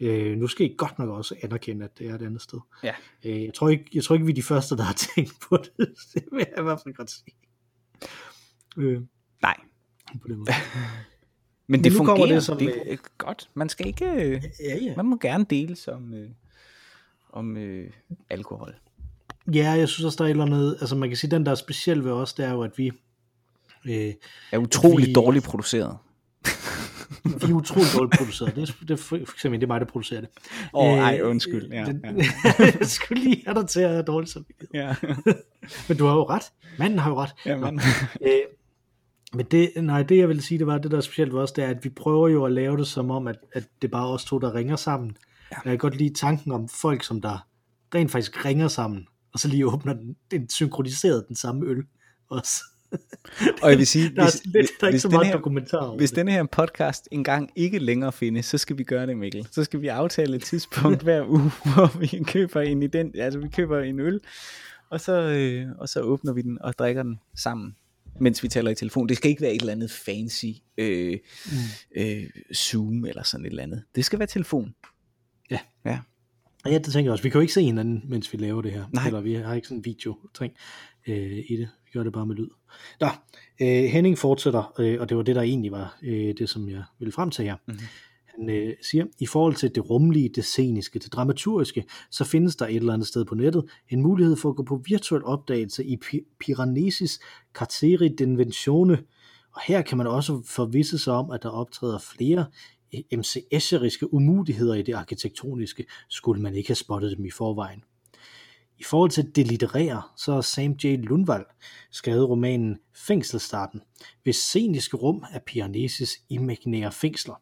øh, 0.00 0.36
nu 0.36 0.46
skal 0.46 0.66
I 0.66 0.74
godt 0.78 0.98
nok 0.98 1.08
også 1.08 1.34
anerkende, 1.42 1.84
at 1.84 1.98
det 1.98 2.08
er 2.08 2.14
et 2.14 2.22
andet 2.22 2.42
sted. 2.42 2.58
Ja. 2.84 2.94
Øh, 3.24 3.44
jeg, 3.44 3.54
tror 3.54 3.68
ikke, 3.68 3.84
jeg 3.94 4.04
tror 4.04 4.14
ikke, 4.14 4.26
vi 4.26 4.32
er 4.32 4.36
de 4.36 4.42
første, 4.42 4.76
der 4.76 4.82
har 4.82 4.94
tænkt 5.14 5.32
på 5.48 5.56
det, 5.56 5.88
det 6.14 6.24
vil 6.32 6.46
jeg 6.50 6.58
i 6.58 6.62
hvert 6.62 6.80
fald 6.84 6.94
godt 6.94 7.10
sige. 7.10 7.36
Øh, 8.76 9.02
Nej, 9.42 9.56
på 10.22 10.28
den 10.28 10.36
måde. 10.36 10.50
men 11.66 11.84
det 11.84 11.92
kommer 11.96 12.16
fungerer. 12.16 12.34
det 12.34 12.44
som, 12.44 12.58
det 12.58 12.82
øh, 12.86 12.98
godt. 13.18 13.50
Man 13.54 13.68
skal 13.68 13.86
ikke... 13.86 14.06
øh, 14.06 14.42
Ja, 14.60 14.76
ja. 14.76 14.96
Man 14.96 15.06
må 15.06 15.16
gerne 15.16 15.46
dele 15.50 15.76
som 15.76 16.14
øh, 16.14 16.30
om 17.30 17.56
øh, 17.56 17.90
alkohol. 18.30 18.74
Ja, 19.54 19.70
jeg 19.70 19.88
synes 19.88 20.04
også, 20.04 20.16
der 20.16 20.24
er 20.24 20.26
et 20.26 20.30
eller 20.30 20.44
andet, 20.44 20.76
altså 20.80 20.96
man 20.96 21.08
kan 21.10 21.16
sige, 21.16 21.30
den 21.30 21.44
der 21.46 21.50
er 21.50 21.54
speciel 21.56 22.04
ved 22.04 22.12
os, 22.12 22.32
det 22.32 22.44
er 22.44 22.52
jo, 22.52 22.62
at 22.62 22.70
vi, 22.76 22.90
øh, 23.88 24.14
Er 24.52 24.58
utrolig 24.58 25.06
Vi- 25.06 25.12
dårligt 25.12 25.44
produceret. 25.44 25.96
vi 27.24 27.30
er 27.50 27.52
utroligt 27.54 27.94
dårligt 27.96 28.16
produceret. 28.18 28.54
Det 28.56 28.68
er, 28.68 28.72
det 28.80 28.90
er 28.90 28.96
for, 28.96 29.16
eksempel, 29.16 29.60
det 29.60 29.66
er 29.66 29.68
mig, 29.68 29.80
der 29.80 29.86
producerer 29.86 30.20
det. 30.20 30.30
Åh, 30.74 30.84
oh, 30.84 30.92
Øh, 30.98 31.04
ej, 31.04 31.20
undskyld. 31.22 31.72
Ja, 31.72 31.84
den, 31.84 32.00
ja. 32.04 32.24
jeg 32.80 32.86
skulle 32.86 33.22
lige 33.24 33.42
have 33.46 33.60
dig 33.60 33.68
til 33.68 33.80
at 33.80 33.90
have 33.90 34.02
dårligt 34.02 34.32
samvittighed. 34.32 34.74
ja. 34.74 34.94
Men 35.88 35.96
du 35.96 36.06
har 36.06 36.14
jo 36.14 36.22
ret. 36.24 36.42
Manden 36.78 36.98
har 36.98 37.10
jo 37.10 37.16
ret. 37.16 37.30
ja 37.46 37.56
man. 37.56 37.80
Øh, 38.22 38.30
men 39.34 39.46
det, 39.46 39.70
nej, 39.76 40.02
det 40.02 40.18
jeg 40.18 40.28
vil 40.28 40.42
sige, 40.42 40.58
det 40.58 40.66
var, 40.66 40.78
det 40.78 40.90
der 40.90 40.96
er 40.96 41.00
specielt 41.00 41.34
ved 41.34 41.40
os, 41.40 41.52
det 41.52 41.64
er, 41.64 41.68
at 41.68 41.84
vi 41.84 41.88
prøver 41.88 42.28
jo 42.28 42.44
at 42.44 42.52
lave 42.52 42.76
det 42.76 42.86
som 42.86 43.10
om, 43.10 43.26
at, 43.28 43.36
at 43.52 43.64
det 43.82 43.90
bare 43.90 44.08
er 44.08 44.12
os 44.12 44.24
to, 44.24 44.38
der 44.38 44.54
ringer 44.54 44.76
sammen. 44.76 45.16
Ja. 45.52 45.56
Jeg 45.56 45.70
kan 45.70 45.78
godt 45.78 45.96
lide 45.96 46.14
tanken 46.14 46.52
om 46.52 46.68
folk, 46.68 47.04
som 47.04 47.20
der 47.20 47.46
rent 47.94 48.10
faktisk 48.10 48.44
ringer 48.44 48.68
sammen, 48.68 49.06
og 49.38 49.40
så 49.40 49.48
lige 49.48 49.66
åbner 49.66 49.92
den, 49.92 50.16
den 50.30 50.48
synkroniseret 50.50 51.24
den 51.28 51.36
samme 51.36 51.66
øl 51.66 51.82
også. 52.30 52.64
Og 53.62 53.70
jeg 53.70 53.78
vil 53.78 53.86
sige, 53.86 54.14
Der 54.16 54.22
er, 54.22 54.24
hvis, 54.30 54.42
lidt, 54.44 54.54
der 54.54 54.86
er 54.86 54.88
ikke 54.88 54.92
hvis, 54.94 55.02
så 55.02 55.08
den 55.08 55.14
meget 55.14 55.26
her, 55.26 55.32
dokumentar 55.32 55.78
over 55.78 55.96
hvis 55.96 56.10
det. 56.10 56.16
denne 56.16 56.32
her 56.32 56.44
podcast 56.44 57.08
engang 57.12 57.50
ikke 57.56 57.78
længere 57.78 58.12
findes, 58.12 58.46
så 58.46 58.58
skal 58.58 58.78
vi 58.78 58.84
gøre 58.84 59.06
det, 59.06 59.16
Mikkel. 59.16 59.48
Så 59.50 59.64
skal 59.64 59.80
vi 59.80 59.88
aftale 59.88 60.36
et 60.36 60.42
tidspunkt 60.42 61.02
hver 61.02 61.26
uge, 61.28 61.40
hvor 61.74 61.98
vi 61.98 62.24
køber 62.24 62.60
en 62.60 62.82
i 62.82 62.86
den, 62.86 63.12
altså 63.14 63.38
vi 63.40 63.48
køber 63.48 63.78
en 63.80 64.00
øl, 64.00 64.20
og 64.90 65.00
så, 65.00 65.12
øh, 65.12 65.66
og 65.78 65.88
så 65.88 66.00
åbner 66.00 66.32
vi 66.32 66.42
den 66.42 66.62
og 66.62 66.78
drikker 66.78 67.02
den 67.02 67.18
sammen, 67.36 67.76
mens 68.20 68.42
vi 68.42 68.48
taler 68.48 68.70
i 68.70 68.74
telefon. 68.74 69.08
Det 69.08 69.16
skal 69.16 69.30
ikke 69.30 69.42
være 69.42 69.52
et 69.54 69.60
eller 69.60 69.72
andet 69.72 69.90
fancy 69.90 70.46
øh, 70.78 71.18
Mm. 71.46 72.02
øh, 72.02 72.24
Zoom 72.54 73.04
eller 73.04 73.22
sådan 73.22 73.46
et 73.46 73.50
eller 73.50 73.62
andet. 73.62 73.82
Det 73.94 74.04
skal 74.04 74.18
være 74.18 74.28
telefon. 74.28 74.74
Ja. 75.50 75.58
Ja. 75.84 75.98
Ja, 76.66 76.78
det 76.78 76.92
tænker 76.92 77.00
jeg 77.00 77.12
også. 77.12 77.22
Vi 77.22 77.28
kan 77.30 77.38
jo 77.38 77.42
ikke 77.42 77.52
se 77.52 77.62
hinanden, 77.62 78.04
mens 78.08 78.32
vi 78.32 78.38
laver 78.38 78.62
det 78.62 78.72
her. 78.72 78.84
Nej. 78.92 79.06
Eller 79.06 79.20
vi 79.20 79.34
har 79.34 79.54
ikke 79.54 79.68
sådan 79.68 79.78
en 79.78 79.84
video 79.84 80.16
ting, 80.38 80.52
øh, 81.08 81.38
i 81.48 81.56
det. 81.56 81.68
Vi 81.84 81.90
gør 81.92 82.02
det 82.02 82.12
bare 82.12 82.26
med 82.26 82.36
lyd. 82.36 82.48
Nå, 83.00 83.06
øh, 83.60 83.84
Henning 83.84 84.18
fortsætter, 84.18 84.74
øh, 84.78 85.00
og 85.00 85.08
det 85.08 85.16
var 85.16 85.22
det, 85.22 85.36
der 85.36 85.42
egentlig 85.42 85.72
var 85.72 85.98
øh, 86.02 86.34
det, 86.38 86.48
som 86.48 86.68
jeg 86.68 86.82
ville 86.98 87.12
frem 87.12 87.30
til 87.30 87.44
her. 87.44 87.56
Mhm. 87.66 87.78
Han 88.26 88.50
øh, 88.50 88.74
siger, 88.82 89.04
i 89.18 89.26
forhold 89.26 89.54
til 89.54 89.74
det 89.74 89.90
rumlige, 89.90 90.28
det 90.28 90.44
sceniske, 90.44 90.98
det 90.98 91.12
dramaturgiske, 91.12 91.84
så 92.10 92.24
findes 92.24 92.56
der 92.56 92.66
et 92.66 92.76
eller 92.76 92.92
andet 92.92 93.08
sted 93.08 93.24
på 93.24 93.34
nettet 93.34 93.64
en 93.88 94.02
mulighed 94.02 94.36
for 94.36 94.48
at 94.50 94.56
gå 94.56 94.62
på 94.62 94.82
virtuel 94.84 95.24
opdagelse 95.24 95.84
i 95.84 95.98
Pi- 96.04 96.36
Piranesi 96.40 97.06
Carteri 97.54 98.08
d'Inventione, 98.20 98.96
og 99.54 99.60
her 99.66 99.82
kan 99.82 99.98
man 99.98 100.06
også 100.06 100.42
forvisse 100.46 100.98
sig 100.98 101.12
om, 101.12 101.30
at 101.30 101.42
der 101.42 101.48
optræder 101.48 101.98
flere 101.98 102.46
MCS'eriske 102.94 104.14
umuligheder 104.14 104.74
i 104.74 104.82
det 104.82 104.94
arkitektoniske, 104.94 105.84
skulle 106.08 106.42
man 106.42 106.54
ikke 106.54 106.68
have 106.68 106.76
spottet 106.76 107.16
dem 107.16 107.24
i 107.24 107.30
forvejen. 107.30 107.82
I 108.78 108.84
forhold 108.84 109.10
til 109.10 109.36
det 109.36 109.46
litterære, 109.46 110.02
så 110.16 110.32
har 110.34 110.40
Sam 110.40 110.72
J. 110.72 110.86
Lundvald 110.86 111.44
skrevet 111.90 112.28
romanen 112.28 112.78
Fængselstarten, 112.94 113.80
hvis 114.22 114.36
sceniske 114.36 114.96
rum 114.96 115.24
er 115.32 115.38
Pianesis 115.46 116.18
imaginære 116.28 116.92
fængsler. 116.92 117.34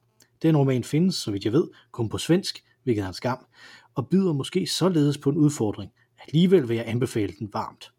Den 0.42 0.56
roman 0.56 0.84
findes, 0.84 1.14
så 1.14 1.30
vidt 1.30 1.44
jeg 1.44 1.52
ved, 1.52 1.68
kun 1.92 2.08
på 2.08 2.18
svensk, 2.18 2.64
hvilket 2.82 3.02
er 3.02 3.08
en 3.08 3.14
skam, 3.14 3.46
og 3.94 4.08
byder 4.08 4.32
måske 4.32 4.66
således 4.66 5.18
på 5.18 5.30
en 5.30 5.36
udfordring. 5.36 5.92
Alligevel 6.26 6.68
vil 6.68 6.76
jeg 6.76 6.88
anbefale 6.88 7.32
den 7.38 7.48
varmt. 7.52 7.92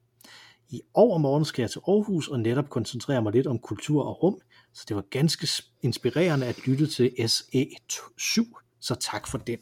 I 0.69 0.81
overmorgen 0.93 1.45
skal 1.45 1.63
jeg 1.63 1.71
til 1.71 1.81
Aarhus 1.87 2.27
og 2.27 2.39
netop 2.39 2.69
koncentrere 2.69 3.21
mig 3.21 3.33
lidt 3.33 3.47
om 3.47 3.59
kultur 3.59 4.03
og 4.03 4.23
rum, 4.23 4.39
så 4.77 4.85
det 4.87 4.95
var 4.95 5.01
ganske 5.01 5.47
inspirerende 5.81 6.45
at 6.45 6.67
lytte 6.67 6.87
til 6.87 7.11
SE7. 7.19 8.61
Så 8.79 8.95
tak 8.99 9.27
for 9.27 9.37
den. 9.37 9.57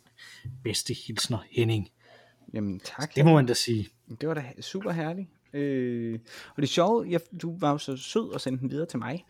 Bedste 0.63 0.93
hilsner, 0.93 1.37
Henning. 1.51 1.89
Jamen 2.53 2.79
tak. 2.79 3.15
Det 3.15 3.25
må 3.25 3.33
man 3.33 3.45
da 3.45 3.53
sige. 3.53 3.87
Det 4.21 4.29
var 4.29 4.33
da 4.33 4.61
super 4.61 4.91
herligt. 4.91 5.29
Øh, 5.53 6.19
og 6.55 6.61
det 6.61 6.69
sjove, 6.69 7.05
jeg, 7.09 7.21
du 7.41 7.57
var 7.57 7.71
jo 7.71 7.77
så 7.77 7.97
sød 7.97 8.33
og 8.33 8.41
sendte 8.41 8.61
den 8.61 8.71
videre 8.71 8.85
til 8.85 8.99
mig, 8.99 9.25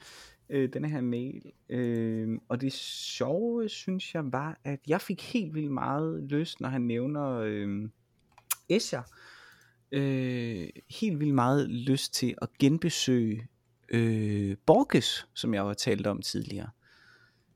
øh, 0.49 0.73
denne 0.73 0.89
her 0.89 1.01
mail. 1.01 1.51
Øh, 1.69 2.39
og 2.49 2.61
det 2.61 2.73
sjove, 2.73 3.69
synes 3.69 4.15
jeg, 4.15 4.31
var, 4.31 4.59
at 4.63 4.79
jeg 4.87 5.01
fik 5.01 5.33
helt 5.33 5.55
vildt 5.55 5.71
meget 5.71 6.23
lyst, 6.23 6.61
når 6.61 6.69
han 6.69 6.81
nævner 6.81 7.37
øh, 7.37 7.89
Escher. 8.69 9.01
Øh, 9.91 10.69
helt 10.89 11.19
vildt 11.19 11.35
meget 11.35 11.69
lyst 11.69 12.13
til 12.13 12.35
at 12.41 12.49
genbesøge 12.59 13.47
øh, 13.89 14.57
Borges, 14.65 15.27
som 15.33 15.53
jeg 15.53 15.63
har 15.63 15.73
talt 15.73 16.07
om 16.07 16.21
tidligere. 16.21 16.69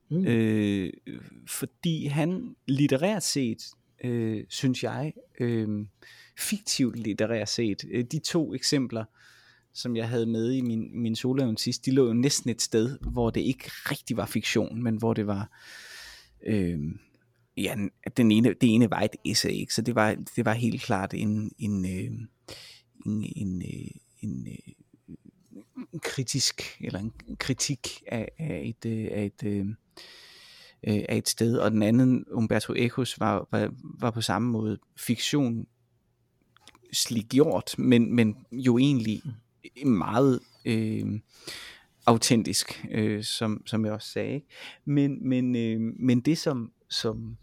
Mm. 0.10 0.26
Øh, 0.26 0.94
fordi 1.48 2.06
han 2.06 2.56
litterært 2.68 3.24
set, 3.24 3.63
øh, 4.04 4.44
synes 4.50 4.84
jeg, 4.84 5.13
øh, 5.39 5.86
fiktivt 6.38 7.00
litterært 7.00 7.50
set, 7.50 7.86
øh, 7.92 8.04
de 8.04 8.20
to 8.20 8.54
eksempler, 8.54 9.06
som 9.74 9.96
jeg 9.96 10.10
havde 10.10 10.26
med 10.26 10.52
i 10.52 10.62
min, 10.62 11.02
min 11.02 11.15
soloevne 11.15 11.58
sidst, 11.58 11.86
de 11.86 11.92
lå 11.92 12.08
jo 12.08 12.13
næsten 12.13 12.50
et 12.50 12.62
sted, 12.62 12.98
hvor 13.12 13.30
det 13.30 13.42
ikke 13.42 13.65
rigtig 13.65 14.18
var 14.18 14.26
fiktion, 14.26 14.84
men 14.84 14.96
hvor 14.96 15.13
det 15.13 15.28
var, 15.28 15.60
øh, 16.48 16.80
ja, 17.58 17.76
den 18.18 18.32
ene, 18.32 18.54
det 18.54 18.74
ene 18.74 18.89
var 18.89 19.02
et 19.02 19.15
essay, 19.26 19.52
ikke? 19.52 19.74
så 19.74 19.82
det 19.82 19.96
var, 19.96 20.15
det 20.36 20.46
var 20.46 20.54
helt 20.54 20.82
klart 20.82 21.13
en, 21.13 21.52
en, 21.60 21.86
øh, 21.86 22.12
en, 23.06 23.24
en, 23.36 23.62
øh, 23.62 23.92
en, 24.20 24.48
øh, 24.48 24.74
en 24.74 24.74
kritisk, 25.99 26.77
eller 26.81 26.99
en 26.99 27.13
kritik 27.39 28.03
af, 28.07 28.29
af 28.39 28.62
et, 28.65 28.91
øh, 28.91 29.07
af 29.12 29.25
et, 29.25 29.43
øh, 29.43 29.65
øh, 30.88 31.03
af 31.09 31.17
et 31.17 31.27
sted, 31.27 31.57
og 31.57 31.71
den 31.71 31.83
anden, 31.83 32.25
Umberto 32.31 32.73
Ecos, 32.73 33.19
var, 33.19 33.47
var, 33.51 33.73
var 33.99 34.12
på 34.12 34.21
samme 34.21 34.51
måde 34.51 34.79
fiktion 34.97 35.67
gjort, 37.29 37.75
men, 37.77 38.15
men 38.15 38.35
jo 38.51 38.77
egentlig 38.77 39.21
meget 39.85 40.39
øh, 40.65 41.19
autentisk, 42.05 42.85
øh, 42.91 43.23
som, 43.23 43.63
som 43.65 43.85
jeg 43.85 43.93
også 43.93 44.12
sagde. 44.12 44.41
Men, 44.85 45.29
men, 45.29 45.55
øh, 45.55 45.79
men 45.99 46.19
det 46.19 46.38
som, 46.38 46.71
som 46.89 47.38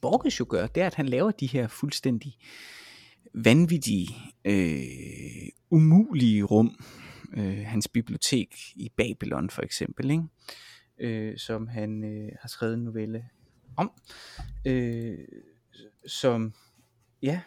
Borges 0.00 0.40
jo 0.40 0.46
gør, 0.48 0.66
det 0.66 0.82
er, 0.82 0.86
at 0.86 0.94
han 0.94 1.08
laver 1.08 1.30
de 1.30 1.46
her 1.46 1.68
fuldstændig 1.68 2.36
vanvittige, 3.34 4.16
øh, 4.44 5.48
umulige 5.70 6.42
rum. 6.42 6.78
Øh, 7.36 7.66
hans 7.66 7.88
bibliotek 7.88 8.56
i 8.76 8.92
Babylon 8.96 9.50
for 9.50 9.62
eksempel, 9.62 10.10
ikke? 10.10 10.24
Øh, 10.98 11.38
som 11.38 11.68
han 11.68 12.04
øh, 12.04 12.32
har 12.40 12.48
skrevet 12.48 12.74
en 12.74 12.84
novelle 12.84 13.28
om, 13.76 13.92
øh, 14.66 15.18
som 16.06 16.54
ja, 17.22 17.40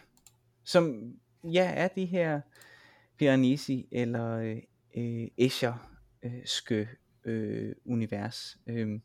som 0.64 1.14
ja 1.44 1.72
er 1.74 1.88
de 1.88 2.04
her 2.04 2.40
Piranesi 3.18 3.88
eller 3.92 4.30
øh, 4.30 4.56
øh 4.96 5.28
Escher 5.38 5.98
øh, 6.22 6.86
øh, 7.24 7.74
univers. 7.84 8.58
Øh, 8.66 9.00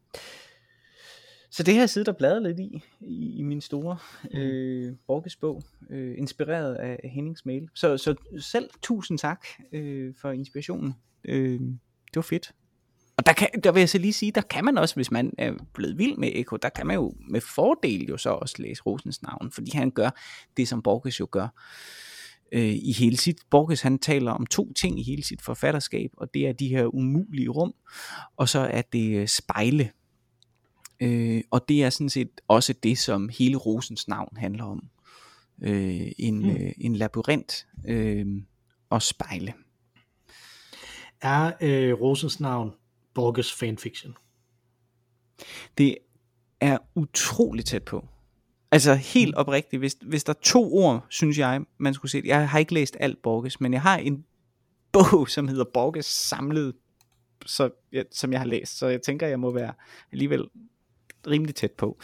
så 1.56 1.64
det 1.64 1.74
har 1.74 1.82
jeg 1.82 1.90
siddet 1.90 2.08
og 2.08 2.18
bladret 2.18 2.44
lidt 2.44 2.60
i, 2.60 2.84
i, 3.02 3.38
i 3.38 3.42
min 3.42 3.62
store 3.62 3.98
mm. 4.24 4.40
øh, 4.40 4.94
Borges 5.08 5.36
bog, 5.36 5.64
øh, 5.90 6.18
inspireret 6.18 6.76
af 6.76 7.10
Hennings 7.14 7.46
mail. 7.46 7.70
Så, 7.74 7.98
så 7.98 8.16
selv 8.40 8.70
tusind 8.82 9.18
tak 9.18 9.46
øh, 9.72 10.14
for 10.22 10.32
inspirationen. 10.32 10.94
Øh, 11.26 11.60
det 11.60 12.16
var 12.16 12.22
fedt. 12.22 12.52
Og 13.18 13.26
der, 13.26 13.34
kan, 13.34 13.48
der 13.64 13.72
vil 13.72 13.80
jeg 13.80 13.90
så 13.90 13.98
lige 13.98 14.14
sige, 14.14 14.32
der 14.32 14.42
kan 14.42 14.66
man 14.66 14.78
også, 14.78 14.96
hvis 14.96 15.12
man 15.12 15.34
er 15.38 15.54
blevet 15.74 15.98
vild 15.98 16.18
med 16.18 16.32
Eko, 16.36 16.56
der 16.56 16.70
kan 16.70 16.88
man 16.88 16.96
jo 16.96 17.14
med 17.30 17.42
fordel 17.42 18.06
jo 18.06 18.18
så 18.18 18.30
også 18.30 18.56
læse 18.60 18.82
Rosens 18.82 19.22
navn, 19.22 19.52
fordi 19.52 19.72
han 19.74 19.92
gør 19.92 20.10
det, 20.58 20.68
som 20.68 20.82
Borges 20.82 21.20
jo 21.20 21.28
gør 21.32 21.48
øh, 22.52 22.76
i 22.76 22.92
hele 22.92 23.18
sit. 23.18 23.38
Borges 23.50 23.82
han 23.82 24.00
taler 24.00 24.32
om 24.32 24.46
to 24.46 24.74
ting 24.74 25.00
i 25.00 25.04
hele 25.04 25.24
sit 25.24 25.42
forfatterskab, 25.42 26.10
og 26.18 26.34
det 26.34 26.48
er 26.48 26.54
de 26.54 26.68
her 26.68 26.96
umulige 26.96 27.50
rum, 27.50 27.74
og 28.38 28.50
så 28.50 28.60
er 28.60 28.82
det 28.82 29.18
øh, 29.18 29.28
spejle. 29.28 29.92
Øh, 31.00 31.42
og 31.52 31.70
det 31.70 31.84
er 31.84 31.90
sådan 31.90 32.10
set 32.10 32.42
også 32.48 32.74
det, 32.84 32.98
som 32.98 33.30
hele 33.30 33.58
Rosens 33.58 34.08
navn 34.08 34.38
handler 34.38 34.64
om. 34.64 34.90
Øh, 35.62 36.12
en, 36.18 36.38
hmm. 36.38 36.50
øh, 36.50 36.72
en 36.78 36.96
labyrint 36.96 37.68
øh, 37.88 38.26
og 38.90 39.02
spejle. 39.02 39.54
Er 41.22 41.52
øh, 41.62 41.94
Rosens 41.94 42.40
navn 42.40 42.74
Borges 43.14 43.54
fanfiction? 43.54 44.16
Det 45.78 45.98
er 46.60 46.78
utroligt 46.96 47.68
tæt 47.68 47.84
på. 47.84 48.08
Altså 48.72 48.96
helt 48.96 49.36
mm. 49.36 49.40
oprigtigt, 49.40 49.80
hvis, 49.80 49.98
hvis 50.02 50.24
der 50.24 50.34
er 50.34 50.40
to 50.44 50.74
ord, 50.74 51.06
synes 51.10 51.38
jeg, 51.38 51.62
man 51.78 51.94
skulle 51.94 52.12
se. 52.12 52.22
Jeg 52.26 52.50
har 52.50 52.60
ikke 52.60 52.74
læst 52.74 52.98
alt 53.00 53.22
Borges, 53.22 53.62
men 53.62 53.74
jeg 53.74 53.82
har 53.82 53.98
en 53.98 54.26
bog, 54.94 55.30
som 55.30 55.48
hedder 55.48 55.66
Borges 55.74 56.06
samlet, 56.06 56.76
så, 57.46 57.70
ja, 57.92 58.04
som 58.12 58.32
jeg 58.32 58.40
har 58.40 58.48
læst. 58.48 58.78
Så 58.78 58.88
jeg 58.88 59.02
tænker, 59.02 59.28
jeg 59.28 59.40
må 59.40 59.52
være 59.52 59.74
alligevel 60.12 60.44
rimelig 61.28 61.56
tæt 61.56 61.72
på. 61.72 61.98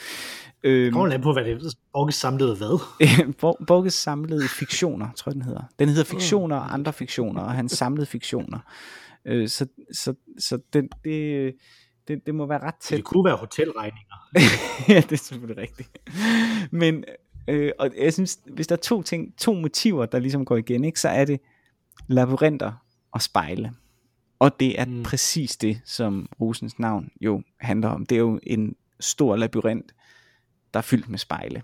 Øhm, 0.63 0.93
Kommer 0.93 1.17
på, 1.17 1.33
hvad 1.33 1.45
det 1.45 1.53
er. 1.53 1.75
Borges 1.93 2.15
samlede 2.15 2.55
hvad? 2.55 2.79
Borges 3.67 3.93
samlede 3.93 4.47
fiktioner, 4.47 5.11
tror 5.15 5.29
jeg 5.29 5.33
den 5.33 5.41
hedder. 5.41 5.63
Den 5.79 5.89
hedder 5.89 6.03
Fiktioner 6.03 6.55
og 6.55 6.73
andre 6.73 6.93
fiktioner, 6.93 7.41
og 7.41 7.51
hans 7.51 7.71
samlede 7.71 8.05
fiktioner. 8.05 8.59
Øh, 9.25 9.49
så 9.49 9.67
så, 9.93 10.13
så 10.39 10.59
det, 10.73 10.87
det, 11.03 11.53
det, 12.07 12.25
det 12.25 12.35
må 12.35 12.45
være 12.45 12.63
ret 12.63 12.75
tæt. 12.75 12.97
Det 12.97 13.05
kunne 13.05 13.25
være 13.25 13.35
hotelregninger. 13.35 14.15
ja, 14.93 14.95
det 14.95 15.11
er 15.11 15.15
selvfølgelig 15.15 15.63
rigtigt. 15.63 15.89
Men 16.71 17.03
øh, 17.47 17.71
og 17.79 17.89
jeg 17.97 18.13
synes, 18.13 18.39
hvis 18.53 18.67
der 18.67 18.75
er 18.75 18.79
to 18.79 19.01
ting, 19.01 19.37
to 19.37 19.53
motiver, 19.53 20.05
der 20.05 20.19
ligesom 20.19 20.45
går 20.45 20.57
igen, 20.57 20.83
ikke, 20.83 20.99
så 20.99 21.09
er 21.09 21.25
det 21.25 21.39
labyrinter 22.07 22.71
og 23.11 23.21
spejle. 23.21 23.73
Og 24.39 24.59
det 24.59 24.79
er 24.79 24.85
mm. 24.85 25.03
præcis 25.03 25.57
det, 25.57 25.81
som 25.85 26.29
Rosens 26.41 26.79
navn 26.79 27.09
jo 27.21 27.41
handler 27.59 27.89
om. 27.89 28.05
Det 28.05 28.15
er 28.15 28.19
jo 28.19 28.39
en 28.43 28.75
stor 29.01 29.35
labyrint, 29.35 29.95
der 30.73 30.77
er 30.77 30.81
fyldt 30.81 31.09
med 31.09 31.17
spejle, 31.17 31.63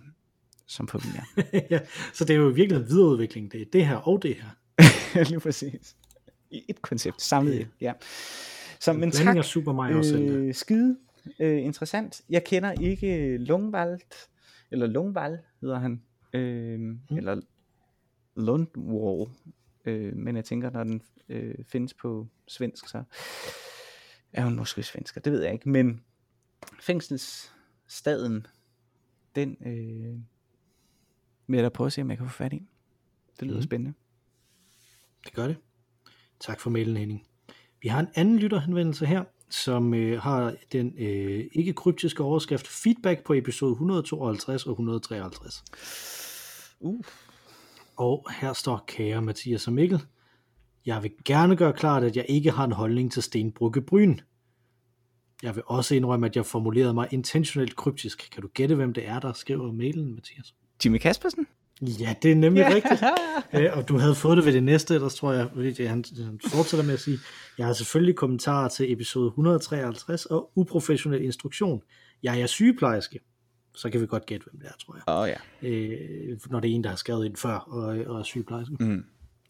som 0.67 0.88
forvirrer. 0.88 1.23
ja, 1.71 1.80
så 2.13 2.26
det 2.26 2.34
er 2.34 2.38
jo 2.38 2.47
virkelig 2.47 2.82
en 2.82 2.88
videreudvikling. 2.88 3.52
Det 3.52 3.62
er 3.62 3.65
det 3.73 3.86
her 3.86 3.95
og 3.95 4.23
det 4.23 4.36
her. 4.36 4.50
Lige 5.30 5.39
præcis. 5.39 5.95
I 6.52 6.63
et 6.69 6.82
koncept, 6.82 7.21
samlet 7.21 7.62
et, 7.62 7.67
ja. 7.82 7.93
Så, 8.80 8.93
men 8.93 9.12
tak, 9.12 9.43
Super 9.45 9.73
Mario 9.73 10.17
øh, 10.17 10.54
skide 10.54 10.97
øh, 11.39 11.63
interessant. 11.63 12.21
Jeg 12.30 12.43
kender 12.43 12.71
ikke 12.71 13.38
Lungvald, 13.38 14.00
eller 14.71 14.88
Lungvald 14.88 15.38
hedder 15.62 15.80
han, 15.80 16.02
øh, 16.34 16.80
mm. 16.80 17.00
eller 17.17 17.41
Lundwall, 18.36 19.30
øh, 19.86 20.15
men 20.15 20.36
jeg 20.36 20.45
tænker, 20.45 20.69
når 20.69 20.84
den 20.84 21.02
øh, 21.30 21.56
findes 21.67 21.93
på 21.93 22.28
svensk, 22.47 22.89
så 22.89 23.04
er 24.34 24.43
hun 24.43 24.56
måske 24.56 24.84
svensker, 24.84 25.21
det 25.21 25.34
ved 25.34 25.43
jeg 25.43 25.54
ikke, 25.54 25.69
men 25.69 26.02
fængselsstaden, 26.79 28.47
den 29.35 29.57
øh, 29.65 30.19
vil 31.47 31.57
jeg 31.57 31.63
da 31.63 31.69
prøve 31.69 31.85
at 31.85 31.93
se, 31.93 32.01
om 32.01 32.09
jeg 32.09 32.17
kan 32.17 32.27
få 32.27 32.33
fat 32.33 32.53
i. 32.53 32.67
Det 33.39 33.47
lyder 33.47 33.57
mm. 33.57 33.63
spændende. 33.63 33.93
Det 35.25 35.33
gør 35.33 35.47
det. 35.47 35.57
Tak 36.39 36.59
for 36.59 36.69
mailen, 36.69 36.97
Henning. 36.97 37.27
Vi 37.81 37.87
har 37.87 37.99
en 37.99 38.07
anden 38.15 38.39
lytterhenvendelse 38.39 39.05
her, 39.05 39.23
som 39.49 39.93
øh, 39.93 40.21
har 40.21 40.55
den 40.71 40.93
øh, 40.97 41.45
ikke 41.51 41.73
kryptiske 41.73 42.23
overskrift 42.23 42.67
feedback 42.67 43.23
på 43.23 43.33
episode 43.33 43.71
152 43.71 44.65
og 44.65 44.71
153. 44.71 45.63
Uh. 46.79 47.03
Og 47.95 48.27
her 48.39 48.53
står 48.53 48.83
kære 48.87 49.21
Mathias 49.21 49.67
og 49.67 49.73
Mikkel. 49.73 49.99
Jeg 50.85 51.03
vil 51.03 51.11
gerne 51.25 51.55
gøre 51.55 51.73
klart, 51.73 52.03
at 52.03 52.15
jeg 52.15 52.25
ikke 52.29 52.51
har 52.51 52.65
en 52.65 52.71
holdning 52.71 53.11
til 53.11 53.23
Stenbrugge 53.23 53.81
Bryn. 53.81 54.19
Jeg 55.43 55.56
vil 55.56 55.63
også 55.65 55.95
indrømme, 55.95 56.26
at 56.26 56.36
jeg 56.36 56.45
formulerede 56.45 56.93
mig 56.93 57.08
intentionelt 57.12 57.76
kryptisk. 57.76 58.30
Kan 58.34 58.41
du 58.41 58.47
gætte, 58.54 58.76
hvem 58.76 58.93
det 58.93 59.08
er, 59.08 59.19
der 59.19 59.34
skriver 59.34 59.71
mailen, 59.71 60.15
Mathias? 60.15 60.56
Jimmy 60.86 60.97
Kaspersen? 60.97 61.47
Ja, 61.82 62.15
det 62.21 62.32
er 62.32 62.36
nemlig 62.36 62.65
rigtigt. 62.65 63.04
Æ, 63.54 63.67
og 63.78 63.89
du 63.89 63.97
havde 63.97 64.15
fået 64.15 64.38
det 64.38 64.45
ved 64.45 64.54
det 64.54 64.63
næste, 64.63 65.00
der 65.00 65.10
tror 65.10 65.34
jeg, 65.34 65.41
at 65.80 65.89
han, 65.89 66.04
han 66.26 66.39
fortsætter 66.47 66.86
med 66.86 66.93
at 66.93 67.00
sige, 67.00 67.19
jeg 67.58 67.65
har 67.65 67.73
selvfølgelig 67.73 68.15
kommentarer 68.15 68.67
til 68.67 68.91
episode 68.91 69.28
153 69.28 70.26
og 70.26 70.52
uprofessionel 70.56 71.21
instruktion. 71.21 71.82
Jeg 72.23 72.41
er 72.41 72.45
sygeplejerske. 72.45 73.19
Så 73.76 73.89
kan 73.89 74.02
vi 74.02 74.06
godt 74.06 74.26
gætte, 74.26 74.45
hvem 74.52 74.60
det 74.60 74.67
er, 74.69 74.73
tror 74.86 74.95
jeg. 74.95 75.04
Oh, 75.08 75.30
ja. 75.30 75.67
Æ, 75.67 75.95
når 76.50 76.60
det 76.60 76.71
er 76.71 76.76
en, 76.76 76.84
der 76.84 76.89
har 76.89 76.97
skrevet 76.97 77.26
ind 77.26 77.36
før 77.36 77.56
og, 77.56 78.06
og 78.06 78.19
er 78.19 78.23
sygeplejerske. 78.23 78.76
Mm. 78.80 79.04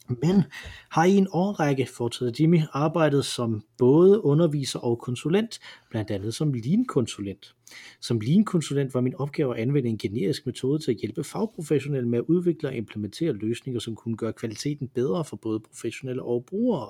Men 0.10 0.43
har 0.89 1.05
i 1.05 1.15
en 1.15 1.27
årrække, 1.31 1.88
fortsatte 1.97 2.43
Jimmy, 2.43 2.62
arbejdet 2.73 3.25
som 3.25 3.62
både 3.77 4.23
underviser 4.23 4.79
og 4.79 4.99
konsulent, 4.99 5.60
blandt 5.89 6.12
andet 6.12 6.33
som 6.33 6.53
lean-konsulent. 6.53 7.55
Som 8.01 8.19
lean-konsulent 8.19 8.93
var 8.93 9.01
min 9.01 9.15
opgave 9.15 9.55
at 9.55 9.62
anvende 9.62 9.89
en 9.89 9.97
generisk 9.97 10.45
metode 10.45 10.83
til 10.83 10.91
at 10.91 10.97
hjælpe 10.97 11.23
fagprofessionelle 11.23 12.10
med 12.10 12.19
at 12.19 12.25
udvikle 12.27 12.69
og 12.69 12.75
implementere 12.75 13.33
løsninger, 13.33 13.79
som 13.79 13.95
kunne 13.95 14.17
gøre 14.17 14.33
kvaliteten 14.33 14.88
bedre 14.88 15.25
for 15.25 15.36
både 15.38 15.60
professionelle 15.60 16.23
og 16.23 16.45
brugere. 16.45 16.89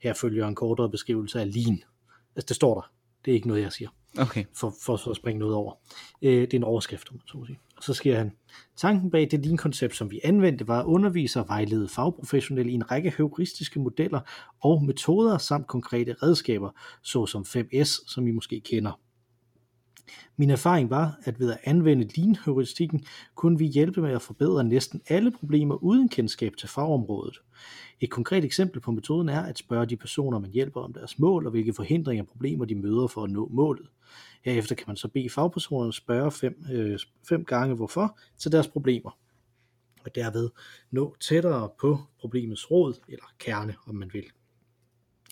Her 0.00 0.14
følger 0.14 0.48
en 0.48 0.54
kortere 0.54 0.90
beskrivelse 0.90 1.40
af 1.40 1.54
lean. 1.54 1.82
Altså 2.36 2.46
det 2.48 2.56
står 2.56 2.74
der. 2.74 2.90
Det 3.24 3.30
er 3.30 3.34
ikke 3.34 3.48
noget, 3.48 3.62
jeg 3.62 3.72
siger. 3.72 3.88
Okay. 4.18 4.44
For, 4.54 4.74
for, 4.82 4.96
så 4.96 5.10
at 5.10 5.16
springe 5.16 5.38
noget 5.38 5.54
over. 5.54 5.72
Øh, 6.22 6.40
det 6.40 6.54
er 6.54 6.58
en 6.58 6.64
overskrift, 6.64 7.10
om 7.10 7.16
man 7.16 7.22
så 7.26 7.46
sige. 7.46 7.58
Og 7.76 7.82
så 7.82 7.94
sker 7.94 8.16
han, 8.16 8.32
tanken 8.76 9.10
bag 9.10 9.28
det 9.30 9.46
lean-koncept, 9.46 9.96
som 9.96 10.10
vi 10.10 10.20
anvendte, 10.24 10.68
var 10.68 10.80
at 10.80 10.84
undervise 10.84 11.40
og 11.40 11.48
vejlede 11.48 11.88
fagprofessionelle 11.88 12.72
i 12.72 12.74
en 12.74 12.90
række 12.90 13.14
heuristiske 13.16 13.80
modeller 13.80 14.20
og 14.62 14.84
metoder 14.84 15.38
samt 15.38 15.66
konkrete 15.66 16.14
redskaber, 16.22 16.70
såsom 17.02 17.44
5S, 17.48 18.12
som 18.12 18.26
I 18.26 18.30
måske 18.30 18.60
kender. 18.60 19.00
Min 20.36 20.50
erfaring 20.50 20.90
var, 20.90 21.18
at 21.24 21.40
ved 21.40 21.52
at 21.52 21.58
anvende 21.64 22.08
lean-heuristikken, 22.16 23.04
kunne 23.34 23.58
vi 23.58 23.66
hjælpe 23.66 24.00
med 24.00 24.10
at 24.10 24.22
forbedre 24.22 24.64
næsten 24.64 25.02
alle 25.08 25.30
problemer 25.30 25.74
uden 25.74 26.08
kendskab 26.08 26.52
til 26.56 26.68
fagområdet. 26.68 27.38
Et 28.00 28.10
konkret 28.10 28.44
eksempel 28.44 28.80
på 28.80 28.90
metoden 28.90 29.28
er 29.28 29.40
at 29.42 29.58
spørge 29.58 29.86
de 29.86 29.96
personer, 29.96 30.38
man 30.38 30.50
hjælper 30.50 30.80
om 30.80 30.92
deres 30.92 31.18
mål 31.18 31.46
og 31.46 31.50
hvilke 31.50 31.72
forhindringer 31.72 32.24
og 32.24 32.28
problemer 32.28 32.64
de 32.64 32.74
møder 32.74 33.06
for 33.06 33.24
at 33.24 33.30
nå 33.30 33.48
målet. 33.52 33.86
Herefter 34.42 34.74
kan 34.74 34.84
man 34.86 34.96
så 34.96 35.08
bede 35.08 35.30
fagpersonerne 35.30 35.92
spørge 35.92 36.30
fem, 36.30 36.66
øh, 36.72 36.98
fem 37.28 37.44
gange 37.44 37.74
hvorfor 37.74 38.18
til 38.38 38.52
deres 38.52 38.68
problemer. 38.68 39.18
og 40.04 40.14
derved 40.14 40.50
nå 40.90 41.16
tættere 41.20 41.70
på 41.80 41.98
problemets 42.20 42.70
råd, 42.70 42.94
eller 43.08 43.24
kerne, 43.38 43.74
om 43.86 43.94
man 43.94 44.10
vil. 44.12 44.24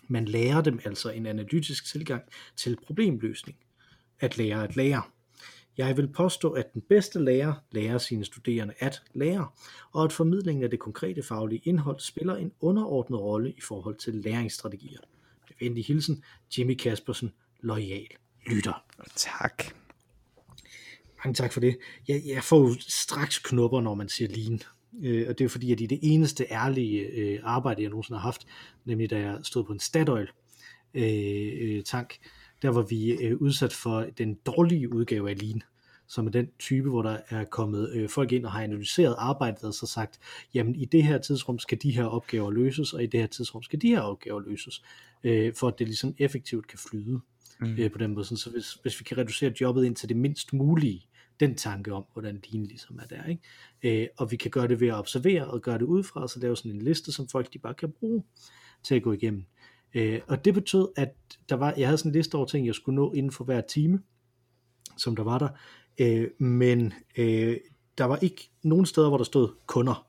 Man 0.09 0.25
lærer 0.25 0.61
dem 0.61 0.81
altså 0.85 1.11
en 1.11 1.27
analytisk 1.27 1.93
tilgang 1.93 2.23
til 2.57 2.77
problemløsning. 2.87 3.59
At 4.21 4.39
lære 4.39 4.65
at 4.65 4.77
lære. 4.77 5.03
Jeg 5.79 5.97
vil 5.97 6.09
påstå, 6.09 6.51
at 6.51 6.75
den 6.75 6.83
bedste 6.89 7.25
lærer 7.25 7.55
lærer 7.73 7.99
sine 7.99 8.25
studerende 8.25 8.75
at 8.79 9.03
lære, 9.15 9.47
og 9.93 10.05
at 10.05 10.13
formidlingen 10.13 10.65
af 10.65 10.71
det 10.71 10.79
konkrete 10.79 11.23
faglige 11.23 11.63
indhold 11.65 12.01
spiller 12.01 12.37
en 12.37 12.53
underordnet 12.61 13.21
rolle 13.21 13.51
i 13.51 13.61
forhold 13.61 13.97
til 13.97 14.15
læringsstrategier. 14.15 15.01
Med 15.49 15.57
venlig 15.61 15.85
hilsen, 15.85 16.25
Jimmy 16.59 16.75
Kaspersen, 16.75 17.33
lojal 17.61 18.07
lytter. 18.47 18.85
Tak. 19.17 19.65
Mange 21.25 21.35
tak 21.35 21.53
for 21.53 21.61
det. 21.61 21.79
Jeg, 22.09 22.23
jeg 22.27 22.43
får 22.43 22.59
jo 22.59 22.75
straks 22.81 23.39
knupper, 23.39 23.81
når 23.81 23.95
man 23.95 24.09
siger 24.09 24.29
lean. 24.29 24.61
Øh, 25.03 25.29
og 25.29 25.39
det 25.39 25.45
er 25.45 25.49
fordi, 25.49 25.73
at 25.73 25.81
i 25.81 25.87
det 25.87 25.99
eneste 26.03 26.47
ærlige 26.51 27.01
øh, 27.01 27.41
arbejde, 27.43 27.83
jeg 27.83 27.91
nogensinde 27.91 28.19
har 28.21 28.27
haft, 28.27 28.47
nemlig 28.85 29.11
da 29.11 29.19
jeg 29.19 29.39
stod 29.43 29.65
på 29.65 29.73
en 29.73 29.81
Statoil 29.81 30.29
øh, 30.95 31.53
øh, 31.61 31.83
tank, 31.83 32.19
der 32.65 32.71
var 32.71 32.83
vi 32.83 33.11
øh, 33.13 33.37
udsat 33.37 33.73
for 33.73 34.07
den 34.19 34.35
dårlige 34.35 34.93
udgave 34.93 35.31
af 35.31 35.41
lean 35.43 35.63
som 36.07 36.27
er 36.27 36.31
den 36.31 36.49
type, 36.59 36.89
hvor 36.89 37.03
der 37.03 37.19
er 37.29 37.45
kommet 37.45 37.91
øh, 37.95 38.09
folk 38.09 38.33
ind 38.33 38.45
og 38.45 38.53
har 38.53 38.63
analyseret 38.63 39.15
arbejdet 39.19 39.65
og 39.65 39.75
så 39.75 39.87
sagt, 39.87 40.19
jamen 40.55 40.75
i 40.75 40.85
det 40.85 41.03
her 41.03 41.19
tidsrum 41.19 41.59
skal 41.59 41.79
de 41.83 41.91
her 41.91 42.05
opgaver 42.05 42.51
løses, 42.51 42.93
og 42.93 43.03
i 43.03 43.07
det 43.07 43.21
her 43.21 43.27
tidsrum 43.27 43.63
skal 43.63 43.83
de 43.83 43.89
her 43.89 44.01
opgaver 44.01 44.41
løses, 44.41 44.83
øh, 45.25 45.55
for 45.55 45.69
at 45.69 45.79
det 45.79 45.87
ligesom 45.87 46.15
effektivt 46.19 46.67
kan 46.67 46.79
flyde 46.79 47.21
mm. 47.61 47.77
øh, 47.79 47.91
på 47.91 47.99
den 47.99 48.15
måde. 48.15 48.25
Så 48.25 48.51
hvis, 48.51 48.75
hvis 48.75 49.01
vi 49.01 49.05
kan 49.05 49.19
reducere 49.19 49.53
jobbet 49.61 49.85
ind 49.85 49.97
til 49.97 50.09
det 50.09 50.17
mindst 50.17 50.53
mulige, 50.53 51.07
den 51.41 51.55
tanke 51.55 51.93
om, 51.93 52.05
hvordan 52.13 52.41
din 52.41 52.67
ligesom 52.67 52.99
er 52.99 53.07
der, 53.17 53.25
ikke? 53.25 54.03
Øh, 54.03 54.09
og 54.17 54.31
vi 54.31 54.37
kan 54.37 54.51
gøre 54.51 54.69
det 54.69 54.81
ved 54.81 54.89
at 54.89 54.95
observere 54.95 55.47
og 55.47 55.63
gøre 55.63 55.79
det 55.79 55.85
udefra, 55.85 56.29
så 56.29 56.41
lave 56.41 56.57
sådan 56.57 56.71
en 56.71 56.83
liste, 56.83 57.13
som 57.13 57.29
folk 57.29 57.53
de 57.53 57.59
bare 57.59 57.75
kan 57.75 57.93
bruge 57.93 58.25
til 58.83 58.95
at 58.95 59.03
gå 59.03 59.13
igennem. 59.13 59.47
Øh, 59.95 60.21
og 60.29 60.45
det 60.45 60.55
betød, 60.55 60.89
at 60.97 61.15
der 61.49 61.57
var, 61.57 61.75
jeg 61.77 61.89
havde 61.89 61.99
sådan 61.99 62.11
en 62.11 62.17
liste 62.17 62.35
over 62.35 62.47
ting, 62.47 62.67
jeg 62.67 62.75
skulle 62.75 62.97
nå 62.97 63.13
inden 63.13 63.33
for 63.33 63.45
hver 63.45 63.61
time, 63.61 64.01
som 64.97 65.17
der 65.17 65.23
var 65.23 65.39
der, 65.39 65.49
øh, 65.99 66.31
men 66.39 66.93
øh, 67.19 67.57
der 67.99 68.05
var 68.05 68.17
ikke 68.17 68.51
nogen 68.63 68.87
steder, 68.87 69.09
hvor 69.09 69.17
der 69.17 69.25
stod 69.25 69.49
kunder. 69.67 70.07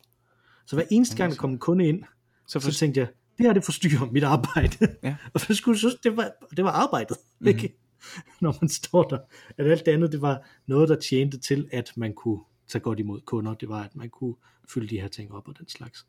Så 0.65 0.75
hver 0.75 0.85
eneste 0.91 1.17
gang, 1.17 1.31
der 1.31 1.37
kom 1.37 1.51
en 1.51 1.59
kunde 1.59 1.87
ind, 1.87 2.03
så, 2.47 2.59
for... 2.59 2.71
så 2.71 2.79
tænkte 2.79 2.99
jeg, 2.99 3.07
det 3.37 3.45
her 3.45 3.53
det 3.53 3.63
forstyrrer 3.63 4.11
mit 4.11 4.23
arbejde. 4.23 4.95
Ja. 5.03 5.15
og 5.33 5.39
så 5.39 5.55
skulle 5.55 5.77
synes, 5.77 5.95
det 6.03 6.17
var, 6.17 6.31
det 6.57 6.65
var 6.65 6.71
arbejdet, 6.71 7.17
mm-hmm. 7.17 7.47
ikke? 7.47 7.77
når 8.41 8.57
man 8.61 8.69
står 8.69 9.03
der. 9.03 9.17
At 9.57 9.67
alt 9.67 9.85
det 9.85 9.91
andet, 9.91 10.11
det 10.11 10.21
var 10.21 10.47
noget, 10.67 10.89
der 10.89 10.95
tjente 10.95 11.37
til, 11.37 11.69
at 11.71 11.91
man 11.95 12.13
kunne 12.13 12.39
tage 12.67 12.81
godt 12.81 12.99
imod 12.99 13.21
kunder. 13.21 13.53
Det 13.53 13.69
var, 13.69 13.83
at 13.83 13.95
man 13.95 14.09
kunne 14.09 14.35
fylde 14.73 14.87
de 14.87 15.01
her 15.01 15.07
ting 15.07 15.31
op 15.31 15.47
og 15.47 15.57
den 15.57 15.69
slags. 15.69 16.05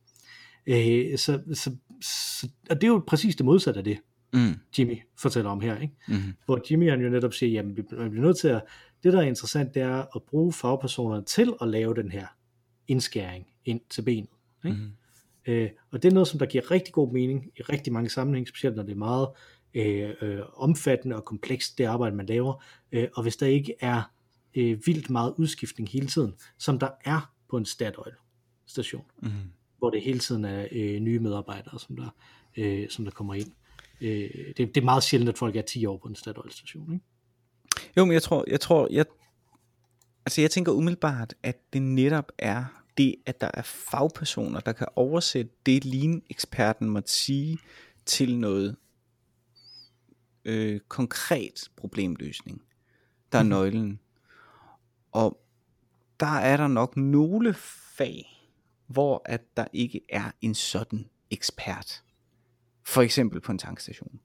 Øh, 0.67 1.19
så, 1.19 1.43
så, 1.55 1.77
så, 2.03 2.49
og 2.71 2.81
det 2.81 2.85
er 2.85 2.89
jo 2.89 3.03
præcis 3.07 3.37
det 3.37 3.47
modsatte 3.47 3.79
af 3.79 3.85
det, 3.85 3.99
mm. 4.33 4.55
Jimmy 4.79 4.99
fortæller 5.19 5.51
om 5.51 5.61
her. 5.61 5.79
Ikke? 5.79 5.95
Mm. 6.09 6.17
Hvor 6.45 6.61
Jimmy 6.71 6.91
han 6.91 7.01
jo 7.01 7.09
netop 7.09 7.35
siger, 7.35 7.53
jamen 7.53 7.87
man 7.93 8.11
bliver 8.11 8.27
nødt 8.27 8.39
til 8.41 8.49
at, 8.49 8.63
det 9.03 9.13
der 9.13 9.19
er 9.19 9.27
interessant, 9.27 9.75
det 9.75 9.83
er 9.83 10.17
at 10.17 10.23
bruge 10.23 10.53
fagpersonerne 10.53 11.25
til 11.25 11.55
at 11.61 11.69
lave 11.69 11.95
den 11.95 12.11
her 12.11 12.27
indskæring 12.89 13.47
ind 13.65 13.81
til 13.91 14.03
benet. 14.03 14.31
Ikke? 14.65 14.77
Mm. 14.77 14.93
Øh, 15.47 15.71
og 15.91 16.03
det 16.03 16.09
er 16.09 16.13
noget, 16.13 16.29
som 16.29 16.39
der 16.39 16.47
giver 16.47 16.71
rigtig 16.71 16.95
god 16.95 17.13
mening 17.13 17.51
i 17.59 17.63
rigtig 17.63 17.93
mange 17.93 18.11
sammenhænge, 18.11 18.49
specielt 18.49 18.77
når 18.77 18.83
det 18.83 18.93
er 18.93 18.97
meget 18.97 19.29
øh, 19.75 20.11
øh, 20.21 20.41
omfattende 20.55 21.17
og 21.17 21.25
komplekst, 21.25 21.79
det 21.79 21.85
arbejde, 21.85 22.17
man 22.17 22.27
laver. 22.27 22.65
Øh, 22.93 23.09
og 23.15 23.23
hvis 23.23 23.37
der 23.37 23.47
ikke 23.47 23.75
er 23.81 24.13
øh, 24.55 24.79
vildt 24.87 25.11
meget 25.11 25.35
udskiftning 25.39 25.89
hele 25.89 26.07
tiden, 26.07 26.35
som 26.59 26.79
der 26.79 26.89
er 27.05 27.33
på 27.51 27.57
en 27.57 27.65
Statoil 27.65 28.15
station, 28.67 29.05
mm. 29.23 29.31
Hvor 29.79 29.91
det 29.91 30.03
hele 30.03 30.19
tiden 30.19 30.45
er 30.45 30.67
øh, 30.73 31.01
nye 31.01 31.19
medarbejdere, 31.19 31.79
som 31.79 31.97
der, 31.97 32.09
øh, 32.57 32.91
som 32.91 33.05
der 33.05 33.13
kommer 33.13 33.35
ind. 33.35 33.53
Øh, 34.01 34.31
det, 34.57 34.59
det 34.59 34.77
er 34.77 34.85
meget 34.85 35.03
sjældent, 35.03 35.29
at 35.29 35.39
folk 35.39 35.57
er 35.57 35.63
10 35.63 35.87
år 35.87 35.97
på 35.97 36.09
en 36.09 36.15
Statoil 36.15 36.53
station, 36.53 36.93
ikke? 36.93 37.05
Jo, 37.97 38.05
men 38.05 38.13
jeg 38.13 38.23
tror, 38.23 38.45
jeg 38.49 38.61
tror, 38.61 38.89
jeg, 38.91 39.07
altså 40.27 40.41
jeg 40.41 40.51
tænker 40.51 40.73
umiddelbart, 40.73 41.35
at 41.43 41.73
det 41.73 41.83
netop 41.83 42.33
er 42.39 42.65
det, 42.99 43.15
at 43.27 43.41
der 43.41 43.51
er 43.55 43.63
fagpersoner, 43.63 44.61
der 44.61 44.73
kan 44.73 44.87
oversætte 44.97 45.53
det, 45.67 45.85
lean-eksperten 45.85 46.89
måtte 46.89 47.13
sige, 47.13 47.59
til 48.07 48.39
noget 48.39 48.77
øh, 50.45 50.81
konkret 50.89 51.71
problemløsning, 51.77 52.63
der 53.33 53.39
er 53.39 53.43
mhm. 53.43 53.51
nøglen. 53.51 54.01
Og 55.13 55.41
der 56.21 56.27
er 56.39 56.57
der 56.57 56.69
nok 56.69 56.97
nogle 56.97 57.55
fag, 57.55 58.36
hvor 58.87 59.23
at 59.25 59.57
der 59.57 59.67
ikke 59.73 60.01
er 60.09 60.31
en 60.41 60.55
sådan 60.55 61.09
ekspert. 61.31 62.03
For 62.87 63.03
eksempel 63.03 63.41
på 63.41 63.53
en 63.53 63.59
tankstation. 63.59 64.21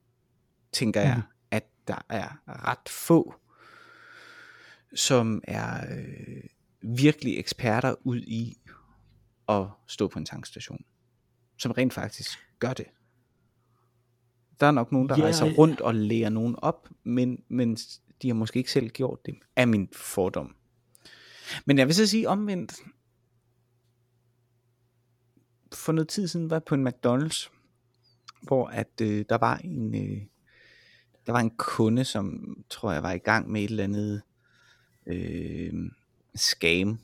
Tænker 0.72 1.02
jeg, 1.02 1.16
mhm. 1.16 1.28
at 1.52 1.64
der 1.88 2.06
er 2.10 2.42
ret 2.48 2.90
få, 2.90 3.36
som 4.96 5.42
er 5.44 5.96
øh, 5.98 6.44
virkelig 6.82 7.40
eksperter 7.40 7.96
ud 8.04 8.22
i 8.22 8.58
at 9.50 9.68
stå 9.88 10.08
på 10.08 10.20
en 10.20 10.26
tankstation. 10.26 10.86
Som 11.58 11.72
rent 11.72 11.94
faktisk 11.94 12.30
gør 12.60 12.74
det. 12.74 12.86
Der 14.60 14.68
er 14.68 14.72
nok 14.72 14.92
nogen, 14.92 15.10
der 15.10 15.18
ja, 15.18 15.24
rejser 15.24 15.54
rundt 15.54 15.82
og 15.82 15.96
lærer 15.96 16.30
nogen 16.30 16.56
op, 16.58 16.90
men, 17.04 17.44
men 17.48 17.78
de 18.22 18.28
har 18.28 18.34
måske 18.34 18.58
ikke 18.58 18.72
selv 18.72 18.90
gjort 18.90 19.26
det, 19.26 19.36
er 19.56 19.66
min 19.66 19.90
fordom. 19.94 20.56
Men 21.66 21.78
jeg 21.78 21.88
vil 21.88 21.96
så 21.96 22.08
sige 22.08 22.30
omvendt, 22.30 22.74
for 25.74 25.92
noget 25.92 26.08
tid 26.08 26.28
siden 26.28 26.50
var 26.50 26.56
jeg 26.56 26.64
på 26.64 26.76
en 26.76 26.88
McDonald's, 26.88 27.50
hvor 28.42 28.68
at 28.68 29.02
øh, 29.02 29.26
der 29.30 29.38
var 29.38 29.58
en 29.58 29.96
øh, 29.96 30.22
der 31.26 31.32
var 31.32 31.40
en 31.40 31.52
kunde, 31.58 32.04
som 32.06 32.56
tror 32.70 32.92
jeg 32.92 33.04
var 33.04 33.12
i 33.12 33.18
gang 33.18 33.52
med 33.52 33.64
et 33.64 33.70
eller 33.70 33.84
andet 33.84 34.22
øh, 35.08 35.74
scam, 36.36 37.00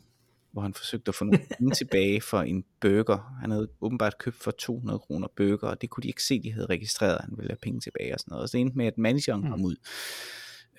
hvor 0.52 0.62
han 0.62 0.74
forsøgte 0.74 1.10
at 1.10 1.16
få 1.16 1.24
nogle 1.24 1.40
penge 1.58 1.76
tilbage 1.82 2.22
for 2.22 2.42
en 2.42 2.64
burger. 2.80 3.38
Han 3.42 3.52
havde 3.52 3.70
åbenbart 3.82 4.18
købt 4.18 4.36
for 4.36 4.52
200 4.52 5.00
kroner 5.00 5.28
burger, 5.36 5.68
og 5.68 5.82
det 5.82 5.90
kunne 5.90 6.02
de 6.02 6.08
ikke 6.08 6.24
se, 6.24 6.44
de 6.44 6.52
havde 6.52 6.66
registreret, 6.66 7.22
han 7.22 7.38
ville 7.38 7.52
have 7.52 7.60
penge 7.62 7.80
tilbage 7.80 8.14
og 8.14 8.20
sådan 8.20 8.32
noget. 8.32 8.44
Og 8.44 8.50
så 8.50 8.58
endte 8.58 8.78
med, 8.78 8.86
at 8.86 8.98
manageren 8.98 9.42
kom 9.42 9.60
mm. 9.60 9.66
ud, 9.66 9.76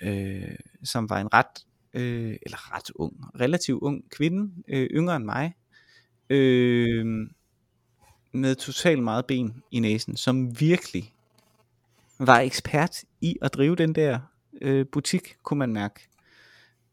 øh, 0.03 0.57
som 0.85 1.11
var 1.11 1.21
en 1.21 1.35
ret, 1.35 1.67
øh, 1.95 2.37
eller 2.43 2.77
ret 2.77 2.91
ung, 2.95 3.41
relativt 3.41 3.83
ung 3.83 4.11
kvinde, 4.11 4.53
øh, 4.69 4.87
yngre 4.91 5.17
end 5.17 5.25
mig, 5.25 5.55
øh, 6.31 7.29
med 8.33 8.55
totalt 8.55 9.03
meget 9.03 9.27
ben 9.27 9.63
i 9.71 9.81
næsen, 9.81 10.17
som 10.17 10.61
virkelig 10.61 11.15
var 12.19 12.41
ekspert 12.41 13.05
i 13.21 13.37
at 13.43 13.55
drive 13.55 13.77
den 13.77 13.95
der 13.95 14.19
øh, 14.63 14.87
butik, 14.93 15.37
kunne 15.43 15.59
man 15.59 15.73
mærke. 15.73 16.09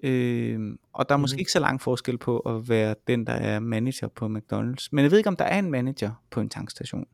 Øh, 0.03 0.77
og 0.93 1.09
der 1.09 1.15
er 1.15 1.19
måske 1.19 1.35
mm. 1.35 1.39
ikke 1.39 1.51
så 1.51 1.59
lang 1.59 1.81
forskel 1.81 2.17
på 2.17 2.39
at 2.39 2.69
være 2.69 2.95
den, 3.07 3.27
der 3.27 3.33
er 3.33 3.59
manager 3.59 4.07
på 4.07 4.25
McDonald's. 4.25 4.87
Men 4.91 5.03
jeg 5.03 5.11
ved 5.11 5.17
ikke, 5.17 5.27
om 5.27 5.35
der 5.35 5.45
er 5.45 5.59
en 5.59 5.71
manager 5.71 6.11
på 6.29 6.41
en 6.41 6.49
tankstation. 6.49 7.05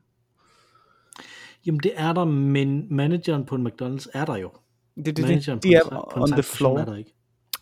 Jamen 1.66 1.80
det 1.80 1.92
er 1.96 2.12
der, 2.12 2.24
men 2.24 2.86
manageren 2.90 3.44
på 3.44 3.54
en 3.54 3.66
McDonald's 3.66 4.06
er 4.14 4.24
der 4.24 4.36
jo. 4.36 4.50
Det, 4.96 5.16
det, 5.16 5.18
manageren 5.24 5.58
det, 5.58 5.70
de 5.70 5.80
på, 5.88 5.94
er 5.94 6.10
på 6.14 6.22
on 6.22 6.30
the 6.30 6.42
floor. 6.42 6.78
Er 6.78 6.84
der 6.84 6.96
ikke. 6.96 7.14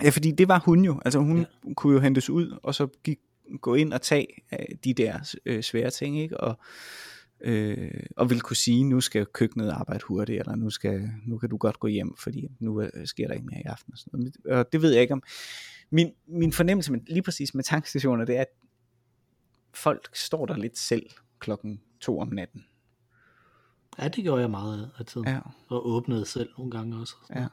Ja, 0.02 0.10
fordi 0.10 0.30
det 0.30 0.48
var 0.48 0.58
hun 0.58 0.84
jo. 0.84 1.00
Altså 1.04 1.18
hun 1.18 1.38
ja. 1.38 1.74
kunne 1.74 1.94
jo 1.94 2.00
hentes 2.00 2.30
ud, 2.30 2.58
og 2.62 2.74
så 2.74 2.86
gik, 3.04 3.18
gå 3.58 3.74
ind 3.74 3.92
og 3.92 4.02
tage 4.02 4.26
øh, 4.52 4.76
de 4.84 4.94
der 4.94 5.34
øh, 5.46 5.62
svære 5.62 5.90
ting, 5.90 6.20
ikke? 6.20 6.40
Og 6.40 6.58
øh, 7.40 8.04
og 8.16 8.30
vil 8.30 8.40
kunne 8.40 8.56
sige, 8.56 8.84
nu 8.84 9.00
skal 9.00 9.26
køkkenet 9.26 9.70
arbejde 9.70 10.04
hurtigt, 10.04 10.40
eller 10.40 10.54
nu, 10.54 10.70
skal, 10.70 11.10
nu 11.26 11.38
kan 11.38 11.48
du 11.48 11.56
godt 11.56 11.80
gå 11.80 11.88
hjem, 11.88 12.16
fordi 12.16 12.48
nu 12.58 12.82
øh, 12.82 13.06
sker 13.06 13.26
der 13.26 13.34
ikke 13.34 13.46
mere 13.46 13.60
i 13.60 13.64
aften. 13.66 13.92
Og, 13.92 13.98
sådan 13.98 14.32
noget. 14.44 14.58
og 14.58 14.72
det 14.72 14.82
ved 14.82 14.92
jeg 14.92 15.02
ikke 15.02 15.14
om. 15.14 15.22
Min, 15.90 16.12
min 16.26 16.52
fornemmelse 16.52 16.92
med, 16.92 17.00
lige 17.06 17.22
præcis 17.22 17.54
med 17.54 17.64
tankstationer, 17.64 18.24
det 18.24 18.36
er, 18.36 18.40
at 18.40 18.50
folk 19.74 20.16
står 20.16 20.46
der 20.46 20.56
lidt 20.56 20.78
selv 20.78 21.10
klokken 21.38 21.80
to 22.00 22.20
om 22.20 22.28
natten. 22.28 22.64
Ja, 23.98 24.08
det 24.08 24.24
gjorde 24.24 24.40
jeg 24.40 24.50
meget 24.50 24.90
af 24.98 25.06
tiden. 25.06 25.28
Ja. 25.28 25.40
Og 25.68 25.86
åbnede 25.86 26.26
selv 26.26 26.50
nogle 26.58 26.70
gange 26.70 26.96
også. 26.96 27.14
Ja. 27.34 27.46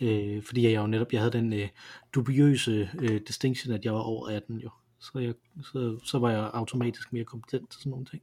Øh, 0.00 0.42
fordi 0.42 0.62
jeg 0.62 0.80
jo 0.80 0.86
netop, 0.86 1.12
jeg 1.12 1.20
havde 1.20 1.32
den 1.32 1.52
øh, 1.52 1.68
dubiøse 2.14 2.90
øh, 2.98 3.20
distinction, 3.28 3.74
at 3.74 3.84
jeg 3.84 3.94
var 3.94 4.00
over 4.00 4.28
18 4.28 4.58
jo. 4.58 4.70
Så, 5.00 5.18
jeg, 5.18 5.34
så, 5.62 5.98
så 6.04 6.18
var 6.18 6.30
jeg 6.30 6.50
automatisk 6.54 7.12
mere 7.12 7.24
kompetent 7.24 7.70
til 7.70 7.78
sådan 7.78 7.90
nogle 7.90 8.06
ting 8.06 8.22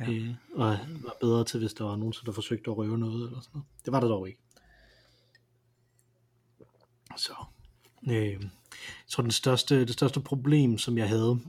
ja. 0.00 0.10
øh, 0.10 0.34
og 0.54 0.78
var 1.02 1.16
bedre 1.20 1.44
til, 1.44 1.60
hvis 1.60 1.74
der 1.74 1.84
var 1.84 1.96
nogen, 1.96 2.14
der 2.26 2.32
forsøgte 2.32 2.70
at 2.70 2.76
røve 2.76 2.98
noget 2.98 3.26
eller 3.26 3.40
sådan 3.40 3.50
noget. 3.54 3.66
Det 3.84 3.92
var 3.92 4.00
der 4.00 4.08
dog 4.08 4.28
ikke. 4.28 4.40
Så, 7.16 7.32
øh, 8.08 8.14
jeg 8.14 8.50
tror 9.08 9.22
den 9.22 9.30
største, 9.30 9.80
det 9.80 9.92
største 9.92 10.20
problem, 10.20 10.78
som 10.78 10.98
jeg 10.98 11.08
havde, 11.08 11.40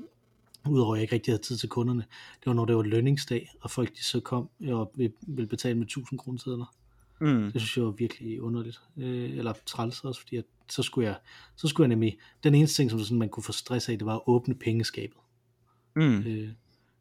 udover 0.70 0.94
at 0.94 0.98
jeg 0.98 1.02
ikke 1.02 1.16
rigtig 1.16 1.32
havde 1.32 1.44
tid 1.44 1.58
til 1.58 1.70
kunderne, 1.70 2.06
det 2.40 2.46
var 2.46 2.54
når 2.54 2.66
det 2.66 2.76
var 2.76 2.84
lønningsdag, 2.84 3.52
og 3.62 3.72
folk 3.72 3.96
de 3.96 4.04
så 4.04 4.20
kom 4.20 4.50
og 4.68 4.92
ville 5.22 5.48
betale 5.48 5.76
med 5.76 5.86
1000 5.86 6.20
kroner 6.20 6.40
sedler. 6.40 6.76
Mm. 7.22 7.52
Det 7.52 7.62
synes 7.62 7.78
jeg 7.78 7.86
var 7.86 7.92
virkelig 7.92 8.42
underligt, 8.42 8.82
øh, 8.98 9.38
eller 9.38 9.54
træls 9.66 10.04
også, 10.04 10.22
fordi 10.22 10.36
at, 10.36 10.46
så 10.70 10.84
skulle 10.84 11.08
jeg, 11.08 11.18
så 11.56 11.68
skulle 11.68 11.86
jeg 11.86 11.90
nemlig, 11.90 12.18
den 12.44 12.56
eneste 12.56 12.76
ting, 12.76 12.92
som 12.92 13.00
sådan, 13.00 13.18
man 13.18 13.30
kunne 13.30 13.44
få 13.44 13.52
stress 13.52 13.90
af, 13.90 13.98
det 13.98 14.06
var 14.06 14.16
at 14.16 14.22
åbne 14.28 14.56
pengeskabet. 14.56 15.18
Mm. 15.96 16.18
Øh, 16.18 16.50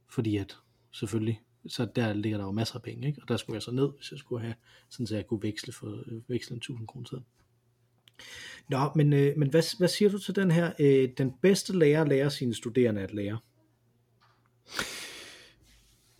fordi 0.09 0.37
at 0.37 0.57
selvfølgelig, 0.93 1.41
så 1.67 1.89
der 1.97 2.13
ligger 2.13 2.39
der 2.39 2.45
jo 2.45 2.53
masser 2.53 2.75
af 2.75 2.83
penge, 2.83 3.07
ikke? 3.07 3.23
og 3.23 3.29
der 3.29 3.37
skulle 3.37 3.55
jeg 3.55 3.63
så 3.63 3.71
ned, 3.71 3.89
hvis 3.97 4.11
jeg 4.11 4.19
skulle 4.19 4.43
have, 4.43 4.55
sådan 4.89 5.07
så 5.07 5.15
jeg 5.15 5.27
kunne 5.27 5.43
veksle, 5.43 5.73
for, 5.73 5.87
øh, 6.07 6.31
veksle 6.31 6.55
en 6.55 6.59
1000 6.59 6.87
kroner 6.87 7.09
til. 7.09 7.19
Nå, 8.69 8.91
men, 8.97 9.13
øh, 9.13 9.39
men 9.39 9.51
hvad, 9.51 9.79
hvad 9.79 9.89
siger 9.89 10.11
du 10.11 10.19
til 10.19 10.37
den 10.37 10.51
her, 10.51 10.73
øh, 10.79 11.09
den 11.19 11.33
bedste 11.43 11.79
lærer 11.79 12.05
lærer 12.05 12.29
sine 12.29 12.55
studerende 12.55 13.01
at 13.01 13.15
lære? 13.15 13.39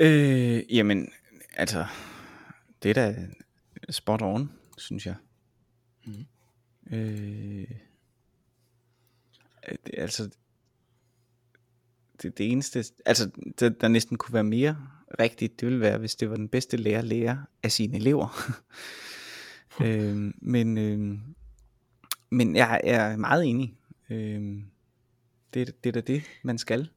Øh, 0.01 0.77
jamen, 0.77 1.09
altså, 1.57 1.87
det 2.83 2.91
er 2.91 2.95
da 2.95 3.27
spot 3.91 4.23
on, 4.23 4.53
synes 4.79 5.07
jeg. 5.07 5.15
Mhm. 6.07 6.27
Øh, 6.91 7.69
det, 9.87 9.95
altså, 9.99 10.31
det, 12.23 12.39
det 12.39 12.53
eneste, 12.53 12.85
altså, 13.07 13.31
der, 13.61 13.69
der 13.69 13.89
næsten 13.89 14.19
kunne 14.19 14.35
være 14.35 14.45
mere 14.45 14.89
rigtigt, 15.21 15.61
det 15.61 15.67
ville 15.67 15.81
være, 15.81 15.99
hvis 15.99 16.17
det 16.17 16.31
var 16.31 16.37
den 16.37 16.49
bedste 16.49 16.77
lærer 16.77 17.03
lærer 17.03 17.37
af 17.63 17.73
sine 17.73 17.97
elever. 17.97 18.53
øh, 19.85 20.33
men, 20.37 20.79
øh, 20.79 21.19
men 22.31 22.57
jeg 22.57 22.81
er 22.85 23.17
meget 23.17 23.45
enig. 23.45 23.79
Øh, 24.11 24.63
det, 25.55 25.85
det 25.85 25.91
er 25.91 25.93
da 25.93 26.01
det, 26.01 26.23
man 26.43 26.59
skal. 26.59 26.89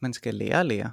Man 0.00 0.12
skal 0.12 0.34
lære 0.34 0.60
at 0.60 0.66
lære. 0.66 0.90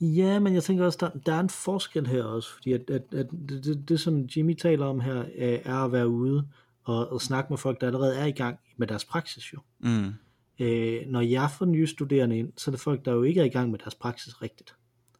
Ja, 0.00 0.38
men 0.38 0.54
jeg 0.54 0.62
tænker 0.62 0.84
også, 0.84 0.98
der, 1.00 1.18
der 1.26 1.34
er 1.34 1.40
en 1.40 1.48
forskel 1.48 2.06
her 2.06 2.24
også, 2.24 2.54
fordi 2.54 2.72
at, 2.72 2.90
at, 2.90 3.02
at 3.14 3.26
det, 3.30 3.64
det, 3.64 3.88
det, 3.88 4.00
som 4.00 4.28
Jimmy 4.36 4.54
taler 4.54 4.86
om 4.86 5.00
her, 5.00 5.24
er 5.64 5.84
at 5.84 5.92
være 5.92 6.08
ude 6.08 6.48
og, 6.84 7.12
og 7.12 7.20
snakke 7.20 7.52
med 7.52 7.58
folk, 7.58 7.80
der 7.80 7.86
allerede 7.86 8.16
er 8.16 8.26
i 8.26 8.32
gang 8.32 8.58
med 8.76 8.86
deres 8.86 9.04
praksis 9.04 9.52
jo. 9.52 9.58
Mm. 9.78 10.12
Øh, 10.58 11.06
når 11.06 11.20
jeg 11.20 11.50
får 11.58 11.66
nye 11.66 11.86
studerende 11.86 12.38
ind, 12.38 12.52
så 12.56 12.70
er 12.70 12.72
det 12.72 12.80
folk, 12.80 13.04
der 13.04 13.12
jo 13.12 13.22
ikke 13.22 13.40
er 13.40 13.44
i 13.44 13.48
gang 13.48 13.70
med 13.70 13.78
deres 13.78 13.94
praksis 13.94 14.42
rigtigt. 14.42 14.74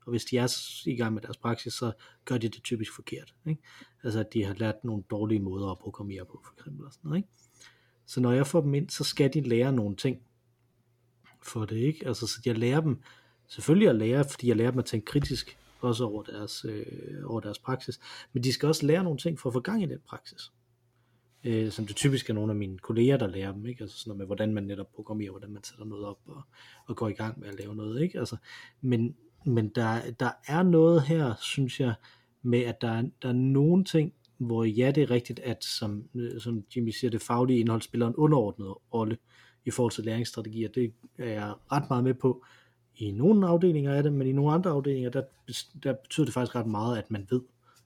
Og 0.07 0.11
hvis 0.11 0.25
de 0.25 0.39
er 0.39 0.57
i 0.87 0.97
gang 0.97 1.15
med 1.15 1.23
deres 1.23 1.37
praksis, 1.37 1.73
så 1.73 1.93
gør 2.25 2.39
de 2.39 2.49
det 2.49 2.63
typisk 2.63 2.95
forkert. 2.95 3.35
Ikke? 3.47 3.63
Altså 4.05 4.21
at 4.21 4.33
de 4.33 4.45
har 4.45 4.55
lært 4.55 4.85
nogle 4.85 5.03
dårlige 5.11 5.41
måder 5.41 5.71
at 5.71 5.79
programmere 5.79 6.25
på, 6.25 6.43
for 6.45 6.53
eksempel. 6.59 6.87
Og 6.87 6.93
sådan 6.93 7.09
noget, 7.09 7.19
ikke? 7.19 7.29
Så 8.07 8.21
når 8.21 8.33
jeg 8.33 8.47
får 8.47 8.61
dem 8.61 8.75
ind, 8.75 8.91
så 8.91 9.05
skal 9.05 9.35
de 9.35 9.41
lære 9.41 9.73
nogle 9.73 9.97
ting 9.97 10.19
for 11.43 11.65
det. 11.65 11.77
ikke. 11.77 12.07
Altså 12.07 12.27
så 12.27 12.41
jeg 12.45 12.59
lærer 12.59 12.81
dem 12.81 13.01
selvfølgelig 13.49 13.89
at 13.89 13.97
lære, 13.97 14.25
fordi 14.31 14.49
jeg 14.49 14.57
lærer 14.57 14.71
dem 14.71 14.79
at 14.79 14.85
tænke 14.85 15.05
kritisk, 15.05 15.59
også 15.81 16.05
over 16.05 16.23
deres, 16.23 16.67
øh, 16.69 16.85
over 17.25 17.41
deres 17.41 17.59
praksis. 17.59 18.01
Men 18.33 18.45
de 18.45 18.53
skal 18.53 18.67
også 18.67 18.87
lære 18.87 19.05
nogle 19.05 19.19
ting 19.19 19.41
for 19.41 19.49
at 19.49 19.53
få 19.53 19.61
gang 19.61 19.83
i 19.83 19.87
den 19.87 19.99
praksis. 20.09 20.53
Øh, 21.45 21.71
som 21.71 21.87
det 21.87 21.97
typisk 21.97 22.31
er 22.31 22.35
nogle 22.35 22.53
af 22.53 22.57
mine 22.57 22.79
kolleger, 22.79 23.17
der 23.17 23.27
lærer 23.27 23.53
dem, 23.53 23.67
ikke? 23.67 23.83
Altså 23.83 23.99
sådan 23.99 24.09
noget 24.11 24.19
med, 24.19 24.27
hvordan 24.27 24.55
man 24.55 24.65
netop 24.65 24.93
programmerer, 24.95 25.31
hvordan 25.31 25.51
man 25.51 25.65
sætter 25.65 25.85
noget 25.85 26.05
op 26.05 26.19
og, 26.27 26.43
og 26.87 26.97
går 26.97 27.09
i 27.09 27.13
gang 27.13 27.41
med 27.41 27.49
at 27.49 27.59
lave 27.59 27.75
noget, 27.75 28.03
ikke? 28.03 28.19
Altså, 28.19 28.37
men 28.81 29.17
men 29.47 29.69
der, 29.69 30.01
der 30.21 30.31
er 30.47 30.63
noget 30.63 31.03
her, 31.03 31.35
synes 31.41 31.81
jeg, 31.81 31.95
med 32.43 32.61
at 32.61 32.81
der 32.81 33.03
der 33.23 33.29
er 33.29 33.33
nogle 33.33 33.85
ting, 33.85 34.13
hvor 34.39 34.65
ja, 34.65 34.93
det 34.95 35.03
er 35.03 35.11
rigtigt, 35.11 35.41
at 35.41 35.65
som, 35.65 36.05
øh, 36.15 36.41
som 36.41 36.65
Jimmy 36.77 36.91
siger, 36.91 37.11
det 37.11 37.23
faglige 37.23 37.59
indhold 37.59 37.83
spiller 37.83 38.07
en 38.07 38.17
underordnet 38.17 38.75
rolle 38.95 39.19
i 39.65 39.71
forhold 39.71 39.93
til 39.93 40.05
læringsstrategier. 40.05 40.69
Det 40.69 40.93
er 41.19 41.31
jeg 41.31 41.55
ret 41.73 41.85
meget 41.91 42.05
med 42.05 42.15
på 42.15 42.45
i 42.97 43.11
nogle 43.11 43.49
afdelinger 43.49 43.95
af 43.95 44.03
det, 44.03 44.13
men 44.13 44.27
i 44.27 44.33
nogle 44.33 44.53
andre 44.53 44.71
afdelinger, 44.71 45.11
der, 45.11 45.23
der 45.83 45.93
betyder 45.93 46.25
det 46.25 46.35
faktisk 46.35 46.57
ret 46.57 46.67
meget, 46.67 46.99
at 46.99 47.11
man 47.11 47.27
ved, 47.31 47.41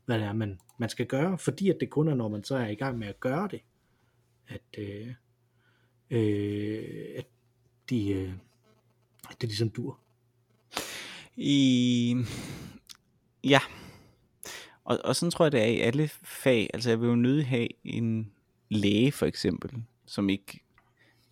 hvad 0.07 0.19
det 0.19 0.27
er, 0.27 0.33
man, 0.33 0.61
man 0.79 0.89
skal 0.89 1.07
gøre, 1.07 1.39
fordi 1.39 1.71
at 1.71 1.77
det 1.81 1.91
kun 1.91 2.09
er, 2.09 2.15
når 2.15 2.29
man 2.29 2.45
så 2.45 2.57
er 2.57 2.69
i 2.69 2.75
gang 2.75 2.99
med 2.99 3.09
at 3.09 3.21
gøre 3.21 3.49
det, 3.51 3.61
at, 4.49 4.63
øh, 4.79 5.15
øh, 6.11 6.85
at 7.17 7.27
de, 7.91 8.11
øh, 8.11 8.33
at 9.31 9.41
det 9.41 9.49
ligesom 9.49 9.71
dur. 9.71 9.99
I... 11.37 12.17
Ja. 13.45 13.61
Og, 14.85 14.99
og 15.05 15.17
sådan 15.17 15.31
tror 15.31 15.45
jeg, 15.45 15.53
det 15.53 15.61
er 15.61 15.67
i 15.67 15.81
alle 15.81 16.09
fag. 16.23 16.71
Altså 16.75 16.91
jeg 16.91 17.01
vil 17.01 17.09
jo 17.09 17.15
nødig 17.15 17.47
have 17.47 17.69
en 17.85 18.33
læge 18.69 19.13
for 19.13 19.27
eksempel, 19.27 19.83
som 20.07 20.29
ikke 20.29 20.61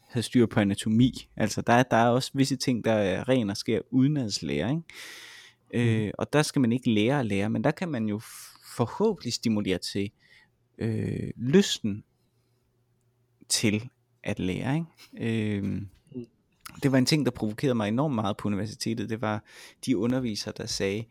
havde 0.06 0.22
styr 0.26 0.46
på 0.46 0.60
anatomi. 0.60 1.28
Altså 1.36 1.60
der, 1.62 1.72
er- 1.72 1.82
der 1.82 1.96
er 1.96 2.08
også 2.08 2.30
visse 2.34 2.56
ting, 2.56 2.84
der 2.84 2.92
er 2.92 3.28
ren 3.28 3.50
og 3.50 3.56
sker 3.56 3.80
udenadslære. 3.90 4.70
Ikke? 4.70 4.82
Øh, 6.06 6.12
og 6.18 6.32
der 6.32 6.42
skal 6.42 6.60
man 6.60 6.72
ikke 6.72 6.90
lære 6.90 7.20
at 7.20 7.26
lære, 7.26 7.50
men 7.50 7.64
der 7.64 7.70
kan 7.70 7.88
man 7.88 8.06
jo 8.08 8.20
forhåbentlig 8.76 9.32
stimulere 9.32 9.78
til 9.78 10.10
øh, 10.78 11.30
lysten 11.36 12.04
til 13.48 13.88
at 14.22 14.38
lære. 14.38 14.74
Ikke? 15.14 15.58
Øh, 15.60 15.82
det 16.82 16.92
var 16.92 16.98
en 16.98 17.06
ting, 17.06 17.24
der 17.26 17.30
provokerede 17.32 17.74
mig 17.74 17.88
enormt 17.88 18.14
meget 18.14 18.36
på 18.36 18.48
universitetet. 18.48 19.08
Det 19.10 19.20
var 19.20 19.44
de 19.86 19.96
undervisere, 19.96 20.54
der 20.56 20.66
sagde, 20.66 21.04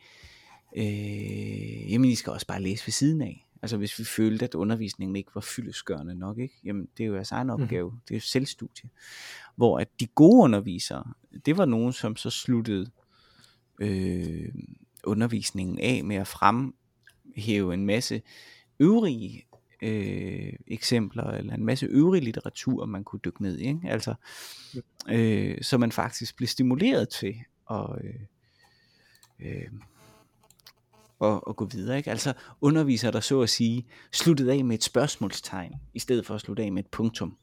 øh, 0.77 1.91
jamen 1.91 2.09
I 2.09 2.15
skal 2.15 2.33
også 2.33 2.47
bare 2.47 2.61
læse 2.61 2.87
ved 2.87 2.91
siden 2.91 3.21
af. 3.21 3.44
Altså 3.65 3.77
hvis 3.77 3.99
vi 3.99 4.03
følte, 4.03 4.45
at 4.45 4.55
undervisningen 4.55 5.15
ikke 5.15 5.31
var 5.35 5.41
fyldesgørende 5.41 6.15
nok, 6.15 6.39
ikke? 6.39 6.53
jamen 6.63 6.87
det 6.97 7.03
er 7.03 7.07
jo 7.07 7.15
jeres 7.15 7.31
egen 7.31 7.49
opgave, 7.49 7.91
mm. 7.91 7.97
det 8.07 8.13
er 8.13 8.17
jo 8.17 8.21
selvstudie. 8.21 8.89
Hvor 9.55 9.79
at 9.79 9.87
de 9.99 10.07
gode 10.07 10.43
undervisere, 10.43 11.13
det 11.45 11.57
var 11.57 11.65
nogen, 11.65 11.93
som 11.93 12.15
så 12.15 12.29
sluttede 12.29 12.91
øh, 13.81 14.53
undervisningen 15.03 15.79
af 15.79 16.03
med 16.03 16.15
at 16.15 16.27
fremhæve 16.27 17.73
en 17.73 17.85
masse 17.85 18.21
øvrige 18.79 19.45
øh, 19.81 20.53
eksempler, 20.67 21.31
eller 21.31 21.53
en 21.53 21.65
masse 21.65 21.85
øvrig 21.85 22.23
litteratur, 22.23 22.85
man 22.85 23.03
kunne 23.03 23.19
dykke 23.25 23.41
ned 23.41 23.59
i. 23.59 23.67
Ikke? 23.67 23.79
Altså, 23.83 24.13
øh, 25.09 25.57
så 25.61 25.77
man 25.77 25.91
faktisk 25.91 26.37
blev 26.37 26.47
stimuleret 26.47 27.09
til 27.09 27.35
at, 27.71 27.87
øh, 28.03 28.19
øh, 29.39 29.71
at, 31.21 31.41
at 31.49 31.55
gå 31.55 31.65
videre. 31.65 31.97
Ikke? 31.97 32.11
Altså 32.11 32.33
underviser 32.61 33.11
der 33.11 33.19
så 33.19 33.41
at 33.41 33.49
sige, 33.49 33.85
sluttede 34.11 34.53
af 34.53 34.65
med 34.65 34.75
et 34.75 34.83
spørgsmålstegn, 34.83 35.73
i 35.93 35.99
stedet 35.99 36.25
for 36.25 36.35
at 36.35 36.41
slutte 36.41 36.63
af 36.63 36.71
med 36.71 36.83
et 36.83 36.89
punktum. 36.91 37.37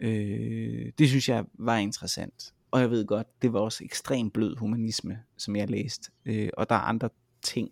Øh, 0.00 0.92
det 0.98 1.08
synes 1.08 1.28
jeg 1.28 1.44
var 1.54 1.76
interessant. 1.76 2.54
Og 2.70 2.80
jeg 2.80 2.90
ved 2.90 3.06
godt, 3.06 3.42
det 3.42 3.52
var 3.52 3.60
også 3.60 3.84
ekstremt 3.84 4.32
blød 4.32 4.56
humanisme, 4.56 5.18
som 5.36 5.56
jeg 5.56 5.70
læste. 5.70 6.10
Øh, 6.24 6.48
og 6.56 6.68
der 6.68 6.74
er 6.74 6.80
andre 6.80 7.08
ting, 7.42 7.70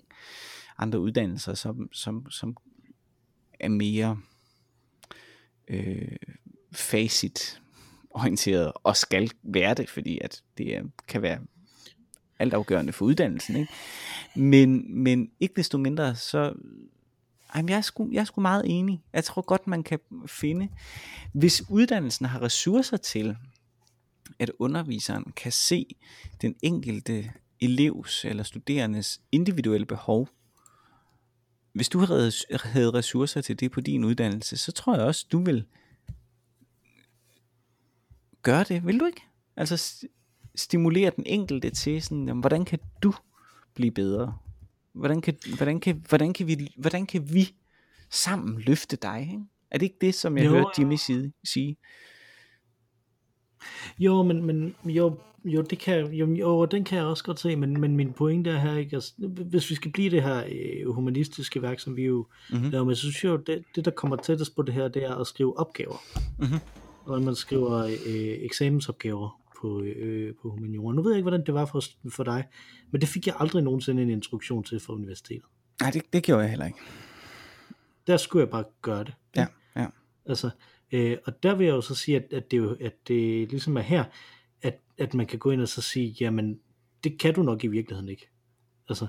andre 0.79 1.01
uddannelser, 1.01 1.55
som, 1.55 1.93
som, 1.93 2.31
som 2.31 2.57
er 3.61 3.69
mere 3.69 4.19
øh, 5.69 6.17
facit 6.73 7.63
orienteret 8.11 8.73
og 8.75 8.97
skal 8.97 9.31
være 9.43 9.75
det, 9.75 9.89
fordi 9.89 10.19
at 10.23 10.43
det 10.59 10.93
kan 11.09 11.23
være 11.23 11.39
altafgørende 12.43 12.93
for 12.93 13.05
uddannelsen. 13.05 13.57
Ikke? 13.57 13.73
Men, 14.35 15.03
men 15.03 15.31
ikke 15.41 15.55
desto 15.57 15.79
mindre, 15.79 16.17
så 16.17 16.53
Jamen, 17.57 17.69
jeg, 17.69 17.77
er 17.77 17.81
sgu, 17.81 18.09
jeg 18.13 18.21
er 18.21 18.25
sgu 18.25 18.41
meget 18.41 18.63
enig. 18.67 19.05
Jeg 19.13 19.25
tror 19.25 19.43
godt, 19.43 19.67
man 19.67 19.83
kan 19.83 19.99
finde, 20.27 20.69
hvis 21.33 21.63
uddannelsen 21.69 22.27
har 22.27 22.43
ressourcer 22.43 22.97
til, 22.97 23.37
at 24.39 24.51
underviseren 24.59 25.33
kan 25.37 25.53
se 25.53 25.87
den 26.43 26.55
enkelte 26.63 27.33
elevs 27.61 28.25
eller 28.25 28.43
studerendes 28.43 29.21
individuelle 29.33 29.87
behov. 29.87 30.29
Hvis 31.73 31.89
du 31.89 31.99
havde, 31.99 32.31
ressourcer 32.91 33.41
til 33.41 33.61
det 33.61 33.71
på 33.71 33.81
din 33.81 34.05
uddannelse, 34.05 34.57
så 34.57 34.73
tror 34.73 34.95
jeg 34.95 35.05
også, 35.05 35.27
du 35.33 35.45
vil 35.45 35.67
gøre 38.43 38.65
det, 38.65 38.87
vil 38.87 39.01
du 39.01 39.05
ikke? 39.05 39.23
Altså 39.57 40.07
stimulere 40.57 41.13
den 41.17 41.25
enkelte 41.27 41.71
til 41.71 42.03
sådan, 42.03 42.29
jamen, 42.29 42.41
hvordan 42.41 42.65
kan 42.65 42.79
du 43.03 43.15
blive 43.75 43.91
bedre? 43.91 44.35
Hvordan 44.93 45.21
kan, 45.21 45.35
hvordan 45.57 45.81
kan, 45.81 46.03
hvordan 46.09 46.33
kan, 46.33 46.47
vi, 46.47 46.73
hvordan 46.77 47.07
kan 47.07 47.35
vi 47.35 47.55
sammen 48.11 48.61
løfte 48.61 48.97
dig? 48.97 49.21
Ikke? 49.21 49.45
Er 49.71 49.79
det 49.79 49.87
ikke 49.87 49.99
det, 50.01 50.15
som 50.15 50.37
jeg 50.39 50.45
Jo, 50.47 50.51
hørte 50.51 50.71
Jimmy 50.79 50.97
sige? 50.97 51.33
sige? 51.45 51.77
Jo, 53.99 54.23
men, 54.23 54.45
men 54.45 54.75
jo, 54.85 55.19
jo, 55.45 55.63
det 55.63 55.79
kan, 55.79 56.07
jo, 56.13 56.35
jo, 56.35 56.65
den 56.65 56.85
kan 56.85 56.99
jeg 56.99 57.07
også 57.07 57.25
godt 57.25 57.41
se, 57.41 57.57
men, 57.57 57.81
men 57.81 57.97
min 57.97 58.13
pointe 58.13 58.51
er 58.51 58.59
her, 58.59 58.77
ikke? 58.77 58.97
Altså, 58.97 59.13
hvis 59.51 59.71
vi 59.71 59.75
skal 59.75 59.93
blive 59.93 60.11
det 60.11 60.23
her 60.23 60.45
øh, 60.49 60.91
humanistiske 60.95 61.63
værk, 61.63 61.81
som 61.81 61.97
vi 61.97 62.03
jo 62.03 62.27
Mhm. 62.53 62.71
laver 62.71 62.85
med, 62.85 62.95
så 62.95 63.01
synes 63.01 63.25
jeg 63.25 63.31
jo, 63.31 63.37
det, 63.37 63.65
det 63.75 63.85
der 63.85 63.91
kommer 63.91 64.17
tættest 64.17 64.57
på 64.57 64.63
det 64.63 64.75
her, 64.75 64.89
det 64.89 65.05
er 65.05 65.15
at 65.15 65.27
skrive 65.27 65.59
opgaver. 65.59 65.97
Mhm. 66.39 66.59
Og 67.05 67.23
man 67.23 67.35
skriver 67.35 67.79
øh, 67.85 67.95
eksamensopgaver 68.45 69.42
på, 69.63 69.83
øh, 69.83 70.35
på 70.43 70.51
humaniora. 70.51 70.95
Nu 70.95 71.03
ved 71.03 71.13
jeg 71.13 71.19
ikke, 71.19 71.29
hvordan 71.29 71.47
det 71.47 71.55
var 71.55 71.65
for, 71.65 71.83
for 72.11 72.25
dig, 72.25 72.45
men 72.91 73.01
det 73.01 73.09
fik 73.09 73.27
jeg 73.27 73.35
aldrig 73.39 73.63
nogensinde 73.63 74.03
en 74.03 74.11
introduktion 74.11 74.65
til 74.65 74.81
fra 74.81 74.93
universitetet. 74.93 75.45
Nej, 75.81 75.91
det, 75.91 76.03
det 76.13 76.23
gjorde 76.23 76.43
jeg 76.43 76.51
heller 76.51 76.67
ikke. 76.67 76.79
Der 78.07 78.17
skulle 78.17 78.41
jeg 78.41 78.51
bare 78.51 78.65
gøre 78.83 79.05
det. 79.05 79.15
Ja, 79.37 79.47
ja. 79.77 79.87
Altså, 80.27 80.51
øh, 80.93 81.17
og 81.25 81.43
der 81.43 81.55
vil 81.55 81.65
jeg 81.65 81.73
jo 81.73 81.81
så 81.81 81.95
sige, 81.95 82.17
at, 82.17 82.33
at, 82.33 82.51
det, 82.51 82.57
jo, 82.57 82.77
at 82.81 83.09
det 83.09 83.51
ligesom 83.51 83.77
er 83.77 83.81
her, 83.81 84.05
at, 84.63 84.81
at 84.99 85.15
man 85.15 85.27
kan 85.27 85.39
gå 85.39 85.51
ind 85.51 85.61
og 85.61 85.69
så 85.69 85.83
sige, 85.83 86.17
jamen, 86.21 86.61
det 87.05 87.19
kan 87.19 87.35
du 87.35 87.43
nok 87.43 87.65
i 87.65 87.67
virkeligheden 87.67 88.09
ikke. 88.09 88.29
Altså, 88.89 89.07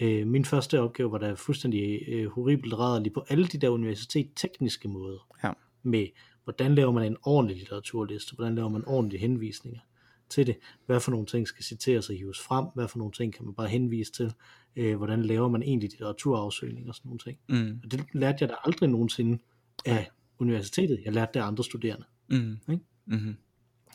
øh, 0.00 0.26
min 0.26 0.44
første 0.44 0.80
opgave 0.80 1.12
var 1.12 1.18
da 1.18 1.32
fuldstændig 1.32 2.02
øh, 2.08 2.30
horribelt 2.30 2.74
rædderlig 2.74 3.12
på 3.12 3.24
alle 3.28 3.46
de 3.46 3.58
der 3.58 3.68
universitet-tekniske 3.68 4.88
måder. 4.88 5.36
Ja. 5.44 5.52
Med, 5.82 6.06
hvordan 6.44 6.74
laver 6.74 6.92
man 6.92 7.04
en 7.04 7.16
ordentlig 7.22 7.56
litteraturliste, 7.56 8.34
hvordan 8.34 8.54
laver 8.54 8.68
man 8.68 8.84
ordentlige 8.86 9.20
henvisninger. 9.20 9.80
Til 10.28 10.46
det. 10.46 10.56
Hvad 10.86 11.00
for 11.00 11.10
nogle 11.10 11.26
ting 11.26 11.48
skal 11.48 11.64
citeres 11.64 12.08
og 12.08 12.16
hives 12.16 12.40
frem? 12.40 12.66
Hvad 12.74 12.88
for 12.88 12.98
nogle 12.98 13.12
ting 13.12 13.34
kan 13.34 13.44
man 13.44 13.54
bare 13.54 13.68
henvise 13.68 14.12
til? 14.12 14.32
Øh, 14.76 14.96
hvordan 14.96 15.22
laver 15.22 15.48
man 15.48 15.62
egentlig 15.62 15.90
litteraturafsøgning 15.90 16.88
og 16.88 16.94
sådan 16.94 17.08
nogle 17.08 17.18
ting? 17.18 17.38
Mm. 17.48 17.80
Og 17.84 17.90
det 17.90 18.04
lærte 18.12 18.38
jeg 18.40 18.48
da 18.48 18.54
aldrig 18.64 18.88
nogensinde 18.88 19.38
af 19.86 20.10
universitetet. 20.38 21.00
Jeg 21.04 21.12
lærte 21.12 21.30
det 21.34 21.40
af 21.40 21.46
andre 21.46 21.64
studerende, 21.64 22.06
Mm. 22.28 22.58
Ikke? 22.72 22.84
Mm. 23.06 23.36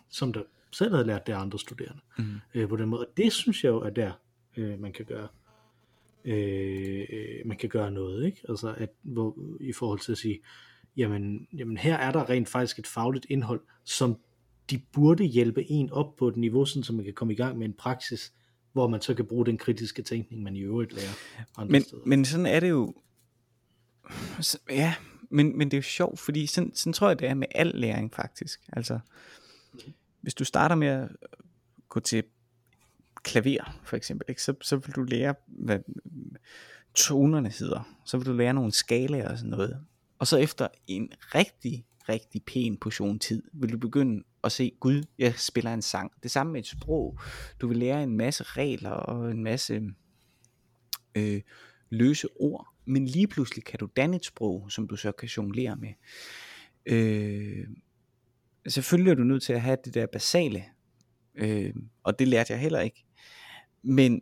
som 0.09 0.33
der 0.33 0.43
selv 0.71 0.93
havde 0.93 1.07
lært 1.07 1.27
det 1.27 1.33
af 1.33 1.39
andre 1.39 1.59
studerende. 1.59 2.01
Mm. 2.17 2.25
Øh, 2.53 2.69
på 2.69 2.75
den 2.75 2.89
måde. 2.89 3.01
Og 3.07 3.17
det 3.17 3.33
synes 3.33 3.63
jeg 3.63 3.69
jo 3.69 3.79
er 3.81 3.89
der, 3.89 4.11
øh, 4.57 4.79
man 4.79 4.93
kan 4.93 5.05
gøre 5.05 5.27
øh, 6.25 7.07
man 7.45 7.57
kan 7.57 7.69
gøre 7.69 7.91
noget, 7.91 8.25
ikke? 8.25 8.41
Altså 8.49 8.73
at, 8.77 8.89
hvor, 9.01 9.37
i 9.59 9.73
forhold 9.73 9.99
til 9.99 10.11
at 10.11 10.17
sige, 10.17 10.39
jamen, 10.97 11.47
jamen 11.57 11.77
her 11.77 11.95
er 11.95 12.11
der 12.11 12.29
rent 12.29 12.49
faktisk 12.49 12.79
et 12.79 12.87
fagligt 12.87 13.25
indhold, 13.29 13.61
som 13.83 14.17
de 14.71 14.77
burde 14.77 15.23
hjælpe 15.23 15.71
en 15.71 15.91
op 15.91 16.15
på 16.15 16.27
et 16.27 16.37
niveau, 16.37 16.65
sådan, 16.65 16.83
så 16.83 16.93
man 16.93 17.05
kan 17.05 17.13
komme 17.13 17.33
i 17.33 17.35
gang 17.35 17.57
med 17.57 17.65
en 17.67 17.73
praksis, 17.73 18.33
hvor 18.73 18.87
man 18.87 19.01
så 19.01 19.13
kan 19.13 19.25
bruge 19.25 19.45
den 19.45 19.57
kritiske 19.57 20.01
tænkning, 20.01 20.43
man 20.43 20.55
i 20.55 20.59
øvrigt 20.59 20.93
lærer 20.93 21.13
andre 21.57 21.71
Men, 21.71 21.81
steder. 21.83 22.01
men 22.05 22.25
sådan 22.25 22.45
er 22.45 22.59
det 22.59 22.69
jo, 22.69 22.93
ja, 24.69 24.95
men, 25.29 25.57
men 25.57 25.71
det 25.71 25.73
er 25.73 25.77
jo 25.77 25.83
sjovt, 25.83 26.19
fordi 26.19 26.45
sådan, 26.45 26.71
sådan 26.75 26.93
tror 26.93 27.07
jeg, 27.07 27.19
det 27.19 27.27
er 27.27 27.33
med 27.33 27.47
al 27.55 27.71
læring 27.75 28.13
faktisk. 28.13 28.59
Altså, 28.73 28.99
hvis 30.21 30.33
du 30.33 30.43
starter 30.43 30.75
med 30.75 30.87
at 30.87 31.09
gå 31.89 31.99
til 31.99 32.23
klaver, 33.23 33.79
for 33.83 33.97
eksempel, 33.97 34.25
ikke, 34.29 34.43
så, 34.43 34.53
så 34.61 34.75
vil 34.75 34.95
du 34.95 35.03
lære, 35.03 35.35
hvad 35.47 35.79
tonerne 36.95 37.49
hedder. 37.49 37.97
Så 38.05 38.17
vil 38.17 38.25
du 38.25 38.33
lære 38.33 38.53
nogle 38.53 38.71
skalaer 38.71 39.31
og 39.31 39.37
sådan 39.37 39.49
noget. 39.49 39.85
Og 40.19 40.27
så 40.27 40.37
efter 40.37 40.67
en 40.87 41.11
rigtig, 41.35 41.85
rigtig 42.09 42.43
pæn 42.43 42.77
portion 42.77 43.19
tid, 43.19 43.43
vil 43.53 43.71
du 43.71 43.77
begynde 43.77 44.23
at 44.43 44.51
se, 44.51 44.71
gud, 44.79 45.03
jeg 45.17 45.33
spiller 45.37 45.73
en 45.73 45.81
sang. 45.81 46.11
Det 46.23 46.31
samme 46.31 46.53
med 46.53 46.59
et 46.59 46.67
sprog. 46.67 47.19
Du 47.61 47.67
vil 47.67 47.77
lære 47.77 48.03
en 48.03 48.17
masse 48.17 48.43
regler 48.43 48.89
og 48.89 49.31
en 49.31 49.43
masse 49.43 49.81
øh, 51.15 51.41
løse 51.89 52.27
ord, 52.39 52.67
men 52.85 53.05
lige 53.05 53.27
pludselig 53.27 53.63
kan 53.63 53.79
du 53.79 53.89
danne 53.95 54.15
et 54.15 54.25
sprog, 54.25 54.71
som 54.71 54.87
du 54.87 54.95
så 54.95 55.11
kan 55.11 55.27
jonglere 55.27 55.75
med. 55.75 55.93
Øh, 56.85 57.67
selvfølgelig 58.67 59.11
er 59.11 59.15
du 59.15 59.23
nødt 59.23 59.43
til 59.43 59.53
at 59.53 59.61
have 59.61 59.77
det 59.85 59.93
der 59.93 60.07
basale, 60.07 60.63
øh, 61.35 61.73
og 62.03 62.19
det 62.19 62.27
lærte 62.27 62.53
jeg 62.53 62.61
heller 62.61 62.79
ikke. 62.79 63.05
Men, 63.81 64.21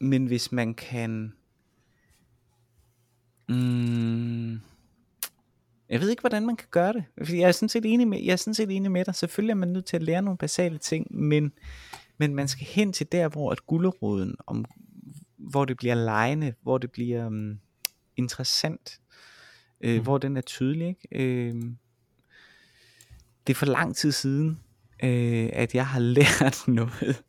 men 0.00 0.26
hvis 0.26 0.52
man 0.52 0.74
kan... 0.74 1.32
Mm, 3.48 4.60
jeg 5.88 6.00
ved 6.00 6.10
ikke, 6.10 6.20
hvordan 6.20 6.46
man 6.46 6.56
kan 6.56 6.68
gøre 6.70 6.92
det. 6.92 7.04
Jeg 7.18 7.48
er 7.48 7.52
sådan 7.52 7.68
set 7.68 7.86
enig 7.86 8.08
med, 8.08 8.20
jeg 8.22 8.32
er 8.32 8.36
sådan 8.36 8.54
set 8.54 8.70
enig 8.70 8.90
med 8.90 9.04
dig. 9.04 9.14
Selvfølgelig 9.14 9.50
er 9.50 9.56
man 9.56 9.68
nødt 9.68 9.84
til 9.84 9.96
at 9.96 10.02
lære 10.02 10.22
nogle 10.22 10.38
basale 10.38 10.78
ting, 10.78 11.06
men, 11.10 11.52
men 12.18 12.34
man 12.34 12.48
skal 12.48 12.66
hen 12.66 12.92
til 12.92 13.12
der, 13.12 13.28
hvor 13.28 13.52
at 13.52 13.66
gulderoden, 13.66 14.34
om, 14.46 14.64
hvor 15.36 15.64
det 15.64 15.76
bliver 15.76 15.94
lejende, 15.94 16.54
hvor 16.62 16.78
det 16.78 16.92
bliver 16.92 17.26
um, 17.26 17.58
interessant, 18.16 19.00
øh, 19.80 19.96
mm. 19.96 20.02
hvor 20.02 20.18
den 20.18 20.36
er 20.36 20.40
tydelig. 20.40 20.88
Ikke? 20.88 21.08
Øh, 21.12 21.54
det 23.46 23.52
er 23.52 23.58
for 23.58 23.66
lang 23.66 23.96
tid 23.96 24.12
siden, 24.12 24.60
øh, 25.02 25.48
at 25.52 25.74
jeg 25.74 25.86
har 25.86 26.00
lært 26.18 26.68
noget 26.68 27.22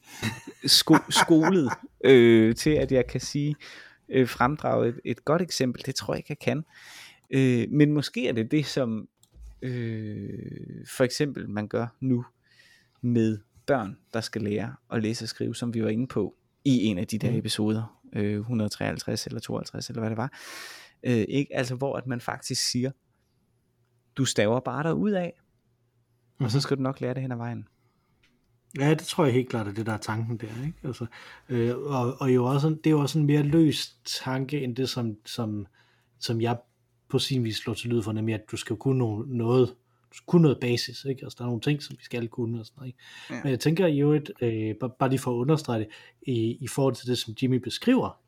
sko- 0.66 1.10
skolet 1.10 1.70
øh, 2.05 2.55
til, 2.55 2.70
at 2.70 2.91
jeg 2.91 3.07
kan 3.07 3.22
sige, 3.22 3.55
øh, 4.10 4.28
fremdrage 4.28 4.89
et, 4.89 4.99
et 5.05 5.26
godt 5.26 5.41
eksempel. 5.41 5.86
Det 5.86 5.95
tror 5.95 6.14
jeg 6.14 6.20
ikke, 6.20 6.30
jeg 6.30 6.39
kan. 6.39 6.66
Øh, 7.30 7.67
men 7.71 7.91
måske 7.93 8.27
er 8.27 8.34
det 8.34 8.51
det, 8.51 8.65
som 8.65 9.07
øh, 9.61 10.86
for 10.88 11.03
eksempel 11.03 11.49
man 11.49 11.67
gør 11.67 11.88
nu 11.99 12.25
med 13.01 13.38
børn, 13.65 13.97
der 14.13 14.21
skal 14.21 14.41
lære 14.41 14.75
at 14.91 15.01
læse 15.01 15.25
og 15.25 15.30
skrive, 15.30 15.55
som 15.55 15.73
vi 15.73 15.84
var 15.84 15.89
inde 15.89 16.07
på 16.07 16.36
i 16.65 16.84
en 16.84 16.97
af 16.97 17.07
de 17.07 17.17
der 17.17 17.30
Mhm. 17.30 17.38
episoder, 17.39 17.99
øh, 18.13 18.39
153 18.39 19.25
eller 19.27 19.39
52 19.39 19.89
eller 19.89 19.99
hvad 20.01 20.09
det 20.09 20.17
var. 20.17 20.34
Øh, 21.03 21.25
ikke? 21.30 21.55
Altså 21.55 21.75
hvor 21.75 21.95
at 21.97 22.07
man 22.07 22.21
faktisk 22.21 22.69
siger, 22.71 22.91
du 24.15 24.25
staver 24.25 24.59
bare 24.59 24.84
der 24.84 24.91
ud 24.91 25.11
af, 25.11 25.41
og 26.39 26.51
så 26.51 26.61
skal 26.61 26.77
du 26.77 26.82
nok 26.82 27.01
lære 27.01 27.13
det 27.13 27.21
hen 27.21 27.32
ad 27.32 27.38
vejen. 27.38 27.67
Ja, 28.80 28.89
det 28.89 28.99
tror 28.99 29.25
jeg 29.25 29.34
helt 29.34 29.49
klart 29.49 29.67
er 29.67 29.71
det, 29.71 29.86
der 29.86 29.93
er 29.93 29.97
tanken 29.97 30.38
der. 30.38 30.65
Ikke? 30.65 30.77
Altså, 30.84 31.05
øh, 31.49 31.77
og, 31.77 32.21
og 32.21 32.36
jo 32.36 32.45
også, 32.45 32.69
det 32.69 32.86
er 32.88 32.91
jo 32.91 32.99
også 32.99 33.19
en 33.19 33.25
mere 33.25 33.43
løs 33.43 33.97
tanke, 34.05 34.61
end 34.63 34.75
det, 34.75 34.89
som, 34.89 35.17
som, 35.25 35.65
som 36.19 36.41
jeg 36.41 36.57
på 37.10 37.20
sin 37.20 37.43
vis 37.43 37.55
slår 37.57 37.74
til 37.74 37.89
lyd 37.89 38.01
for, 38.01 38.12
nemlig 38.12 38.36
at 38.36 38.41
du 38.51 38.57
skal 38.57 38.76
kunne 38.76 39.03
no- 39.05 39.26
noget, 39.38 39.68
du 40.12 40.16
skal 40.16 40.26
kunne 40.26 40.41
noget 40.41 40.60
basis, 40.60 41.05
ikke? 41.05 41.24
Altså, 41.24 41.36
der 41.39 41.43
er 41.43 41.47
nogle 41.47 41.62
ting, 41.62 41.84
som 41.84 41.95
vi 41.99 42.03
skal 42.03 42.28
kunne 42.28 42.60
og 42.60 42.66
sådan 42.66 42.76
noget, 42.78 42.88
ikke? 42.88 42.99
Ja. 43.30 43.39
Men 43.43 43.51
jeg 43.51 43.60
tænker 43.60 43.88
jo 43.88 44.14
et, 44.14 44.32
øh, 44.41 44.76
bare, 44.76 44.89
bare 44.99 45.10
lige 45.10 45.20
for 45.20 45.32
at 45.32 45.36
understrege 45.36 45.80
det, 45.80 45.88
i, 46.28 46.57
i 46.62 46.68
forhold 46.68 46.95
til 46.95 47.07
det, 47.07 47.18
som 47.18 47.34
Jimmy 47.41 47.55
beskriver, 47.55 48.20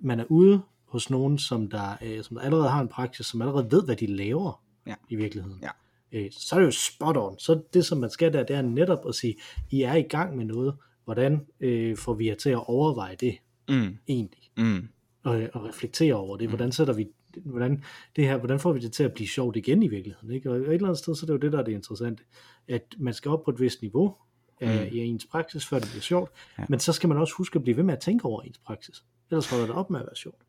man 0.00 0.20
er 0.20 0.24
ude 0.28 0.62
hos 0.84 1.10
nogen, 1.10 1.38
som 1.38 1.70
der, 1.70 1.96
øh, 2.02 2.22
som 2.24 2.36
der 2.36 2.42
allerede 2.44 2.68
har 2.68 2.80
en 2.80 2.88
praksis, 2.88 3.26
som 3.26 3.42
allerede 3.42 3.68
ved, 3.70 3.84
hvad 3.84 3.96
de 3.96 4.06
laver 4.06 4.62
Ja. 4.86 4.94
i 5.08 5.16
virkeligheden. 5.16 5.58
Ja. 5.62 5.68
Øh, 6.12 6.30
så 6.32 6.54
er 6.56 6.58
det 6.60 6.66
jo 6.66 6.70
spot 6.70 7.16
on. 7.16 7.38
Så 7.38 7.62
det, 7.74 7.84
som 7.86 7.98
man 7.98 8.10
skal 8.10 8.32
der, 8.32 8.42
det 8.42 8.56
er 8.56 8.62
netop 8.62 8.98
at 9.08 9.14
sige, 9.14 9.34
I 9.70 9.82
er 9.82 9.94
i 9.94 10.02
gang 10.02 10.36
med 10.36 10.44
noget. 10.44 10.74
Hvordan 11.04 11.46
øh, 11.60 11.96
får 11.96 12.14
vi 12.14 12.28
jer 12.28 12.34
til 12.34 12.50
at 12.50 12.68
overveje 12.68 13.16
det 13.20 13.36
Mm, 13.68 13.96
egentlig? 14.08 14.50
mm, 14.56 14.88
Og, 15.24 15.48
og 15.52 15.64
reflektere 15.64 16.14
over 16.14 16.36
det. 16.36 16.48
Hvordan 16.48 16.72
sætter 16.72 16.94
vi 16.94 17.06
hvordan, 17.44 17.84
det 18.16 18.24
her, 18.24 18.36
hvordan 18.38 18.60
får 18.60 18.72
vi 18.72 18.80
det 18.80 18.92
til 18.92 19.04
at 19.04 19.12
blive 19.14 19.28
sjovt 19.28 19.56
igen 19.56 19.82
i 19.82 19.88
virkeligheden? 19.88 20.30
Ikke? 20.30 20.50
Og 20.50 20.56
et 20.56 20.62
eller 20.72 20.86
andet 20.88 20.98
sted, 20.98 21.14
så 21.14 21.24
er 21.24 21.26
det 21.26 21.32
jo 21.32 21.38
det, 21.38 21.52
der 21.52 21.58
er 21.58 21.62
det 21.64 21.72
interessante. 21.72 22.24
At 22.68 22.82
man 22.98 23.14
skal 23.14 23.30
op 23.30 23.44
på 23.44 23.50
et 23.50 23.60
vist 23.60 23.82
niveau 23.82 24.16
af, 24.60 24.90
Mm. 24.90 24.96
i 24.96 24.98
ens 24.98 25.26
praksis, 25.26 25.66
før 25.66 25.78
det 25.78 25.88
bliver 25.88 26.02
sjovt. 26.02 26.30
Ja. 26.58 26.64
Men 26.68 26.80
så 26.80 26.92
skal 26.92 27.08
man 27.08 27.18
også 27.18 27.34
huske 27.38 27.56
at 27.56 27.62
blive 27.62 27.76
ved 27.76 27.84
med 27.84 27.94
at 27.94 28.00
tænke 28.00 28.24
over 28.24 28.42
ens 28.42 28.58
praksis. 28.58 29.04
Ellers 29.30 29.50
holder 29.50 29.66
det 29.66 29.74
op 29.74 29.90
med 29.90 30.00
at 30.00 30.06
være 30.06 30.16
sjovt. 30.16 30.42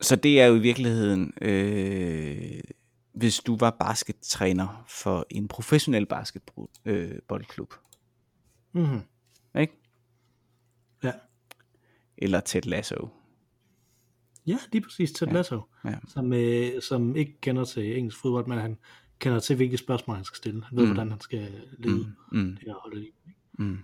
Så 0.00 0.16
det 0.16 0.40
er 0.40 0.46
jo 0.46 0.54
i 0.54 0.58
virkeligheden, 0.58 1.32
øh, 1.42 2.60
hvis 3.12 3.38
du 3.40 3.56
var 3.56 3.76
baskettræner 3.80 4.84
for 4.88 5.26
en 5.30 5.48
professionel 5.48 6.06
basketballklub, 6.06 7.74
Mm-hmm. 8.72 9.00
ikke? 9.60 9.72
Ja. 11.04 11.12
Eller 12.18 12.40
Ted 12.40 12.62
Lasso. 12.62 13.08
Ja, 14.48 14.58
lige 14.72 14.82
præcis 14.82 15.12
Ted 15.12 15.26
Lasso, 15.26 15.60
Ja. 15.84 15.94
som, 16.08 16.32
øh, 16.32 16.82
som 16.82 17.16
ikke 17.16 17.40
kender 17.40 17.64
til 17.64 17.98
engelsk 17.98 18.18
fodbold, 18.20 18.46
men 18.46 18.58
han 18.58 18.78
kender 19.18 19.40
til, 19.40 19.56
hvilke 19.56 19.76
spørgsmål 19.76 20.16
han 20.16 20.24
skal 20.24 20.36
stille. 20.36 20.64
Han 20.64 20.78
ved, 20.78 20.84
Mm. 20.86 20.92
hvordan 20.92 21.10
han 21.10 21.20
skal 21.20 21.48
lede 21.78 21.96
Mm, 22.32 22.38
mm, 22.40 22.50
det 22.56 22.64
her 22.66 22.74
hold 22.82 22.92
af 22.94 23.00
liv. 23.00 23.12
mm. 23.58 23.78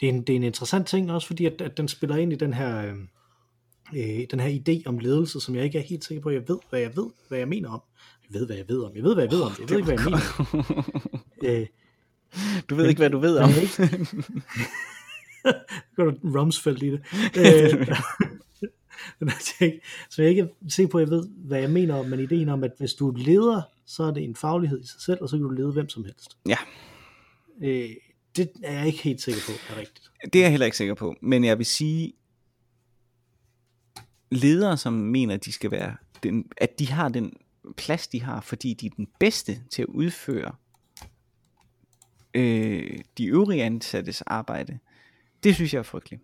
Det 0.00 0.08
er, 0.08 0.12
en, 0.12 0.22
det 0.22 0.32
er 0.32 0.36
en 0.36 0.42
interessant 0.42 0.86
ting 0.86 1.12
også, 1.12 1.26
fordi 1.26 1.46
at, 1.46 1.60
at 1.60 1.76
den 1.76 1.88
spiller 1.88 2.16
ind 2.16 2.32
i 2.32 2.36
den 2.36 2.54
her, 2.54 2.86
øh, 2.86 2.94
øh, 3.96 4.26
den 4.30 4.40
her 4.40 4.58
idé 4.60 4.82
om 4.88 4.98
ledelse, 4.98 5.40
som 5.40 5.54
jeg 5.54 5.64
ikke 5.64 5.78
er 5.78 5.82
helt 5.82 6.04
sikker 6.04 6.22
på, 6.22 6.30
jeg 6.30 6.48
ved, 6.48 6.58
hvad 6.70 6.80
jeg 6.80 6.96
ved, 6.96 7.06
hvad 7.28 7.38
jeg 7.38 7.48
mener 7.48 7.68
om. 7.70 7.82
Jeg 8.30 8.40
ved, 8.40 8.46
hvad 8.46 8.56
jeg 8.56 8.68
ved 8.68 8.80
om. 8.82 8.94
Jeg 8.96 9.02
ved, 9.04 9.14
hvad 9.14 9.24
jeg 9.24 9.32
ved 9.32 9.40
om. 9.42 9.52
Jeg 9.60 9.68
ved 9.70 9.76
ikke, 9.76 9.94
hvad 9.94 9.98
jeg 9.98 10.04
mener 10.04 10.18
om. 11.52 11.60
Øh, 11.60 11.66
Du 12.70 12.74
ved 12.74 12.88
ikke, 12.88 12.98
hvad 12.98 13.10
du 13.10 13.18
ved 13.18 13.36
om. 13.38 13.48
Men 13.50 14.06
Går 15.96 16.04
du 16.04 16.38
Rumsfeld 16.38 16.82
i 16.82 16.90
det? 16.90 17.00
Øh, 17.38 17.88
så 20.10 20.22
jeg 20.22 20.30
ikke 20.30 20.42
er 20.42 20.46
sikker 20.68 20.90
på, 20.90 20.98
at 20.98 21.02
jeg 21.02 21.10
ved, 21.10 21.28
hvad 21.28 21.60
jeg 21.60 21.70
mener 21.70 21.94
om, 21.94 22.06
men 22.06 22.20
ideen 22.20 22.48
om, 22.48 22.64
at 22.64 22.72
hvis 22.78 22.94
du 22.94 23.08
er 23.08 23.16
leder, 23.16 23.62
så 23.86 24.02
er 24.02 24.10
det 24.10 24.24
en 24.24 24.36
faglighed 24.36 24.80
i 24.82 24.86
sig 24.86 25.00
selv, 25.00 25.18
og 25.20 25.28
så 25.28 25.36
kan 25.36 25.44
du 25.44 25.50
lede 25.50 25.72
hvem 25.72 25.88
som 25.88 26.04
helst. 26.04 26.36
Ja, 26.48 26.56
Øh, 27.62 27.90
det 28.36 28.52
er 28.62 28.72
jeg 28.72 28.86
ikke 28.86 29.02
helt 29.02 29.20
sikker 29.20 29.40
på 29.46 29.52
er 29.74 29.80
rigtigt. 29.80 30.10
det 30.32 30.38
er 30.38 30.42
jeg 30.42 30.50
heller 30.50 30.64
ikke 30.64 30.76
sikker 30.76 30.94
på. 30.94 31.14
Men 31.22 31.44
jeg 31.44 31.58
vil 31.58 31.66
sige, 31.66 32.12
ledere, 34.30 34.76
som 34.76 34.92
mener, 34.92 35.34
at 35.34 35.44
de 35.44 35.52
skal 35.52 35.70
være, 35.70 35.96
den, 36.22 36.44
at 36.56 36.78
de 36.78 36.88
har 36.88 37.08
den 37.08 37.32
plads, 37.76 38.08
de 38.08 38.22
har, 38.22 38.40
fordi 38.40 38.74
de 38.74 38.86
er 38.86 38.90
den 38.96 39.08
bedste 39.20 39.62
til 39.70 39.82
at 39.82 39.86
udføre 39.88 40.54
øh, 42.34 42.98
de 43.18 43.26
øvrige 43.26 43.62
ansattes 43.62 44.22
arbejde, 44.22 44.78
det 45.42 45.54
synes 45.54 45.74
jeg 45.74 45.78
er 45.78 45.82
frygteligt. 45.82 46.22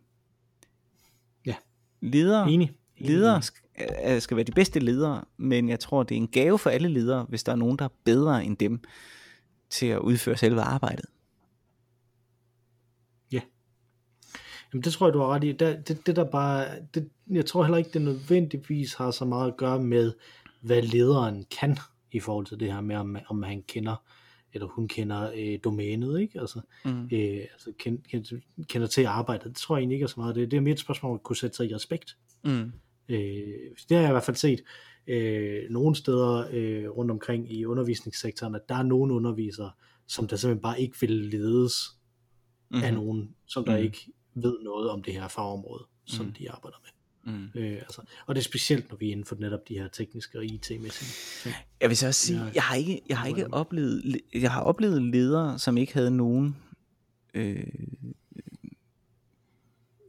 Ja. 2.02 2.06
Ledere, 2.08 2.50
Enig. 2.50 2.72
ledere 2.98 3.38
sk- 3.38 4.10
øh, 4.12 4.20
skal 4.20 4.36
være 4.36 4.44
de 4.44 4.52
bedste 4.52 4.80
ledere, 4.80 5.24
men 5.36 5.68
jeg 5.68 5.80
tror, 5.80 6.02
det 6.02 6.14
er 6.14 6.18
en 6.20 6.28
gave 6.28 6.58
for 6.58 6.70
alle 6.70 6.88
ledere, 6.88 7.26
hvis 7.28 7.44
der 7.44 7.52
er 7.52 7.56
nogen, 7.56 7.78
der 7.78 7.84
er 7.84 7.88
bedre 8.04 8.44
end 8.44 8.56
dem 8.56 8.80
til 9.70 9.86
at 9.86 9.98
udføre 9.98 10.36
selve 10.36 10.60
arbejdet. 10.60 11.04
Jamen 14.72 14.84
det 14.84 14.92
tror 14.92 15.06
jeg, 15.06 15.14
du 15.14 15.18
har 15.18 15.26
ret 15.28 15.44
i. 15.44 15.52
Der, 15.52 15.80
det, 15.80 16.06
det 16.06 16.16
der 16.16 16.24
bare, 16.24 16.66
det, 16.94 17.08
jeg 17.30 17.46
tror 17.46 17.64
heller 17.64 17.78
ikke, 17.78 17.90
det 17.94 18.02
nødvendigvis 18.02 18.94
har 18.94 19.10
så 19.10 19.24
meget 19.24 19.48
at 19.50 19.56
gøre 19.56 19.78
med, 19.78 20.12
hvad 20.60 20.82
lederen 20.82 21.44
kan 21.60 21.78
i 22.12 22.20
forhold 22.20 22.46
til 22.46 22.60
det 22.60 22.72
her 22.72 22.80
med, 22.80 22.96
om, 22.96 23.16
om 23.28 23.42
han 23.42 23.62
kender, 23.62 23.96
eller 24.52 24.66
hun 24.66 24.88
kender 24.88 25.32
øh, 25.36 25.58
domænet, 25.64 26.20
ikke? 26.20 26.40
Altså, 26.40 26.60
Mm. 26.84 27.04
øh, 27.12 27.46
altså 27.52 27.72
kend, 27.78 27.98
kend, 27.98 28.40
kender 28.64 28.86
til 28.86 29.04
arbejdet. 29.04 29.44
Det 29.44 29.56
tror 29.56 29.76
jeg 29.76 29.80
egentlig 29.80 29.94
ikke 29.96 30.04
er 30.04 30.08
så 30.08 30.20
meget. 30.20 30.34
Det, 30.34 30.50
det 30.50 30.56
er 30.56 30.60
mere 30.60 30.72
et 30.72 30.80
spørgsmål 30.80 31.14
at 31.14 31.22
kunne 31.22 31.36
sætte 31.36 31.56
sig 31.56 31.70
i 31.70 31.74
respekt. 31.74 32.16
Mm. 32.44 32.72
Øh, 33.08 33.46
det 33.88 33.96
har 33.96 33.98
jeg 33.98 34.08
i 34.08 34.12
hvert 34.12 34.22
fald 34.22 34.36
set 34.36 34.62
øh, 35.06 35.70
nogle 35.70 35.96
steder 35.96 36.48
øh, 36.52 36.88
rundt 36.90 37.10
omkring 37.10 37.52
i 37.52 37.64
undervisningssektoren, 37.64 38.54
at 38.54 38.68
der 38.68 38.74
er 38.74 38.82
nogle 38.82 39.14
undervisere, 39.14 39.70
som 40.06 40.28
der 40.28 40.36
simpelthen 40.36 40.62
bare 40.62 40.80
ikke 40.80 40.96
vil 41.00 41.10
ledes 41.10 41.74
mm. 42.70 42.82
af 42.82 42.94
nogen, 42.94 43.34
som 43.46 43.64
der 43.64 43.76
mm. 43.76 43.82
ikke 43.84 44.12
ved 44.34 44.56
noget 44.62 44.90
om 44.90 45.02
det 45.02 45.12
her 45.14 45.28
fagområde, 45.28 45.84
som 46.06 46.26
mm. 46.26 46.32
de 46.32 46.50
arbejder 46.50 46.76
med. 46.82 46.90
Mm. 47.24 47.48
Øh, 47.54 47.72
altså, 47.72 48.02
og 48.26 48.34
det 48.34 48.40
er 48.40 48.44
specielt, 48.44 48.90
når 48.90 48.96
vi 48.96 49.08
er 49.08 49.12
inden 49.12 49.26
for 49.26 49.36
netop 49.36 49.68
de 49.68 49.74
her 49.74 49.88
tekniske 49.88 50.38
og 50.38 50.44
IT-mæssige 50.44 51.42
ting. 51.42 51.54
Jeg 51.80 51.88
vil 51.88 51.96
så 51.96 52.06
også 52.06 52.26
sige, 52.26 52.42
jeg 52.54 52.62
har 52.62 52.74
ikke, 52.74 53.02
jeg 53.08 53.18
har 53.18 53.26
ikke 53.26 53.54
oplevet, 53.54 54.20
jeg 54.34 54.52
har 54.52 54.62
oplevet 54.62 55.02
ledere, 55.02 55.58
som 55.58 55.76
ikke 55.76 55.92
havde 55.92 56.10
nogen 56.10 56.56
øh, 57.34 57.66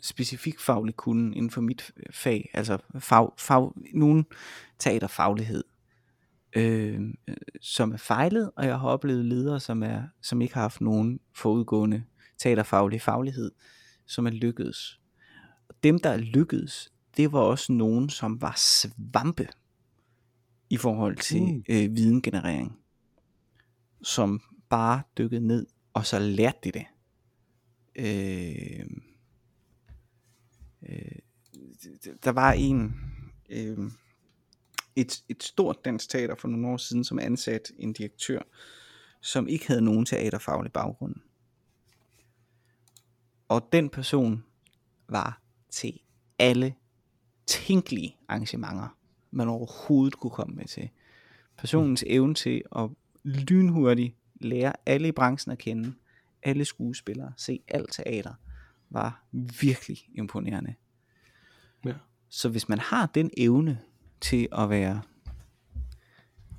specifik 0.02 0.60
faglig 0.60 0.96
kunde 0.96 1.36
inden 1.36 1.52
for 1.52 1.62
mit 1.62 1.92
fag, 2.12 2.50
altså 2.54 2.78
fag, 3.00 3.30
fag, 3.38 3.72
nogen 3.94 4.26
teaterfaglighed, 4.80 5.64
øh, 6.56 7.02
som 7.62 7.92
er 7.92 7.98
fejlet, 7.98 8.52
og 8.56 8.66
jeg 8.66 8.80
har 8.80 8.88
oplevet 8.88 9.26
ledere, 9.26 9.60
som, 9.60 9.84
er, 9.84 10.04
som 10.22 10.42
ikke 10.42 10.54
har 10.54 10.62
haft 10.62 10.82
nogen 10.82 11.20
forudgående 11.36 12.04
teaterfaglig 12.38 13.02
faglighed, 13.02 13.52
som 14.08 14.28
er 14.28 14.32
lykkedes. 14.32 15.00
Dem, 15.84 16.00
der 16.00 16.10
er 16.10 16.18
lykkedes, 16.18 16.92
det 17.20 17.32
var 17.32 17.40
også 17.40 17.72
nogen, 17.74 18.10
som 18.10 18.42
var 18.42 18.54
svampe 18.58 19.48
i 20.70 20.78
forhold 20.78 21.18
til 21.18 21.42
mm. 21.42 21.64
øh, 21.70 21.96
videngenerering, 21.96 22.80
som 24.02 24.42
bare 24.70 25.02
dykkede 25.18 25.48
ned, 25.48 25.68
og 25.94 26.06
så 26.06 26.20
lærte 26.20 26.58
de 26.64 26.72
det. 26.72 26.86
Øh, 27.96 28.86
øh, 30.90 31.20
der 32.24 32.32
var 32.32 32.52
en, 32.52 32.96
øh, 33.50 33.78
et, 34.96 35.24
et 35.30 35.44
stort 35.44 35.86
dansk 35.86 36.10
teater 36.10 36.36
for 36.36 36.48
nogle 36.48 36.68
år 36.68 36.78
siden, 36.78 37.04
som 37.04 37.20
ansat 37.20 37.72
en 37.78 37.94
direktør, 37.94 38.40
som 39.22 39.48
ikke 39.48 39.68
havde 39.68 39.82
nogen 39.82 40.06
teaterfaglig 40.06 40.72
baggrund. 40.72 41.16
Og 43.48 43.70
den 43.72 43.90
person 43.90 44.44
var 45.10 45.42
til 45.70 46.00
alle 46.40 46.76
tænkelige 47.50 48.18
arrangementer, 48.28 48.98
man 49.32 49.50
overhovedet 49.50 50.18
kunne 50.18 50.32
komme 50.32 50.56
med 50.56 50.66
til. 50.66 50.90
Personens 51.58 52.04
evne 52.08 52.34
til 52.34 52.62
at 52.76 52.90
lynhurtigt 53.24 54.16
lære 54.42 54.74
alle 54.86 55.08
i 55.08 55.12
branchen 55.12 55.52
at 55.52 55.58
kende, 55.58 55.94
alle 56.44 56.66
skuespillere, 56.66 57.34
se 57.38 57.60
alt 57.68 57.94
teater, 57.94 58.34
var 58.90 59.24
virkelig 59.62 59.98
imponerende. 60.16 60.76
Ja. 61.86 61.94
Så 62.30 62.50
hvis 62.50 62.70
man 62.70 62.80
har 62.80 63.06
den 63.06 63.32
evne 63.38 63.80
til 64.22 64.48
at 64.52 64.70
være 64.70 65.02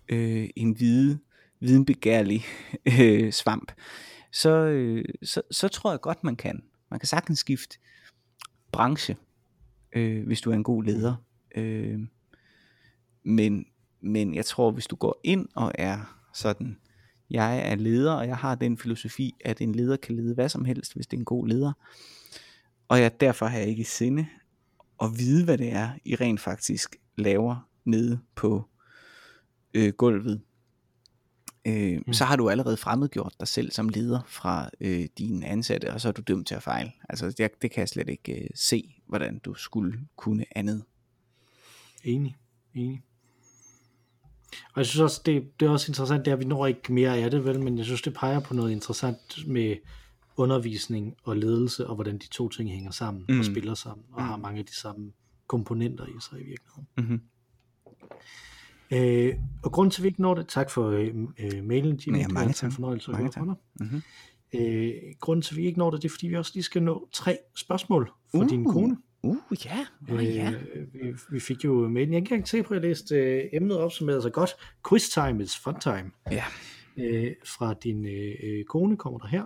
øh, 0.08 0.48
en 0.56 0.72
hvide, 0.72 1.18
videnbegærlig 1.60 2.44
øh, 3.00 3.32
svamp, 3.32 3.72
så, 4.32 4.50
øh, 4.50 5.04
så, 5.22 5.42
så 5.50 5.68
tror 5.68 5.90
jeg 5.90 6.00
godt, 6.00 6.24
man 6.24 6.36
kan. 6.36 6.62
Man 6.90 7.00
kan 7.00 7.06
sagtens 7.06 7.38
skifte 7.38 7.78
branche, 8.72 9.16
øh, 9.92 10.26
hvis 10.26 10.40
du 10.40 10.50
er 10.50 10.54
en 10.54 10.64
god 10.64 10.84
leder. 10.84 11.14
Øh, 11.56 12.00
men, 13.22 13.66
men 14.00 14.34
jeg 14.34 14.44
tror, 14.44 14.70
hvis 14.70 14.86
du 14.86 14.96
går 14.96 15.20
ind 15.24 15.48
og 15.54 15.72
er 15.74 16.20
sådan, 16.34 16.76
jeg 17.30 17.70
er 17.70 17.74
leder, 17.74 18.12
og 18.12 18.26
jeg 18.26 18.36
har 18.36 18.54
den 18.54 18.78
filosofi, 18.78 19.34
at 19.44 19.60
en 19.60 19.74
leder 19.74 19.96
kan 19.96 20.16
lede 20.16 20.34
hvad 20.34 20.48
som 20.48 20.64
helst, 20.64 20.94
hvis 20.94 21.06
det 21.06 21.16
er 21.16 21.20
en 21.20 21.24
god 21.24 21.48
leder. 21.48 21.72
Og 22.88 23.00
jeg 23.00 23.20
derfor 23.20 23.46
har 23.46 23.58
jeg 23.58 23.68
ikke 23.68 23.80
i 23.80 23.84
sinde 23.84 24.26
at 25.02 25.08
vide, 25.18 25.44
hvad 25.44 25.58
det 25.58 25.72
er, 25.72 25.90
I 26.04 26.14
rent 26.14 26.40
faktisk 26.40 26.96
laver 27.18 27.68
nede 27.84 28.20
på 28.34 28.64
øh, 29.74 29.92
gulvet. 29.92 30.40
Øh, 31.66 32.00
mm. 32.06 32.12
Så 32.12 32.24
har 32.24 32.36
du 32.36 32.48
allerede 32.48 32.76
fremmedgjort 32.76 33.34
dig 33.40 33.48
selv 33.48 33.72
som 33.72 33.88
leder 33.88 34.20
fra 34.26 34.70
øh, 34.80 35.08
dine 35.18 35.46
ansatte, 35.46 35.92
og 35.92 36.00
så 36.00 36.08
er 36.08 36.12
du 36.12 36.22
dømt 36.22 36.46
til 36.46 36.54
at 36.54 36.62
fejle. 36.62 36.92
Altså 37.08 37.30
det, 37.30 37.62
det 37.62 37.70
kan 37.70 37.80
jeg 37.80 37.88
slet 37.88 38.08
ikke 38.08 38.42
øh, 38.42 38.48
se, 38.54 38.94
hvordan 39.06 39.38
du 39.38 39.54
skulle 39.54 40.00
kunne 40.16 40.44
andet. 40.56 40.84
Enig, 42.04 42.36
enig. 42.74 43.02
Og 44.74 44.76
jeg 44.76 44.86
synes 44.86 45.00
også, 45.00 45.22
det, 45.26 45.60
det 45.60 45.66
er 45.66 45.70
også 45.70 45.90
interessant, 45.90 46.24
det 46.24 46.30
er, 46.30 46.34
at 46.34 46.40
vi 46.40 46.44
når 46.44 46.66
ikke 46.66 46.92
mere 46.92 47.18
af 47.18 47.30
det, 47.30 47.44
vel, 47.44 47.60
men 47.60 47.78
jeg 47.78 47.84
synes, 47.84 48.02
det 48.02 48.14
peger 48.14 48.40
på 48.40 48.54
noget 48.54 48.70
interessant 48.70 49.46
med 49.46 49.76
undervisning 50.36 51.16
og 51.22 51.36
ledelse, 51.36 51.86
og 51.86 51.94
hvordan 51.94 52.18
de 52.18 52.28
to 52.28 52.48
ting 52.48 52.70
hænger 52.70 52.90
sammen 52.90 53.24
mm. 53.28 53.38
og 53.38 53.44
spiller 53.44 53.74
sammen, 53.74 54.06
og 54.12 54.22
mm. 54.22 54.28
har 54.28 54.36
mange 54.36 54.58
af 54.58 54.66
de 54.66 54.76
samme 54.76 55.12
komponenter 55.46 56.06
i 56.06 56.20
sig 56.30 56.40
i 56.40 56.44
virkeligheden. 56.44 56.88
Mm-hmm. 56.96 57.20
Øh, 58.92 59.34
og 59.62 59.72
grund 59.72 59.90
til, 59.90 60.00
at 60.00 60.02
vi 60.02 60.08
ikke 60.08 60.22
når 60.22 60.34
det, 60.34 60.48
tak 60.48 60.70
for 60.70 60.88
øh, 60.88 61.14
øh 61.38 61.64
mailen, 61.64 62.00
Jimmy, 62.06 62.18
ja, 62.18 62.28
mange 62.28 62.54
er 62.62 62.64
en 62.64 62.72
fornøjelse 62.72 63.12
fra 63.12 63.44
dig. 63.44 63.54
Mm-hmm. 63.80 64.02
Øh, 64.54 64.92
grunden 65.20 65.42
til, 65.42 65.54
at 65.54 65.56
vi 65.56 65.66
ikke 65.66 65.78
når 65.78 65.90
det, 65.90 66.02
det 66.02 66.08
er, 66.08 66.12
fordi 66.12 66.28
vi 66.28 66.36
også 66.36 66.52
lige 66.54 66.62
skal 66.62 66.82
nå 66.82 67.08
tre 67.12 67.38
spørgsmål 67.56 68.12
for 68.30 68.38
uh, 68.38 68.48
din 68.48 68.64
kone. 68.64 68.96
Uh, 69.22 69.36
ja. 69.64 69.86
Uh, 70.12 70.24
ja. 70.24 70.52
Øh, 70.74 70.94
vi, 70.94 71.14
vi 71.30 71.40
fik 71.40 71.64
jo 71.64 71.88
mailen. 71.88 72.14
Jeg 72.14 72.26
kan 72.26 72.36
ikke 72.36 72.50
se 72.50 72.62
på, 72.62 72.74
at 72.74 72.80
jeg 72.80 72.88
læste 72.88 73.14
øh, 73.14 73.44
emnet 73.52 73.78
op, 73.78 73.92
som 73.92 74.08
er 74.08 74.20
så 74.20 74.30
godt. 74.30 74.50
Quiz 74.88 75.08
time 75.08 75.42
is 75.42 75.58
fun 75.58 75.80
time. 75.80 76.10
Ja. 76.30 76.44
Øh, 76.96 77.32
fra 77.44 77.74
din 77.74 78.06
øh, 78.06 78.34
øh 78.42 78.64
kone 78.64 78.96
kommer 78.96 79.18
der 79.18 79.26
her 79.26 79.44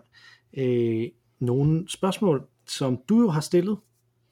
øh, 0.57 1.09
nogle 1.41 1.85
spørgsmål, 1.89 2.47
som 2.67 3.01
du 3.09 3.21
jo 3.21 3.29
har 3.29 3.41
stillet 3.41 3.79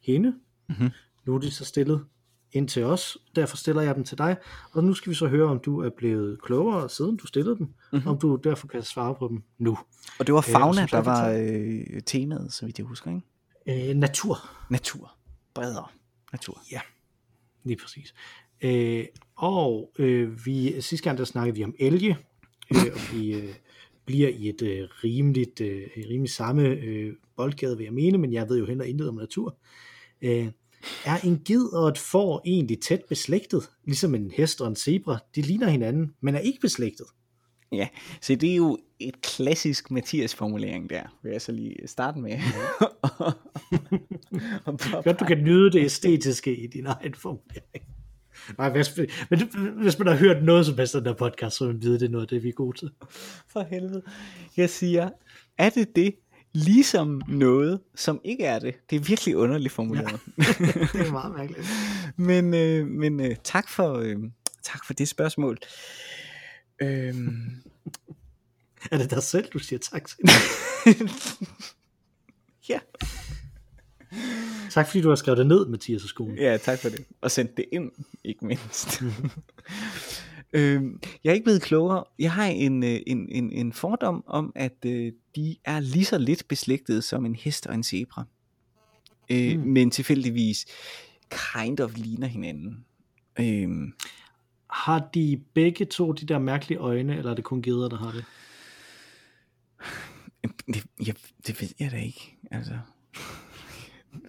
hende. 0.02 0.34
Mm-hmm. 0.68 0.90
Nu 1.26 1.34
er 1.34 1.38
de 1.38 1.50
så 1.50 1.64
stillet 1.64 2.04
ind 2.52 2.68
til 2.68 2.84
os, 2.84 3.18
derfor 3.36 3.56
stiller 3.56 3.82
jeg 3.82 3.94
dem 3.94 4.04
til 4.04 4.18
dig, 4.18 4.36
og 4.72 4.84
nu 4.84 4.94
skal 4.94 5.10
vi 5.10 5.14
så 5.14 5.26
høre, 5.26 5.46
om 5.48 5.60
du 5.60 5.80
er 5.80 5.90
blevet 5.90 6.42
klogere 6.42 6.88
siden 6.88 7.16
du 7.16 7.26
stillede 7.26 7.58
dem, 7.58 7.66
mm-hmm. 7.92 8.08
om 8.08 8.18
du 8.18 8.36
derfor 8.36 8.66
kan 8.66 8.82
svare 8.82 9.14
på 9.14 9.28
dem 9.28 9.42
nu. 9.58 9.78
Og 10.18 10.26
det 10.26 10.34
var 10.34 10.44
øh, 10.48 10.52
fauna, 10.52 10.82
øh, 10.82 10.90
der 10.90 11.02
var 11.02 11.30
øh, 11.30 12.02
temaet, 12.06 12.52
så 12.52 12.66
vidt 12.66 12.78
jeg 12.78 12.86
husker, 12.86 13.10
ikke? 13.66 13.90
Øh, 13.90 13.96
natur. 13.96 14.38
Natur. 14.70 15.16
Bredere. 15.54 15.86
Natur. 16.32 16.62
Ja, 16.72 16.80
lige 17.64 17.76
præcis. 17.76 18.14
Øh, 18.62 19.04
og 19.36 19.92
øh, 19.98 20.46
vi, 20.46 20.80
sidste 20.80 21.04
gang 21.04 21.18
der 21.18 21.24
snakkede 21.24 21.56
vi 21.56 21.64
om 21.64 21.74
elge, 21.78 22.18
øh, 22.74 22.92
og 22.94 23.00
vi 23.12 23.34
øh, 23.34 23.54
bliver 24.04 24.28
i 24.28 24.48
et 24.48 24.62
øh, 24.62 24.88
rimeligt, 25.04 25.60
øh, 25.60 25.82
rimelig 26.10 26.30
samme 26.30 26.62
øh, 26.68 27.14
boldgade, 27.36 27.76
vil 27.76 27.84
jeg 27.84 27.92
mene, 27.92 28.18
men 28.18 28.32
jeg 28.32 28.48
ved 28.48 28.58
jo 28.58 28.66
heller 28.66 28.84
intet 28.84 29.08
om 29.08 29.14
natur. 29.14 29.56
Øh, 30.22 30.48
er 31.04 31.18
en 31.18 31.42
ged 31.44 31.72
og 31.72 31.88
et 31.88 31.98
får 31.98 32.42
egentlig 32.44 32.80
tæt 32.80 33.00
beslægtet, 33.08 33.70
ligesom 33.84 34.14
en 34.14 34.30
hest 34.30 34.60
og 34.60 34.68
en 34.68 34.76
zebra? 34.76 35.18
De 35.34 35.42
ligner 35.42 35.68
hinanden, 35.68 36.14
men 36.20 36.34
er 36.34 36.38
ikke 36.38 36.60
beslægtet. 36.60 37.06
Ja, 37.72 37.88
så 38.20 38.34
det 38.34 38.52
er 38.52 38.56
jo 38.56 38.78
et 39.00 39.22
klassisk 39.22 39.90
Mathias 39.90 40.34
formulering 40.34 40.90
der, 40.90 41.02
vil 41.22 41.32
jeg 41.32 41.42
så 41.42 41.52
lige 41.52 41.76
starte 41.88 42.18
med. 42.18 42.30
Godt, 45.04 45.20
du 45.20 45.24
kan 45.24 45.38
nyde 45.38 45.72
det 45.72 45.84
æstetiske 45.84 46.56
i 46.56 46.66
din 46.66 46.86
egen 46.86 47.14
formulering. 47.14 47.84
Nej, 48.58 48.70
hvis, 48.70 49.00
men 49.30 49.40
hvis 49.82 49.98
man 49.98 50.08
har 50.08 50.14
hørt 50.14 50.44
noget 50.44 50.66
som 50.66 50.78
helst 50.78 50.94
af 50.94 51.00
den 51.00 51.08
der 51.08 51.14
podcast, 51.14 51.56
så 51.56 51.64
man 51.64 51.82
vide, 51.82 52.00
det 52.00 52.06
er 52.06 52.10
noget 52.10 52.24
af 52.24 52.28
det, 52.28 52.42
vi 52.42 52.48
er 52.48 52.52
gode 52.52 52.78
til. 52.78 52.90
For 53.48 53.66
helvede. 53.70 54.02
Jeg 54.56 54.70
siger, 54.70 55.10
er 55.58 55.70
det 55.70 55.96
det, 55.96 56.14
ligesom 56.52 57.22
noget, 57.28 57.80
som 57.94 58.20
ikke 58.24 58.44
er 58.44 58.58
det? 58.58 58.74
Det 58.90 58.96
er 58.96 59.00
virkelig 59.00 59.36
underligt 59.36 59.72
formuleret. 59.72 60.20
Ja, 60.38 60.42
det 60.92 61.06
er 61.06 61.12
meget 61.12 61.34
mærkeligt. 61.36 61.68
men 62.16 62.54
øh, 62.54 62.86
men 62.86 63.20
øh, 63.20 63.36
tak, 63.44 63.68
for, 63.68 63.94
øh, 63.94 64.16
tak 64.62 64.86
for 64.86 64.94
det 64.94 65.08
spørgsmål. 65.08 65.58
Øhm. 66.82 67.62
er 68.90 68.98
det 68.98 69.10
dig 69.10 69.22
selv, 69.22 69.48
du 69.52 69.58
siger 69.58 69.78
tak 69.78 70.08
til? 70.08 70.18
ja. 72.68 72.78
Tak 74.70 74.86
fordi 74.86 75.00
du 75.00 75.08
har 75.08 75.16
skrevet 75.16 75.38
det 75.38 75.46
ned, 75.46 75.66
Mathias 75.66 76.02
og 76.02 76.08
skolen. 76.08 76.38
Ja, 76.38 76.56
tak 76.56 76.78
for 76.78 76.88
det. 76.88 77.04
Og 77.20 77.30
sendt 77.30 77.56
det 77.56 77.64
ind, 77.72 77.90
ikke 78.24 78.46
mindst. 78.46 79.02
øhm, 80.52 81.00
jeg 81.24 81.30
er 81.30 81.34
ikke 81.34 81.44
blevet 81.44 81.62
klogere. 81.62 82.04
Jeg 82.18 82.32
har 82.32 82.46
en, 82.46 82.84
øh, 82.84 83.00
en, 83.06 83.28
en, 83.28 83.52
en 83.52 83.72
fordom 83.72 84.24
om, 84.26 84.52
at 84.54 84.76
øh, 84.86 85.12
de 85.36 85.56
er 85.64 85.80
lige 85.80 86.04
så 86.04 86.18
lidt 86.18 86.48
beslægtede 86.48 87.02
som 87.02 87.26
en 87.26 87.34
hest 87.34 87.66
og 87.66 87.74
en 87.74 87.82
zebra. 87.82 88.24
Øh, 89.30 89.58
mm. 89.58 89.66
Men 89.66 89.90
tilfældigvis 89.90 90.66
kind 91.30 91.80
of 91.80 91.96
ligner 91.96 92.26
hinanden. 92.26 92.84
Øhm, 93.40 93.92
har 94.70 95.08
de 95.14 95.42
begge 95.54 95.84
to 95.84 96.12
de 96.12 96.26
der 96.26 96.38
mærkelige 96.38 96.78
øjne, 96.78 97.16
eller 97.16 97.30
er 97.30 97.34
det 97.34 97.44
kun 97.44 97.62
geder, 97.62 97.88
der 97.88 97.96
har 97.96 98.12
det? 98.12 98.24
Det, 100.74 100.84
jeg, 101.06 101.14
det 101.46 101.60
ved 101.60 101.68
jeg 101.80 101.90
da 101.90 101.96
ikke. 101.96 102.38
Altså. 102.50 102.78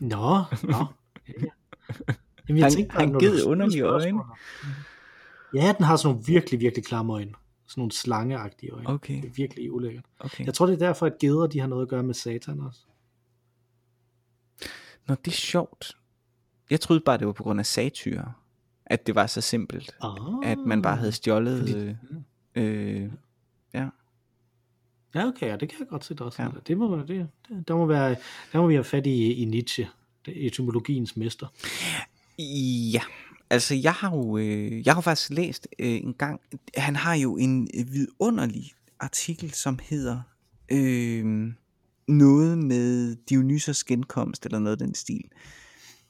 Nå, 0.01 0.43
nå. 0.64 0.86
Jamen, 2.47 2.58
jeg 2.58 2.66
han, 2.66 2.72
tænkte, 2.72 2.95
han 2.95 3.20
givet 3.20 3.41
underlige 3.41 3.82
øjne. 3.82 4.22
Ja, 5.54 5.74
den 5.78 5.86
har 5.86 5.95
sådan 5.95 6.14
nogle 6.14 6.26
virkelig, 6.26 6.60
virkelig 6.60 6.86
klamme 6.86 7.14
øjne. 7.14 7.34
Sådan 7.68 7.82
nogle 7.82 7.91
slangeagtige 7.91 8.72
øjne. 8.72 8.89
Okay. 8.89 9.16
Det 9.22 9.26
er 9.26 9.34
virkelig 9.34 9.72
ulækkert. 9.74 10.05
Okay. 10.20 10.45
Jeg 10.45 10.53
tror, 10.53 10.66
det 10.66 10.74
er 10.74 10.78
derfor, 10.88 11.05
at 11.05 11.18
geder, 11.20 11.47
de 11.47 11.59
har 11.59 11.68
noget 11.68 11.82
at 11.84 11.89
gøre 11.89 12.03
med 12.03 12.14
satan 12.14 12.59
også. 12.59 12.80
Nå, 15.07 15.16
det 15.16 15.28
er 15.32 15.36
sjovt. 15.36 15.97
Jeg 16.70 16.80
troede 16.80 17.01
bare, 17.01 17.18
det 17.18 17.28
var 17.28 17.34
på 17.34 17.43
grund 17.43 17.59
af 17.59 17.66
satyrer. 17.66 18.39
At 18.86 19.07
det 19.07 19.16
var 19.16 19.28
så 19.28 19.41
simpelt. 19.41 19.95
Ah, 20.01 20.51
At 20.51 20.57
man 20.57 20.82
bare 20.82 20.95
havde 20.95 21.11
stjålet... 21.11 21.59
Fordi- 21.59 21.95
Øh, 22.55 23.03
øh, 23.03 23.11
ja. 23.74 23.89
Ja, 25.16 25.28
okay, 25.28 25.47
ja, 25.47 25.55
det 25.55 25.70
kan 25.70 25.80
jeg 25.80 25.88
godt 25.88 26.05
se, 26.05 26.14
der 26.16 26.24
også. 26.26 26.43
Ja. 26.43 26.49
Det 26.68 26.78
må, 26.78 26.97
det, 27.07 27.30
der, 27.68 27.76
må 27.76 27.86
være, 27.86 28.16
der 28.53 28.61
må 28.61 28.68
vi 28.68 28.74
have 28.74 28.84
fat 28.84 29.07
i, 29.07 29.34
i 29.34 29.45
Nietzsche, 29.45 29.89
etymologiens 30.28 31.18
mester. 31.18 31.47
Ja, 32.93 33.01
altså 33.54 33.76
jeg 33.76 33.93
har 33.93 34.16
jo, 34.16 34.38
øh, 34.38 34.86
jeg 34.88 34.93
har 34.93 35.01
faktisk 35.01 35.30
læst 35.30 35.68
øh, 35.80 35.95
en 35.95 36.14
gang, 36.14 36.41
han 36.78 36.95
har 36.95 37.14
jo 37.14 37.38
en 37.38 37.68
øh, 37.74 37.93
vidunderlig 37.93 38.72
artikel, 38.99 39.51
som 39.51 39.80
hedder 39.82 40.22
øh, 40.72 41.54
noget 42.08 42.58
med 42.58 43.16
Dionysos 43.16 43.84
genkomst, 43.84 44.45
eller 44.45 44.60
noget 44.60 44.82
af 44.82 44.88
den 44.88 44.95
stil, 44.95 45.24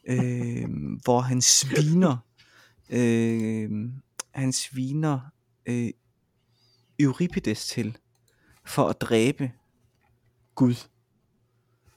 øh, 0.07 0.69
hvor 1.03 1.21
han 1.21 1.41
sviner, 1.41 2.17
øh, 2.89 3.71
han 4.31 4.53
sviner 4.53 5.19
øh, 5.65 5.89
Euripides 6.99 7.67
til, 7.67 7.97
for 8.65 8.87
at 8.87 9.01
dræbe 9.01 9.51
Gud. 10.55 10.75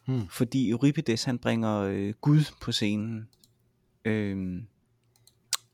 Hmm. 0.07 0.29
Fordi 0.29 0.71
Euripides 0.71 1.25
han 1.25 1.39
bringer 1.39 1.79
øh, 1.79 2.15
Gud 2.21 2.45
på 2.61 2.73
scenen. 2.73 3.29
Øhm, 4.05 4.67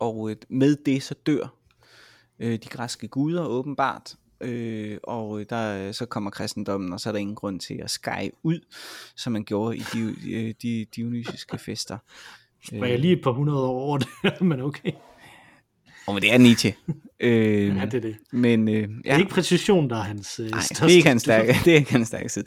og 0.02 0.30
øh, 0.30 0.36
med 0.48 0.76
det 0.76 1.02
så 1.02 1.14
dør 1.26 1.54
øh, 2.38 2.52
de 2.52 2.68
græske 2.68 3.08
guder 3.08 3.44
åbenbart. 3.46 4.14
Øh, 4.40 4.98
og 5.02 5.40
øh, 5.40 5.46
der 5.50 5.88
øh, 5.88 5.94
så 5.94 6.06
kommer 6.06 6.30
kristendommen, 6.30 6.92
og 6.92 7.00
så 7.00 7.08
er 7.10 7.12
der 7.12 7.18
ingen 7.20 7.36
grund 7.36 7.60
til 7.60 7.74
at 7.74 7.90
skære 7.90 8.30
ud, 8.42 8.60
som 9.16 9.32
man 9.32 9.44
gjorde 9.44 9.76
i 9.76 9.82
de, 9.92 10.14
øh, 10.32 10.54
de 10.62 10.86
dionysiske 10.96 11.58
fester. 11.58 11.98
Var 12.72 12.86
jeg 12.86 12.98
lige 12.98 13.12
et 13.16 13.22
par 13.24 13.30
hundrede 13.30 13.64
år 13.66 13.80
over 13.80 13.98
det, 13.98 14.08
men 14.50 14.60
okay. 14.60 14.92
Og 16.06 16.14
men 16.14 16.22
det 16.22 16.34
er 16.34 16.38
Nietzsche. 16.38 16.76
øh, 17.20 17.76
Ja, 17.76 17.84
det 17.84 17.94
er 17.94 18.00
det. 18.00 18.16
Men 18.32 18.68
øh, 18.68 18.88
Det 18.88 19.02
ja. 19.04 19.14
er 19.14 19.18
ikke 19.18 19.30
præcision, 19.30 19.90
der 19.90 19.96
er 19.96 20.00
hans 20.02 20.40
øh, 20.40 20.50
Nej, 20.50 20.60
største. 20.60 20.84
det 20.86 20.92
er 20.92 20.96
ikke 20.96 21.08
hans 21.08 21.22
stærke, 21.22 21.54
det 21.64 21.72
er 21.72 21.76
ikke 21.76 21.92
hans 21.92 22.08
stærke 22.08 22.28
side. 22.28 22.44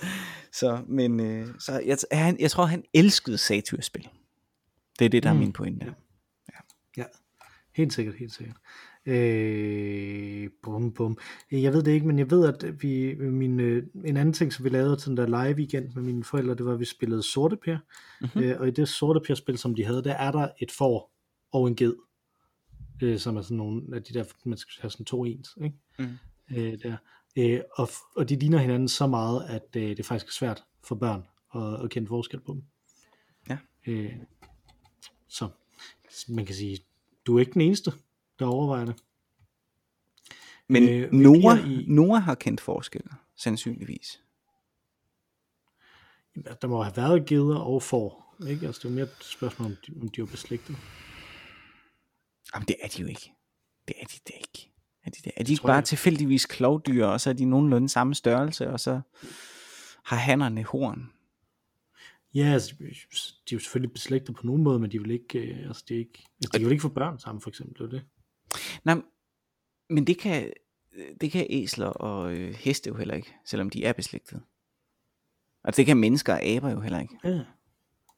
Så, 0.53 0.79
men 0.87 1.19
øh, 1.19 1.47
så 1.59 1.81
jeg, 1.85 1.97
han, 2.11 2.39
jeg 2.39 2.51
tror, 2.51 2.65
han 2.65 2.83
elskede 2.93 3.37
satyrspil. 3.37 4.07
Det 4.99 5.05
er 5.05 5.09
det, 5.09 5.23
der 5.23 5.33
mm. 5.33 5.39
er 5.39 5.43
min 5.43 5.53
pointe. 5.53 5.85
Ja, 6.97 7.03
helt 7.75 7.93
sikkert, 7.93 8.15
helt 8.15 8.33
sikkert. 8.33 8.57
Øh, 9.05 10.49
bum, 10.63 10.93
bum. 10.93 11.17
Jeg 11.51 11.73
ved 11.73 11.83
det 11.83 11.91
ikke, 11.91 12.07
men 12.07 12.19
jeg 12.19 12.31
ved, 12.31 12.47
at 12.47 12.83
vi, 12.83 13.15
min, 13.15 13.59
øh, 13.59 13.83
en 14.05 14.17
anden 14.17 14.33
ting, 14.33 14.53
som 14.53 14.65
vi 14.65 14.69
lavede 14.69 14.95
til 14.95 15.09
den 15.09 15.17
der 15.17 15.25
live 15.25 15.57
weekend 15.57 15.93
med 15.95 16.03
mine 16.03 16.23
forældre, 16.23 16.55
det 16.55 16.65
var, 16.65 16.73
at 16.73 16.79
vi 16.79 16.85
spillede 16.85 17.23
Sorte 17.23 17.57
Per. 17.57 17.77
Mhm. 18.21 18.43
Øh, 18.43 18.59
og 18.59 18.67
i 18.67 18.71
det 18.71 18.87
Sorte 18.87 19.19
Per 19.19 19.35
spil, 19.35 19.57
som 19.57 19.75
de 19.75 19.85
havde, 19.85 20.03
der 20.03 20.13
er 20.13 20.31
der 20.31 20.47
et 20.59 20.71
får 20.71 21.11
og 21.51 21.67
en 21.67 21.75
ged. 21.75 21.95
Øh, 23.03 23.19
som 23.19 23.37
er 23.37 23.41
sådan 23.41 23.57
nogle 23.57 23.81
af 23.93 24.03
de 24.03 24.13
der, 24.13 24.23
man 24.45 24.57
skal 24.57 24.81
have 24.81 24.91
sådan 24.91 25.05
to 25.05 25.25
ens, 25.25 25.57
ikke? 25.63 25.75
Mm. 25.99 26.57
Øh, 26.57 26.77
der. 26.83 26.97
Øh, 27.37 27.59
og, 27.77 27.89
og 28.15 28.29
de 28.29 28.35
ligner 28.35 28.57
hinanden 28.57 28.87
så 28.87 29.07
meget, 29.07 29.43
at 29.49 29.75
øh, 29.75 29.97
det 29.97 30.05
faktisk 30.05 30.27
er 30.27 30.31
svært 30.31 30.63
for 30.83 30.95
børn 30.95 31.23
at, 31.55 31.83
at 31.83 31.89
kende 31.89 32.07
forskel 32.07 32.39
på 32.39 32.53
dem. 32.53 32.63
Ja. 33.49 33.57
Øh, 33.87 34.13
så 35.27 35.49
man 36.29 36.45
kan 36.45 36.55
sige, 36.55 36.77
du 37.25 37.35
er 37.35 37.39
ikke 37.39 37.51
den 37.53 37.61
eneste, 37.61 37.91
der 38.39 38.45
overvejer 38.45 38.85
det. 38.85 38.95
Men 40.67 40.83
Øh, 40.89 41.09
bliver 41.09 41.65
i- 41.65 41.85
Noah 41.87 42.23
har 42.23 42.35
kendt 42.35 42.61
forskelle, 42.61 43.09
sandsynligvis. 43.35 44.21
Jamen, 46.35 46.57
Der 46.61 46.67
må 46.67 46.83
have 46.83 46.97
været 46.97 47.25
geder 47.25 47.57
og 47.59 47.83
får. 47.83 48.35
Ikke? 48.49 48.65
Altså, 48.67 48.79
det 48.83 48.89
er 48.89 48.93
mere 48.95 49.03
et 49.03 49.15
spørgsmål, 49.21 49.65
om 49.71 49.77
de, 49.87 49.93
om 50.01 50.09
de 50.09 50.21
var 50.21 50.27
beslægtet. 50.27 50.75
Jamen 52.53 52.67
det 52.67 52.75
er 52.81 52.87
de 52.87 53.01
jo 53.01 53.07
ikke. 53.07 53.31
Det 53.87 53.95
er 54.01 54.05
de 54.05 54.17
da 54.27 54.33
ikke. 54.37 54.71
Er 55.03 55.09
de, 55.09 55.17
det? 55.23 55.31
Er 55.37 55.43
de 55.43 55.51
ikke 55.51 55.61
jeg 55.63 55.69
bare 55.69 55.79
ikke. 55.79 55.87
tilfældigvis 55.87 56.45
klovdyr, 56.45 57.05
og 57.05 57.21
så 57.21 57.29
er 57.29 57.33
de 57.33 57.45
nogenlunde 57.45 57.89
samme 57.89 58.15
størrelse, 58.15 58.69
og 58.69 58.79
så 58.79 59.01
har 60.03 60.17
hannerne 60.17 60.63
horn? 60.63 61.11
Ja, 62.35 62.45
altså, 62.45 62.75
de 62.79 62.85
er 62.85 63.53
jo 63.53 63.59
selvfølgelig 63.59 63.93
beslægtet 63.93 64.35
på 64.35 64.45
nogen 64.45 64.63
måde, 64.63 64.79
men 64.79 64.91
de 64.91 65.01
vil 65.01 65.11
ikke, 65.11 65.39
øh, 65.39 65.67
altså, 65.67 65.83
de 65.89 65.93
er 65.93 65.99
ikke, 65.99 66.23
altså, 66.43 66.59
de 66.59 66.63
vil 66.63 66.71
ikke 66.71 66.81
få 66.81 66.89
børn 66.89 67.19
sammen, 67.19 67.41
for 67.41 67.49
eksempel. 67.49 67.77
Det 67.77 67.93
er 67.93 67.99
det. 67.99 68.05
Nej, 68.83 69.01
men 69.89 70.07
det 70.07 70.17
kan, 70.19 70.53
det 71.21 71.31
kan 71.31 71.47
æsler 71.49 71.87
og 71.87 72.33
øh, 72.33 72.53
heste 72.53 72.87
jo 72.87 72.95
heller 72.95 73.15
ikke, 73.15 73.33
selvom 73.45 73.69
de 73.69 73.85
er 73.85 73.93
beslægtet. 73.93 74.41
Altså 75.63 75.79
det 75.79 75.85
kan 75.85 75.97
mennesker 75.97 76.33
og 76.33 76.43
aber 76.43 76.71
jo 76.71 76.79
heller 76.79 76.99
ikke. 76.99 77.15
Ja. 77.23 77.43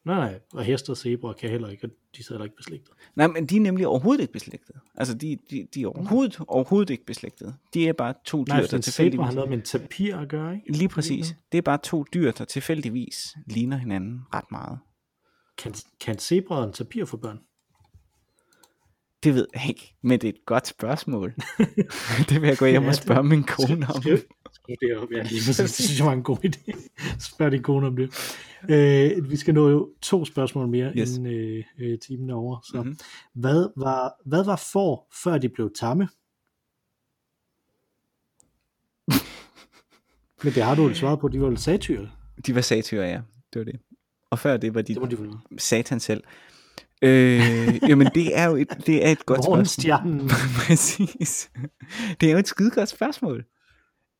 Nej, 0.07 0.15
nej, 0.15 0.39
og 0.53 0.63
heste 0.63 0.89
og 0.89 0.97
zebraer 0.97 1.33
kan 1.33 1.49
heller 1.49 1.67
ikke, 1.67 1.85
og 1.85 1.89
de 1.89 2.21
er 2.21 2.25
heller 2.29 2.43
ikke 2.43 2.55
beslægtet. 2.55 2.93
Nej, 3.15 3.27
men 3.27 3.45
de 3.45 3.57
er 3.57 3.61
nemlig 3.61 3.87
overhovedet 3.87 4.21
ikke 4.21 4.33
beslægtet. 4.33 4.75
Altså 4.95 5.13
de, 5.13 5.37
de, 5.49 5.67
de 5.73 5.81
er 5.81 5.87
overhovedet, 5.87 6.39
overhovedet 6.47 6.89
ikke 6.89 7.05
beslægtet. 7.05 7.55
De 7.73 7.87
er 7.87 7.93
bare 7.93 8.13
to 8.25 8.43
dyr, 8.43 8.53
Nej, 8.53 8.59
der 8.59 8.67
zebra 8.67 8.81
tilfældigvis... 8.81 9.25
har 9.25 9.33
noget 9.33 9.49
med 9.49 9.57
en 9.57 9.63
tapir 9.63 10.15
at 10.15 10.29
gøre, 10.29 10.55
ikke? 10.55 10.71
Lige 10.71 10.89
præcis. 10.89 11.35
Det 11.51 11.57
er 11.57 11.61
bare 11.61 11.77
to 11.83 12.05
dyr, 12.13 12.31
der 12.31 12.45
tilfældigvis 12.45 13.35
ligner 13.45 13.77
hinanden 13.77 14.21
ret 14.33 14.51
meget. 14.51 14.79
Kan, 15.57 15.73
kan 15.99 16.19
zebra 16.19 16.57
og 16.57 16.63
en 16.63 16.73
tapir 16.73 17.05
få 17.05 17.17
børn? 17.17 17.39
Det 19.23 19.33
ved 19.35 19.47
jeg 19.53 19.69
ikke, 19.69 19.95
men 20.01 20.19
det 20.21 20.27
er 20.27 20.33
et 20.33 20.45
godt 20.45 20.67
spørgsmål. 20.67 21.33
det 22.29 22.41
vil 22.41 22.47
jeg 22.47 22.57
gå 22.57 22.65
hjem 22.65 22.81
Ja, 22.81 22.87
og 22.87 22.93
det- 22.93 23.03
spørge 23.03 23.23
min 23.23 23.43
kone 23.43 23.87
om. 23.95 24.01
Det 24.01 24.25
op, 24.97 25.11
ja, 25.11 25.23
lige 25.23 25.41
præcis. 25.45 25.57
Det 25.57 25.69
synes 25.69 25.99
jeg 25.99 26.05
var 26.07 26.13
en 26.13 26.23
god 26.23 26.37
idé. 26.45 26.71
Spørg 27.19 27.51
din 27.51 27.63
kone 27.63 27.87
om 27.87 27.95
det. 27.95 28.09
Øh, 28.69 29.29
vi 29.29 29.37
skal 29.37 29.53
nå 29.53 29.69
jo 29.69 29.89
to 30.01 30.25
spørgsmål 30.25 30.67
mere, 30.67 30.91
Yes. 30.97 31.17
inden 31.17 31.33
øh, 31.33 31.63
øh, 31.79 31.99
timen 31.99 32.29
er 32.29 32.33
over. 32.33 32.59
Så, 32.71 32.77
Mhm. 32.77 32.85
mm-hmm. 32.87 32.97
hvad, 33.41 33.67
var, 33.77 34.13
hvad 34.25 34.43
var 34.45 34.55
for, 34.73 35.07
før 35.23 35.37
de 35.37 35.49
blev 35.49 35.71
tamme? 35.79 36.07
Men 40.43 40.53
det 40.53 40.63
har 40.63 40.75
du 40.75 40.87
jo 40.87 40.93
svaret 40.93 41.19
på, 41.19 41.27
de 41.27 41.41
var 41.41 41.49
jo 41.49 41.55
satyr. 41.55 42.07
De 42.45 42.55
var 42.55 42.61
satyrer, 42.61 43.07
ja. 43.07 43.21
Det 43.53 43.59
var 43.59 43.63
det. 43.65 43.79
Og 44.29 44.39
før 44.39 44.57
det 44.57 44.73
var 44.75 44.81
de 44.81 44.93
Det 44.93 45.01
må 45.01 45.07
de 45.07 45.19
vel. 45.19 45.31
satan 45.57 45.99
selv. 45.99 46.23
Øh, 47.01 47.79
jamen 47.89 48.07
det 48.15 48.37
er 48.37 48.45
jo 48.45 48.55
et, 48.55 48.67
det 48.85 49.05
er 49.05 49.11
et 49.11 49.25
godt 49.25 49.43
spørgsmål. 49.43 50.29
Præcis. 50.67 51.49
Det 52.21 52.27
er 52.29 52.33
jo 52.33 52.37
et 52.39 52.47
skide 52.47 52.71
godt 52.71 52.89
spørgsmål. 52.89 53.45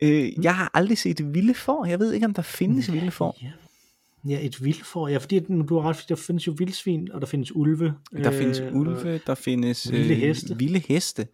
Øh, 0.03 0.43
jeg 0.43 0.55
har 0.55 0.71
aldrig 0.73 0.97
set 0.97 1.19
et 1.19 1.33
vilde 1.33 1.53
får. 1.53 1.85
Jeg 1.85 1.99
ved 1.99 2.13
ikke, 2.13 2.25
om 2.25 2.33
der 2.33 2.41
findes 2.41 2.91
vilde 2.91 3.11
får. 3.11 3.37
Ja. 3.41 3.51
ja, 4.29 4.45
et 4.45 4.63
vildfor. 4.63 5.07
Ja, 5.07 5.17
fordi 5.17 5.39
du 5.39 5.79
har 5.79 5.89
ret, 5.89 5.95
fordi 5.95 6.07
der 6.09 6.15
findes 6.15 6.47
jo 6.47 6.55
vildsvin, 6.57 7.11
og 7.11 7.21
der 7.21 7.27
findes 7.27 7.55
ulve. 7.55 7.93
Der 8.17 8.31
findes 8.31 8.59
øh, 8.59 8.75
ulve, 8.75 9.17
der 9.27 9.35
findes 9.35 9.91
vilde 9.91 10.13
øh, 10.13 10.19
heste. 10.19 10.57
vilde 10.57 10.79
heste. 10.79 11.27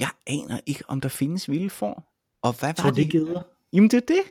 Jeg 0.00 0.08
aner 0.26 0.60
ikke, 0.66 0.84
om 0.88 1.00
der 1.00 1.08
findes 1.08 1.50
vilde 1.50 1.70
får. 1.70 2.12
Og 2.42 2.52
hvad 2.60 2.68
var 2.68 2.72
tror 2.72 2.90
det 2.90 2.96
det? 2.96 3.10
geder? 3.12 3.42
Jamen 3.72 3.90
det 3.90 3.96
er 3.96 4.06
det. 4.08 4.22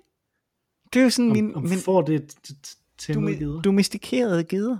Det 0.93 0.99
er 0.99 1.03
jo 1.03 1.10
sådan 1.10 1.32
Om, 1.32 1.38
min, 1.38 1.55
om 1.55 1.64
min 1.64 1.78
får 1.78 2.01
det 2.01 2.36
t- 2.47 2.53
t- 2.68 2.95
til 2.97 3.16
geder? 3.16 3.62
domestikerede 3.62 4.43
geder. 4.43 4.78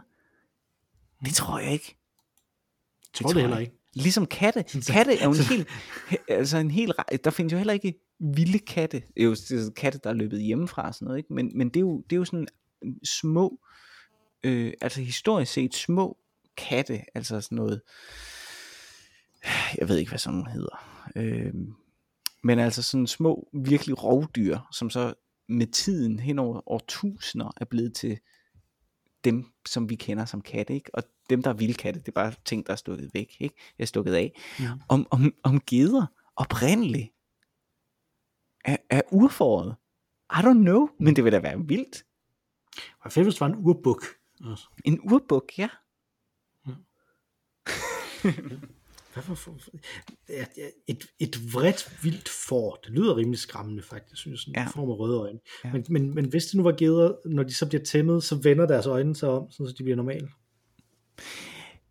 Det 1.26 1.34
tror 1.34 1.60
jeg 1.60 1.72
ikke. 1.72 1.98
tror 3.14 3.30
det 3.30 3.42
heller 3.42 3.58
ikke. 3.58 3.74
Ligesom 3.94 4.26
katte. 4.26 4.64
Katte 4.88 5.18
er 5.18 5.26
jo 5.26 5.32
en 5.32 5.38
helt, 5.38 5.68
altså 6.28 6.58
en 6.58 6.72
helt, 6.72 6.96
der 7.24 7.32
findes 7.32 7.54
jo 7.54 7.58
heller 7.58 7.74
ikke 7.74 7.94
vilde 8.20 8.60
katte. 8.60 8.98
Det 8.98 9.24
er 9.24 9.24
jo 9.24 9.36
det 9.50 9.76
katte, 9.76 10.00
der 10.04 10.10
er 10.10 10.14
løbet 10.14 10.42
hjemmefra 10.42 10.88
og 10.88 10.96
sådan 10.96 11.06
noget, 11.06 11.18
ikke? 11.18 11.34
Men, 11.34 11.58
men 11.58 11.70
det, 11.70 11.76
er 11.76 11.82
jo, 11.82 12.02
det 12.02 12.16
er 12.16 12.18
jo 12.18 12.26
sådan 12.26 12.48
små, 13.04 13.60
øh, 14.44 14.74
altså 14.82 15.02
historisk 15.02 15.54
set 15.54 15.76
små 15.76 16.18
katte, 16.58 17.02
altså 17.16 17.42
sådan 17.42 17.56
noget, 17.56 17.82
jeg 19.78 19.90
ved 19.90 19.98
ikke, 19.98 20.12
hvad 20.12 20.20
sådan 20.20 20.38
nogle 20.38 20.52
hedder. 20.52 21.06
Øh, 21.16 21.54
men 22.44 22.60
altså 22.60 22.82
sådan 22.82 23.08
små, 23.08 23.50
virkelig 23.54 24.04
rovdyr, 24.04 24.58
som 24.74 24.90
så 24.90 25.14
med 25.50 25.68
tiden 25.68 26.20
hen 26.20 26.40
over 26.40 26.70
årtusinder 26.72 27.52
er 27.58 27.66
blevet 27.66 27.94
til 27.94 28.20
dem, 29.24 29.52
som 29.66 29.90
vi 29.90 29.96
kender 29.96 30.26
som 30.26 30.42
katte, 30.42 30.74
ikke? 30.74 30.96
Og 30.96 31.04
dem, 31.30 31.44
der 31.44 31.50
er 31.50 31.54
vildkatte, 31.54 32.00
det 32.00 32.08
er 32.08 32.12
bare 32.12 32.34
ting, 32.46 32.68
der 32.68 32.72
er 32.72 32.78
stukket 32.78 33.14
væk, 33.14 33.36
ikke? 33.40 33.56
Jeg 33.78 33.84
er 33.84 33.88
stukket 33.88 34.14
af. 34.14 34.42
Ja. 34.60 34.72
Om, 34.88 35.08
om, 35.12 35.34
om 35.44 35.62
geder 35.62 36.06
oprindeligt 36.36 37.14
er, 38.66 38.78
er 38.90 39.02
urforet. 39.12 39.76
I 40.32 40.40
don't 40.40 40.62
know, 40.62 40.90
men 41.00 41.16
det 41.16 41.24
vil 41.24 41.32
da 41.32 41.40
være 41.40 41.68
vildt. 41.68 42.06
Og 43.00 43.12
fedt, 43.12 43.26
hvis 43.26 43.36
det 43.36 43.42
var 43.42 43.48
en 43.48 43.56
urbuk. 43.56 44.06
også. 44.46 44.68
En 44.86 45.00
urbuk, 45.12 45.58
ja. 45.58 45.70
Hvad 49.14 49.24
for, 49.24 49.36
for, 49.36 49.54
et, 50.88 51.06
et 51.20 51.54
vredt 51.54 52.04
vildt 52.04 52.30
får, 52.30 52.80
det 52.86 52.92
lyder 52.94 53.18
rimelig 53.18 53.40
skræmmende 53.40 53.84
faktisk, 53.84 54.22
synes 54.22 54.48
jeg, 54.48 54.56
Ja. 54.56 54.62
ja. 54.62 54.68
får 54.68 54.86
med 54.86 54.94
røde 55.00 55.18
øjne. 55.18 55.40
Ja. 55.64 55.72
Men, 55.74 55.86
men, 55.90 56.16
men 56.16 56.26
hvis 56.26 56.46
det 56.46 56.56
nu 56.56 56.64
var 56.64 56.72
geder, 56.78 57.14
når 57.26 57.44
de 57.44 57.54
så 57.54 57.66
bliver 57.70 57.84
tæmmet, 57.84 58.24
så 58.24 58.36
vender 58.36 58.68
deres 58.68 58.86
øjne 58.86 59.16
sig 59.16 59.30
om, 59.30 59.52
så 59.52 59.74
de 59.78 59.84
bliver 59.84 59.96
normale, 59.96 60.28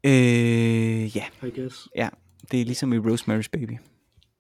Øh, 0.04 1.16
ja, 1.16 1.24
I 1.46 1.50
guess. 1.60 1.88
ja. 1.96 2.08
Det 2.50 2.60
er 2.60 2.64
ligesom 2.64 2.92
i 2.92 2.98
Rosemary's 2.98 3.48
Baby. 3.52 3.72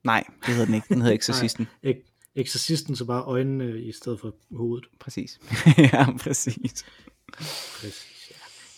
Nej, 0.04 0.24
det 0.46 0.54
hedder 0.54 0.64
den 0.64 0.74
ikke. 0.74 0.86
Den 0.88 1.00
hedder 1.02 1.16
Exorcisten. 1.18 1.66
Ek, 1.82 1.96
eksorcisten 2.36 2.96
så 2.96 3.04
bare 3.04 3.22
øjnene 3.24 3.80
i 3.82 3.92
stedet 3.92 4.20
for 4.20 4.34
hovedet. 4.56 4.86
Præcis. 5.00 5.40
ja, 5.92 6.16
præcis. 6.16 6.84
Præcis, 7.32 8.32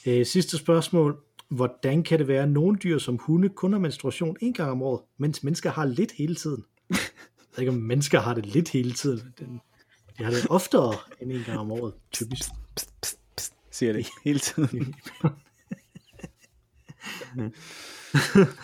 ja. 0.07 0.19
øh, 0.19 0.27
sidste 0.27 0.59
spørgsmål. 0.59 1.21
Hvordan 1.51 2.03
kan 2.03 2.19
det 2.19 2.29
være, 2.29 2.43
at 2.43 2.49
nogle 2.49 2.79
dyr 2.79 2.99
som 2.99 3.17
hunde 3.17 3.49
kun 3.49 3.73
har 3.73 3.81
menstruation 3.81 4.37
en 4.41 4.53
gang 4.53 4.71
om 4.71 4.83
året, 4.83 5.01
mens 5.19 5.43
mennesker 5.43 5.71
har 5.71 5.85
lidt 5.85 6.13
hele 6.13 6.35
tiden? 6.35 6.65
Jeg 6.91 6.99
ved 7.57 7.59
ikke, 7.59 7.73
om 7.73 7.79
mennesker 7.79 8.21
har 8.21 8.35
det 8.35 8.47
lidt 8.47 8.69
hele 8.69 8.93
tiden. 8.93 9.35
Den, 9.39 9.61
de 10.19 10.25
har 10.25 10.31
det 10.31 10.47
oftere 10.51 10.95
end 11.21 11.33
en 11.33 11.43
gang 11.47 11.59
om 11.59 11.73
året, 11.73 11.95
typisk. 12.13 12.51
Pst, 12.77 12.91
pst, 13.03 13.19
pst, 13.37 13.53
siger 13.71 13.93
det 13.93 14.07
hele 14.25 14.39
tiden. 14.39 14.95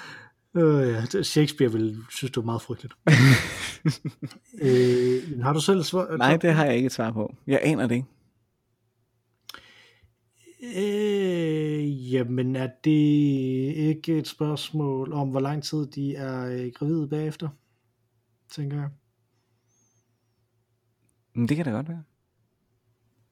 Øh, 0.56 1.06
ja, 1.14 1.22
Shakespeare 1.22 1.72
vil 1.72 1.98
synes, 2.10 2.30
det 2.30 2.36
var 2.36 2.42
meget 2.42 2.62
frygteligt. 2.62 2.94
øh, 4.62 5.42
har 5.42 5.52
du 5.52 5.60
selv 5.60 5.82
svar? 5.82 6.16
Nej, 6.16 6.36
det 6.36 6.54
har 6.54 6.64
jeg 6.64 6.76
ikke 6.76 6.86
et 6.86 6.92
svar 6.92 7.10
på. 7.10 7.34
Jeg 7.46 7.60
aner 7.62 7.86
det 7.86 7.94
ikke. 7.94 8.06
Øh, 10.62 12.12
jamen, 12.12 12.56
er 12.56 12.70
det 12.84 12.90
ikke 13.76 14.18
et 14.18 14.28
spørgsmål 14.28 15.12
om, 15.12 15.28
hvor 15.28 15.40
lang 15.40 15.62
tid 15.62 15.86
de 15.86 16.14
er 16.14 16.46
øh, 16.46 16.72
gravide 16.74 17.08
bagefter? 17.08 17.48
Tænker 18.52 18.76
jeg. 18.76 18.90
Men 21.34 21.48
det 21.48 21.56
kan 21.56 21.64
da 21.66 21.70
godt 21.70 21.88
være. 21.88 22.02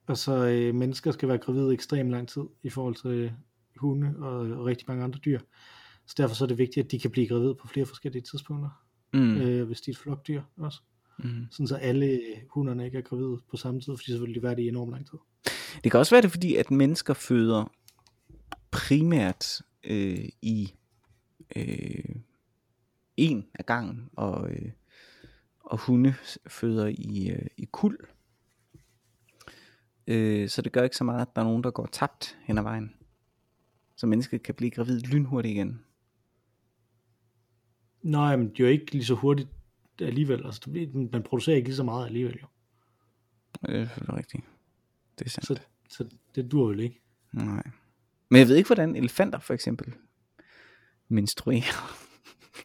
Altså, 0.09 0.47
øh, 0.47 0.75
mennesker 0.75 1.11
skal 1.11 1.29
være 1.29 1.39
gravide 1.39 1.73
ekstremt 1.73 2.11
lang 2.11 2.29
tid 2.29 2.43
i 2.63 2.71
forhold 2.71 2.95
til 2.95 3.11
øh, 3.11 3.33
hunde 3.77 4.15
og, 4.19 4.39
og 4.39 4.65
rigtig 4.65 4.85
mange 4.89 5.05
andre 5.05 5.19
dyr. 5.25 5.41
Så 6.07 6.15
derfor 6.17 6.35
så 6.35 6.45
er 6.45 6.49
det 6.49 6.59
vigtigt, 6.59 6.85
at 6.85 6.91
de 6.91 6.99
kan 6.99 7.11
blive 7.11 7.29
gravide 7.29 7.55
på 7.55 7.69
flere 7.69 7.87
forskellige 7.87 8.23
tidspunkter, 8.23 8.71
Mm. 9.13 9.21
mm. 9.21 9.37
øh, 9.37 9.67
hvis 9.67 9.81
de 9.81 9.91
er 9.91 9.93
et 9.93 9.99
flokdyr 9.99 10.43
også. 10.57 10.81
Mm. 11.19 11.47
Sådan 11.51 11.67
så 11.67 11.77
alle 11.77 12.21
hunderne 12.51 12.85
ikke 12.85 12.99
er 12.99 13.03
gravide 13.03 13.41
på 13.51 13.57
samme 13.57 13.81
tid, 13.81 13.97
fordi 13.97 14.13
så 14.13 14.19
vil 14.21 14.35
de 14.35 14.43
være 14.43 14.55
det 14.55 14.63
i 14.63 14.69
enormt 14.69 14.91
lang 14.91 15.07
tid. 15.07 15.19
Det 15.85 15.91
kan 15.91 16.01
også 16.01 16.15
være 16.15 16.23
det, 16.23 16.31
fordi 16.31 16.57
at 16.57 16.71
mennesker 16.71 17.15
føder 17.15 17.73
primært 18.71 19.63
øh, 19.85 20.29
i 20.43 20.75
øh, 21.57 22.17
en 23.17 23.47
af 23.55 23.67
gangen, 23.67 24.11
og, 24.17 24.51
øh, 24.51 24.73
og 25.61 25.79
hunde 25.79 26.15
føder 26.47 26.87
i, 26.87 27.31
øh, 27.31 27.47
i 27.57 27.69
kul. 27.73 27.99
Øh, 30.07 30.49
så 30.49 30.63
det 30.63 30.73
gør 30.73 30.83
ikke 30.83 30.97
så 30.97 31.05
meget, 31.05 31.23
at 31.23 31.37
der 31.37 31.43
er 31.43 31.47
nogen, 31.47 31.65
der 31.65 31.71
går 31.71 31.87
tabt 31.87 32.39
hen 32.43 32.59
ad 32.59 32.63
vejen. 32.63 32.95
Så 33.97 34.07
mennesket 34.07 34.43
kan 34.43 34.55
blive 34.55 34.71
gravid 34.71 35.01
lynhurtigt 35.01 35.53
igen. 35.53 35.85
Nej, 38.03 38.37
men 38.37 38.49
det 38.49 38.61
er 38.61 38.65
jo 38.65 38.71
ikke 38.71 38.93
lige 38.93 39.05
så 39.05 39.15
hurtigt 39.15 39.49
alligevel. 40.01 40.47
Altså, 40.47 40.89
man 41.13 41.23
producerer 41.23 41.57
ikke 41.57 41.69
lige 41.69 41.77
så 41.77 41.83
meget 41.83 42.07
alligevel 42.07 42.39
jo. 42.43 42.47
Det 43.67 43.81
er 43.81 43.85
selvfølgelig 43.85 44.19
rigtigt. 44.19 44.45
Det 45.19 45.27
er 45.27 45.31
sandt. 45.31 45.47
Så, 45.47 45.59
så 45.91 46.05
det 46.35 46.53
dur 46.53 46.69
vel 46.69 46.81
ikke. 46.81 47.01
Nej. 47.33 47.63
Men 48.31 48.39
jeg 48.39 48.49
ved 48.49 48.57
ikke, 48.57 48.69
hvordan 48.69 48.97
elefanter 48.97 49.39
for 49.39 49.55
eksempel 49.55 49.93
menstruerer. 51.09 52.01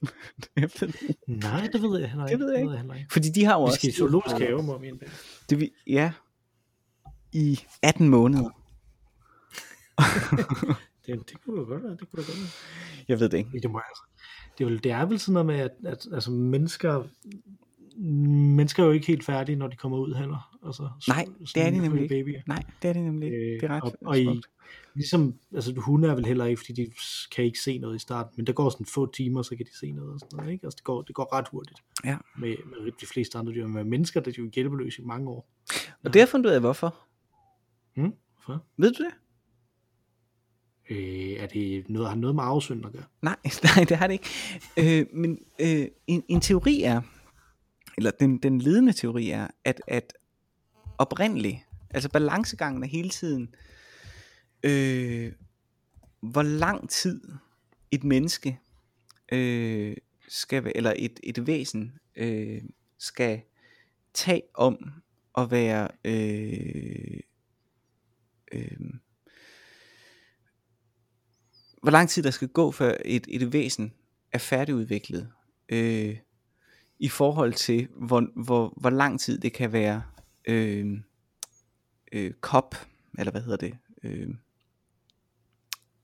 jeg 0.56 0.70
ved 0.80 0.88
det 0.88 1.02
ikke. 1.02 1.16
Nej, 1.28 1.68
det 1.74 1.82
ved 1.82 2.00
jeg 2.00 2.10
heller 2.10 2.26
Det 2.26 2.32
ikke. 2.34 2.43
ved 2.45 2.52
jeg 2.52 2.62
ikke. 2.62 2.78
heller 2.78 2.93
ikke. 2.93 3.08
Fordi 3.12 3.30
de 3.30 3.45
har 3.45 3.54
jo 3.54 3.60
Vi 3.60 3.66
også... 3.66 3.76
skal 3.80 3.89
i 3.89 3.93
zoologisk 3.93 4.36
have, 4.36 4.64
må 4.64 4.78
vi. 4.78 4.91
Det, 5.50 5.60
vi- 5.60 5.74
ja. 5.88 6.12
I 7.34 7.60
18 7.84 8.10
måneder. 8.10 8.50
Det, 11.06 11.30
det 11.30 11.41
kunne 11.41 11.60
da 11.60 11.64
godt 11.66 11.84
være, 11.84 11.91
det 11.91 12.00
kunne 12.12 12.24
da 12.24 12.28
godt 12.28 12.38
være. 12.39 12.47
Jeg 13.08 13.20
ved 13.20 13.30
det 13.30 13.38
ikke. 13.38 13.60
Det, 13.60 13.72
må, 13.72 13.80
altså, 13.80 14.04
det, 14.58 14.64
er 14.64 14.70
vel, 14.70 14.84
det 14.84 14.91
er 14.91 15.06
vel 15.06 15.20
sådan 15.20 15.34
noget 15.34 15.45
med, 15.45 15.56
at, 15.60 15.72
at 15.86 16.08
altså, 16.14 16.32
mennesker, 16.32 17.04
mennesker 18.04 18.84
er 18.84 18.88
jo 18.88 18.93
ikke 18.93 19.08
helt 19.08 19.24
færdige, 19.26 19.56
når 19.56 19.68
de 19.68 19.76
kommer 19.76 19.97
ud 19.97 20.14
heller. 20.14 20.58
Altså, 20.66 20.89
Nej, 21.08 21.26
det 21.56 21.58
er 21.64 21.70
de 21.72 21.78
nemlig 21.78 22.04
ikke. 22.04 22.16
Babyer. 22.16 22.41
Nej, 22.47 22.64
det 22.82 22.89
er 22.89 22.93
det 22.93 23.04
nemlig 23.04 23.26
ikke. 23.28 23.38
Øh, 23.56 23.62
Det 23.62 23.64
er 23.64 23.74
ret 23.76 23.84
og, 23.84 23.93
og 24.02 24.20
i, 24.20 24.41
ligesom, 24.95 25.34
altså 25.56 25.74
hunde 25.78 26.08
er 26.08 26.16
vel 26.16 26.26
heller 26.26 26.45
ikke, 26.45 26.60
fordi 26.66 26.74
de 26.86 26.91
kan 27.36 27.43
ikke 27.45 27.60
se 27.60 27.78
noget 27.78 27.95
i 27.95 28.00
starten, 28.00 28.34
men 28.38 28.47
der 28.47 28.54
går 28.54 28.70
sådan 28.70 28.86
få 28.86 29.12
timer, 29.12 29.41
så 29.41 29.56
kan 29.56 29.66
de 29.66 29.78
se 29.80 29.91
noget 29.91 30.14
og 30.14 30.20
sådan 30.20 30.38
noget, 30.38 30.52
ikke? 30.52 30.66
Altså 30.66 30.76
det 30.78 30.84
går, 30.84 31.02
det 31.02 31.16
går 31.16 31.34
ret 31.34 31.47
hurtigt 31.52 31.80
Ja. 32.06 32.18
med, 32.39 32.56
med 32.66 32.91
de 33.02 33.06
fleste 33.06 33.38
andre 33.38 33.54
dyr, 33.54 33.64
men 33.66 33.74
med 33.74 33.84
mennesker, 33.84 34.20
der 34.20 34.32
er 34.32 34.34
de 34.34 34.41
jo 34.41 34.50
hjælpeløse 34.56 35.02
i 35.02 35.06
mange 35.06 35.30
år. 35.30 35.50
Og 36.04 36.14
det 36.14 36.22
har 36.22 36.28
fundet 36.28 36.50
ud 36.50 36.54
af, 36.54 36.60
hvorfor. 36.60 36.95
Hmm? 37.95 38.14
For? 38.45 38.64
Ved 38.78 38.91
du 38.93 39.04
det? 39.04 39.12
Øh, 40.89 41.30
er 41.43 41.47
det 41.47 41.89
noget, 41.89 42.10
har 42.10 42.16
noget 42.16 42.36
med 42.36 42.43
arvesynd 42.43 42.86
at 42.86 42.91
gøre? 42.91 43.04
Nej, 43.22 43.36
nej, 43.76 43.86
det 43.89 43.97
har 43.97 44.08
det 44.08 44.14
ikke. 44.14 45.00
Øh, 45.00 45.06
men 45.14 45.39
øh, 45.62 45.88
en, 46.08 46.24
en 46.28 46.41
teori 46.41 46.82
er, 46.82 47.02
eller 48.00 48.12
den, 48.12 48.38
den 48.38 48.62
ledende 48.62 48.93
teori 48.93 49.30
er, 49.30 49.47
at, 49.64 49.82
at 49.88 50.14
oprindeligt, 50.97 51.58
altså 51.89 52.10
balancegangen 52.10 52.84
er 52.84 52.88
hele 52.88 53.10
tiden, 53.10 53.56
øh, 54.64 55.32
hvor 56.22 56.41
lang 56.41 56.89
tid 56.89 57.22
et 57.91 58.04
menneske 58.04 58.60
øh, 59.32 59.97
skal, 60.28 60.64
være- 60.64 60.78
eller 60.78 60.93
et, 60.97 61.20
et 61.24 61.47
væsen 61.47 61.93
øh, 62.16 62.62
skal 62.97 63.41
tage 64.14 64.41
om 64.54 64.91
at 65.38 65.52
være 65.52 65.88
øh, 66.06 67.20
øh, 68.52 68.80
hvor 71.82 71.91
lang 71.91 72.10
tid 72.10 72.24
der 72.24 72.32
skal 72.32 72.47
gå, 72.47 72.72
før 72.72 72.97
et, 73.06 73.28
et 73.30 73.54
væsen 73.54 73.93
er 74.32 74.38
færdigudviklet, 74.38 75.32
øh, 75.70 76.18
i 77.00 77.10
forhold 77.10 77.54
til, 77.54 77.88
hvor, 77.91 78.28
hvor, 78.43 78.74
hvor 78.78 78.89
lang 78.89 79.20
tid 79.20 79.39
det 79.39 79.54
kan 79.54 79.74
være 79.74 80.04
øh, 80.47 81.00
øh, 82.12 82.32
kop, 82.32 82.76
eller 83.18 83.32
hvad 83.32 83.41
hedder 83.41 83.58
det? 83.58 83.78
Øh, 84.04 84.30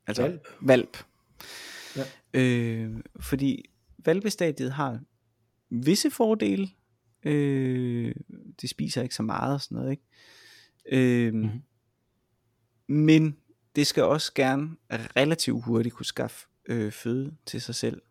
altså 0.07 0.21
Hvalp. 0.21 0.47
valp. 0.61 0.97
Ja. 1.95 2.03
Øh, 2.33 3.03
fordi 3.19 3.69
valpestadiet 3.97 4.71
har 4.73 4.99
visse 5.69 6.11
fordele. 6.11 6.69
Øh, 7.23 8.15
de 8.61 8.67
spiser 8.67 9.01
ikke 9.01 9.15
så 9.15 9.23
meget 9.23 9.53
og 9.53 9.61
sådan 9.61 9.75
noget, 9.75 9.91
ikke? 9.91 10.03
Øh, 10.91 11.33
Mhm. 11.33 11.49
Men 12.87 13.37
det 13.75 13.87
skal 13.87 14.03
også 14.03 14.33
gerne 14.33 14.69
relativt 14.91 15.63
hurtigt 15.65 15.95
kunne 15.95 16.05
skaffe 16.05 16.47
øh, 16.65 16.91
føde 16.91 17.35
til 17.45 17.61
sig 17.61 17.75
selv. 17.75 18.01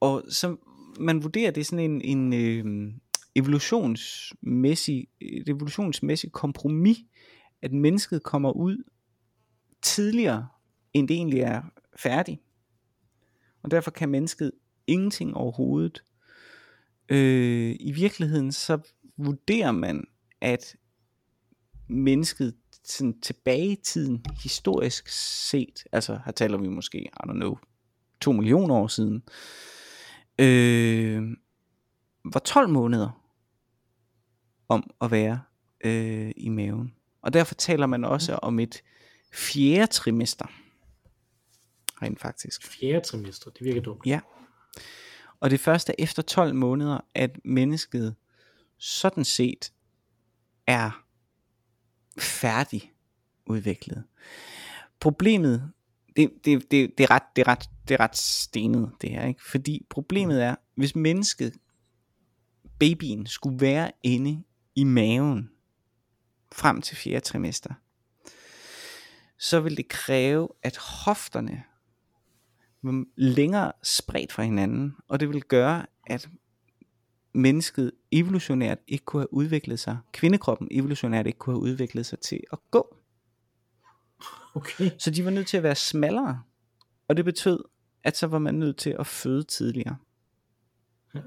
Og 0.00 0.24
så 0.28 0.56
man 0.98 1.22
vurderer, 1.22 1.50
det 1.50 1.60
er 1.60 1.64
sådan 1.64 1.90
en, 1.90 2.00
en 2.00 2.32
øh, 2.32 2.92
evolutionsmæssig, 3.34 5.08
et 5.20 5.48
evolutionsmæssigt 5.48 6.32
kompromis, 6.32 6.98
at 7.62 7.72
mennesket 7.72 8.22
kommer 8.22 8.50
ud 8.52 8.84
tidligere, 9.82 10.48
end 10.92 11.08
det 11.08 11.14
egentlig 11.14 11.40
er 11.40 11.62
færdig. 11.96 12.40
Og 13.62 13.70
derfor 13.70 13.90
kan 13.90 14.08
mennesket 14.08 14.52
ingenting 14.86 15.36
overhovedet. 15.36 16.04
Øh, 17.08 17.76
I 17.80 17.92
virkeligheden 17.92 18.52
så 18.52 18.78
vurderer 19.16 19.72
man, 19.72 20.04
at 20.40 20.76
mennesket 21.88 22.54
sådan 22.84 23.20
tilbage 23.20 23.72
i 23.72 23.76
tiden, 23.84 24.24
historisk 24.42 25.08
set, 25.08 25.84
altså 25.92 26.20
her 26.24 26.32
taler 26.32 26.58
vi 26.58 26.68
måske, 26.68 26.98
I 26.98 27.26
don't 27.26 27.32
know, 27.32 27.58
to 28.20 28.32
millioner 28.32 28.74
år 28.74 28.86
siden, 28.86 29.14
øh, 29.16 29.20
var 32.24 32.40
12 32.44 32.68
måneder 32.68 33.20
om 34.68 34.90
at 35.00 35.10
være 35.10 35.40
øh, 35.84 36.32
i 36.36 36.48
maven. 36.48 36.94
Og 37.22 37.32
derfor 37.32 37.54
taler 37.54 37.86
man 37.86 38.04
også 38.04 38.34
om 38.34 38.58
et 38.58 38.82
fjerde 39.32 39.86
trimester. 39.86 40.46
Rent 42.02 42.20
faktisk. 42.20 42.66
Fjerde 42.66 43.00
trimester, 43.00 43.50
det 43.50 43.64
virker 43.64 43.80
dumt. 43.80 44.06
Ja. 44.06 44.20
Og 45.40 45.50
det 45.50 45.60
første 45.60 45.92
er 45.92 46.04
efter 46.04 46.22
12 46.22 46.54
måneder, 46.54 46.98
at 47.14 47.38
mennesket 47.44 48.16
sådan 48.78 49.24
set 49.24 49.72
er 50.66 51.04
færdig 52.18 52.92
udviklet. 53.46 54.04
Problemet, 55.00 55.72
det, 56.16 56.30
det, 56.44 56.70
det, 56.70 56.98
det, 56.98 57.04
er 57.04 57.10
ret, 57.10 57.22
det, 57.36 57.42
er 57.42 57.48
ret, 57.48 57.70
det 57.88 57.94
er 57.94 58.00
ret 58.00 58.16
stenet 58.16 58.92
det 59.00 59.10
her, 59.10 59.26
ikke? 59.26 59.44
fordi 59.44 59.86
problemet 59.90 60.42
er, 60.42 60.54
hvis 60.74 60.96
mennesket, 60.96 61.56
babyen, 62.78 63.26
skulle 63.26 63.60
være 63.60 63.90
inde 64.02 64.42
i 64.74 64.84
maven 64.84 65.50
frem 66.52 66.82
til 66.82 66.96
fjerde 66.96 67.20
trimester, 67.20 67.74
så 69.38 69.60
vil 69.60 69.76
det 69.76 69.88
kræve, 69.88 70.48
at 70.62 70.76
hofterne 70.76 71.62
var 72.82 73.04
længere 73.16 73.72
spredt 73.82 74.32
fra 74.32 74.42
hinanden, 74.42 74.96
og 75.08 75.20
det 75.20 75.28
vil 75.28 75.42
gøre, 75.42 75.86
at 76.06 76.28
mennesket 77.32 77.92
evolutionært 78.12 78.78
ikke 78.88 79.04
kunne 79.04 79.20
have 79.20 79.34
udviklet 79.34 79.80
sig, 79.80 79.98
kvindekroppen 80.12 80.68
evolutionært 80.70 81.26
ikke 81.26 81.38
kunne 81.38 81.56
have 81.56 81.62
udviklet 81.62 82.06
sig 82.06 82.18
til 82.18 82.40
at 82.52 82.58
gå. 82.70 82.96
Okay. 84.54 84.90
Så 84.98 85.10
de 85.10 85.24
var 85.24 85.30
nødt 85.30 85.46
til 85.46 85.56
at 85.56 85.62
være 85.62 85.74
smallere, 85.74 86.42
og 87.08 87.16
det 87.16 87.24
betød, 87.24 87.64
at 88.04 88.16
så 88.16 88.26
var 88.26 88.38
man 88.38 88.54
nødt 88.54 88.76
til 88.76 88.96
at 88.98 89.06
føde 89.06 89.42
tidligere. 89.42 89.96
Ja. 91.14 91.20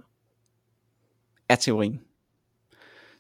Er 1.50 1.56
teorien. 1.56 2.02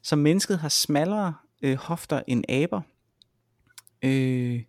Så 0.01 0.15
mennesket 0.15 0.59
har 0.59 0.69
smallere 0.69 1.33
øh, 1.61 1.77
hofter 1.77 2.21
end 2.27 2.43
aber, 2.49 2.81
øh, 4.03 4.63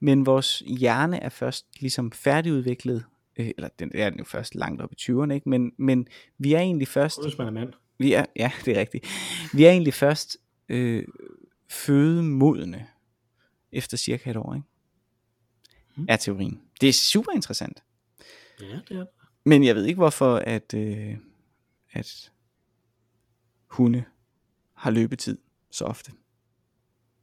men 0.00 0.26
vores 0.26 0.62
hjerne 0.66 1.22
er 1.22 1.28
først 1.28 1.66
ligesom 1.80 2.12
færdigudviklet, 2.12 3.04
øh, 3.36 3.50
eller 3.56 3.68
den 3.78 3.90
er 3.94 4.10
den 4.10 4.18
jo 4.18 4.24
først 4.24 4.54
langt 4.54 4.82
op 4.82 4.92
i 4.92 4.96
20'erne, 5.00 5.32
ikke? 5.32 5.48
Men, 5.48 5.72
men 5.78 6.06
vi 6.38 6.52
er 6.52 6.60
egentlig 6.60 6.88
først... 6.88 7.22
Hvis 7.22 7.38
man 7.38 7.46
er 7.46 7.50
mand. 7.50 7.72
Vi 7.98 8.12
er, 8.12 8.24
ja, 8.36 8.52
det 8.64 8.76
er 8.76 8.80
rigtigt. 8.80 9.06
Vi 9.54 9.64
er 9.64 9.70
egentlig 9.70 9.94
først 9.94 10.36
øh, 10.68 11.04
fødemodne 11.70 12.86
efter 13.72 13.96
cirka 13.96 14.30
et 14.30 14.36
år, 14.36 14.54
ikke? 14.54 14.66
Mm. 15.96 16.06
Er 16.08 16.16
teorien. 16.16 16.60
Det 16.80 16.88
er 16.88 16.92
super 16.92 17.32
interessant. 17.32 17.82
Ja, 18.60 18.80
det 18.88 18.96
er. 18.96 19.06
Men 19.44 19.64
jeg 19.64 19.74
ved 19.74 19.84
ikke 19.84 19.98
hvorfor, 19.98 20.36
at, 20.36 20.74
øh, 20.74 21.16
at 21.92 22.32
hunde 23.66 24.04
har 24.74 24.90
løbetid 24.90 25.38
så 25.70 25.84
ofte. 25.84 26.12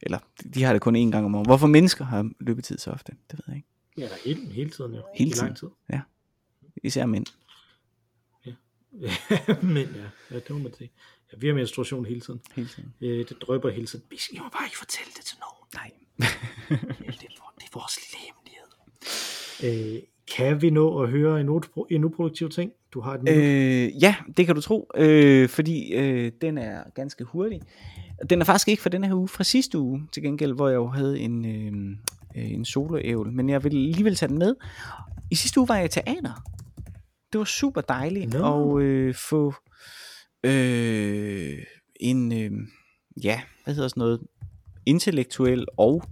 Eller 0.01 0.19
de 0.53 0.63
har 0.63 0.73
det 0.73 0.81
kun 0.81 0.95
én 0.95 1.11
gang 1.11 1.25
om 1.25 1.35
året. 1.35 1.47
Hvorfor 1.47 1.67
mennesker 1.67 2.05
har 2.05 2.31
løbetid 2.39 2.77
så 2.77 2.91
ofte, 2.91 3.11
det 3.31 3.39
ved 3.39 3.43
jeg 3.47 3.55
ikke. 3.55 3.67
Ja, 3.97 4.03
der 4.03 4.09
er 4.09 4.17
hele, 4.25 4.53
hele 4.53 4.69
tiden 4.69 4.93
jo. 4.93 5.01
Hele 5.15 5.31
I 5.31 5.33
lang 5.33 5.57
tid. 5.57 5.67
Især 6.83 7.05
mænd. 7.05 7.25
Men 9.75 9.87
ja, 9.95 10.09
ja, 10.31 10.35
det 10.35 10.49
må 10.49 10.57
man 10.57 10.73
sige. 10.73 10.91
Ja, 11.31 11.37
vi 11.37 11.47
har 11.47 11.53
menstruation 11.53 12.05
hele 12.05 12.21
tiden. 12.21 12.41
Hele 12.55 12.67
tiden. 12.67 12.93
Øh, 13.01 13.29
det 13.29 13.37
drøber 13.41 13.69
hele 13.69 13.87
tiden. 13.87 14.05
Vi 14.09 14.17
skal 14.17 14.37
jo 14.37 14.43
bare 14.43 14.65
ikke 14.65 14.77
fortælle 14.77 15.11
det 15.17 15.25
til 15.25 15.37
nogen. 15.39 15.67
Nej. 15.73 15.98
Det, 16.20 16.28
er, 16.70 17.53
det 17.59 17.65
er 17.65 17.74
vores 17.74 17.99
lille 18.01 18.17
hemmelighed. 18.26 19.95
Øh, 19.95 20.01
kan 20.36 20.61
vi 20.61 20.70
nå 20.70 21.03
at 21.03 21.09
høre 21.09 21.41
en, 21.41 21.49
upro- 21.49 21.88
en 21.89 22.03
uproduktiv 22.03 22.49
ting? 22.49 22.72
Du 22.93 23.01
har 23.01 23.13
et 23.13 23.24
minut. 23.24 23.43
Øh, 23.43 24.03
ja, 24.03 24.15
det 24.38 24.45
kan 24.45 24.55
du 24.55 24.61
tro, 24.61 24.91
øh, 24.95 25.49
fordi 25.49 25.93
øh, 25.93 26.32
den 26.41 26.57
er 26.57 26.84
ganske 26.95 27.24
hurtig. 27.24 27.61
Den 28.30 28.41
er 28.41 28.45
faktisk 28.45 28.67
ikke 28.67 28.82
fra 28.82 28.89
denne 28.89 29.07
her 29.07 29.15
uge, 29.15 29.28
fra 29.28 29.43
sidste 29.43 29.80
uge 29.80 30.07
til 30.11 30.24
gengæld, 30.24 30.53
hvor 30.53 30.67
jeg 30.67 30.76
jo 30.76 30.88
havde 30.88 31.20
en, 31.20 31.45
øh, 31.45 31.97
øh, 32.36 32.51
en 32.51 32.65
soloævel, 32.65 33.32
men 33.32 33.49
jeg 33.49 33.63
vil 33.63 33.70
alligevel 33.70 34.15
tage 34.15 34.30
den 34.30 34.39
med. 34.39 34.55
I 35.32 35.36
sidste 35.36 35.59
uge 35.59 35.70
var 35.70 35.76
jeg 35.76 35.86
i 35.86 35.88
teater. 35.88 36.43
Det 37.34 37.39
var 37.39 37.45
super 37.45 37.82
dejligt 37.82 38.34
Nå. 38.34 38.78
at 38.78 38.84
øh, 38.84 39.15
få 39.15 39.53
øh, 40.43 41.57
en, 41.99 42.32
øh, 42.32 42.51
ja, 43.24 43.41
hvad 43.63 43.74
hedder 43.74 43.88
sådan 43.88 44.01
noget, 44.01 44.22
intellektuel 44.89 45.65
og 45.77 46.03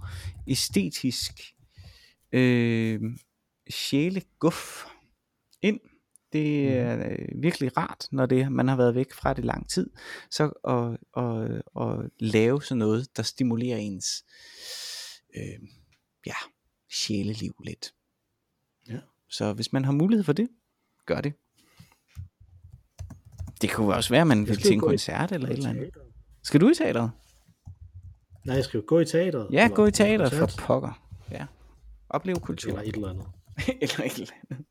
æstetisk 0.47 1.31
øh, 2.31 3.01
sjæleguf 3.69 4.85
ind. 5.61 5.79
Det 6.33 6.67
er 6.77 7.09
øh, 7.09 7.41
virkelig 7.41 7.77
rart, 7.77 8.07
når 8.11 8.25
det 8.25 8.51
man 8.51 8.67
har 8.67 8.75
været 8.75 8.95
væk 8.95 9.13
fra 9.13 9.33
det 9.33 9.45
lang 9.45 9.69
tid, 9.69 9.89
så 10.31 10.43
at, 10.67 10.97
at, 11.23 11.61
at 11.81 12.09
lave 12.19 12.61
sådan 12.61 12.77
noget, 12.77 13.17
der 13.17 13.23
stimulerer 13.23 13.77
ens 13.77 14.25
øh, 15.35 15.67
ja, 16.25 16.35
sjæleliv 16.91 17.55
lidt. 17.65 17.93
Ja. 18.89 18.99
Så 19.29 19.53
hvis 19.53 19.73
man 19.73 19.85
har 19.85 19.91
mulighed 19.91 20.23
for 20.23 20.33
det, 20.33 20.49
gør 21.05 21.21
det. 21.21 21.33
Det 23.61 23.71
kunne 23.71 23.95
også 23.95 24.09
være, 24.09 24.21
at 24.21 24.27
man 24.27 24.47
vil 24.47 24.55
skal 24.55 24.63
til 24.65 24.73
en 24.73 24.79
koncert 24.79 25.31
eller 25.31 25.47
et 25.47 25.53
eller 25.53 25.69
andet. 25.69 25.89
Skal 26.43 26.61
du 26.61 26.69
i 26.69 26.73
teateret? 26.73 27.11
Nej, 28.47 28.55
jeg 28.55 28.63
skal 28.63 28.77
jo 28.77 28.83
gå 28.87 28.99
i 28.99 29.05
teateret. 29.05 29.47
Ja, 29.51 29.63
eller 29.63 29.75
gå 29.75 29.85
i 29.85 29.91
teateret 29.91 30.33
for 30.33 30.49
pokker. 30.57 31.01
Ja. 31.31 31.45
Oplev 32.09 32.35
kultur. 32.35 32.69
Eller 32.69 32.81
et 32.81 32.95
eller 32.95 33.09
andet. 33.09 33.25
eller 33.81 33.99
et 34.05 34.15
eller 34.15 34.33
andet. 34.49 34.65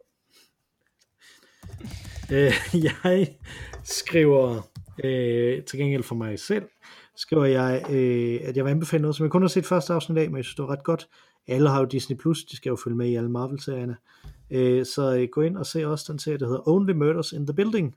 Øh, 2.32 2.84
jeg 2.84 3.28
skriver 3.84 4.68
øh, 5.04 5.64
til 5.64 5.78
gengæld 5.78 6.02
for 6.02 6.14
mig 6.14 6.38
selv, 6.38 6.64
skriver 7.16 7.44
jeg, 7.44 7.84
øh, 7.90 8.40
at 8.42 8.56
jeg 8.56 8.64
vil 8.64 8.70
anbefale 8.70 9.02
noget, 9.02 9.16
som 9.16 9.24
jeg 9.24 9.30
kun 9.30 9.42
har 9.42 9.48
set 9.48 9.66
første 9.66 9.92
afsnit 9.92 10.18
af, 10.18 10.30
men 10.30 10.36
jeg 10.36 10.44
synes, 10.44 10.54
det 10.54 10.62
var 10.62 10.70
ret 10.70 10.84
godt. 10.84 11.08
Alle 11.48 11.68
har 11.68 11.78
jo 11.78 11.84
Disney+, 11.84 12.16
Plus, 12.16 12.44
de 12.44 12.56
skal 12.56 12.70
jo 12.70 12.76
følge 12.84 12.96
med 12.96 13.08
i 13.08 13.14
alle 13.14 13.30
Marvel-serierne. 13.30 13.96
Øh, 14.50 14.86
så 14.86 15.16
øh, 15.16 15.28
gå 15.32 15.40
ind 15.40 15.56
og 15.56 15.66
se 15.66 15.86
også 15.86 16.12
den 16.12 16.18
serie, 16.18 16.38
der 16.38 16.46
hedder 16.46 16.68
Only 16.68 16.92
Murders 16.92 17.32
in 17.32 17.46
the 17.46 17.54
Building, 17.54 17.96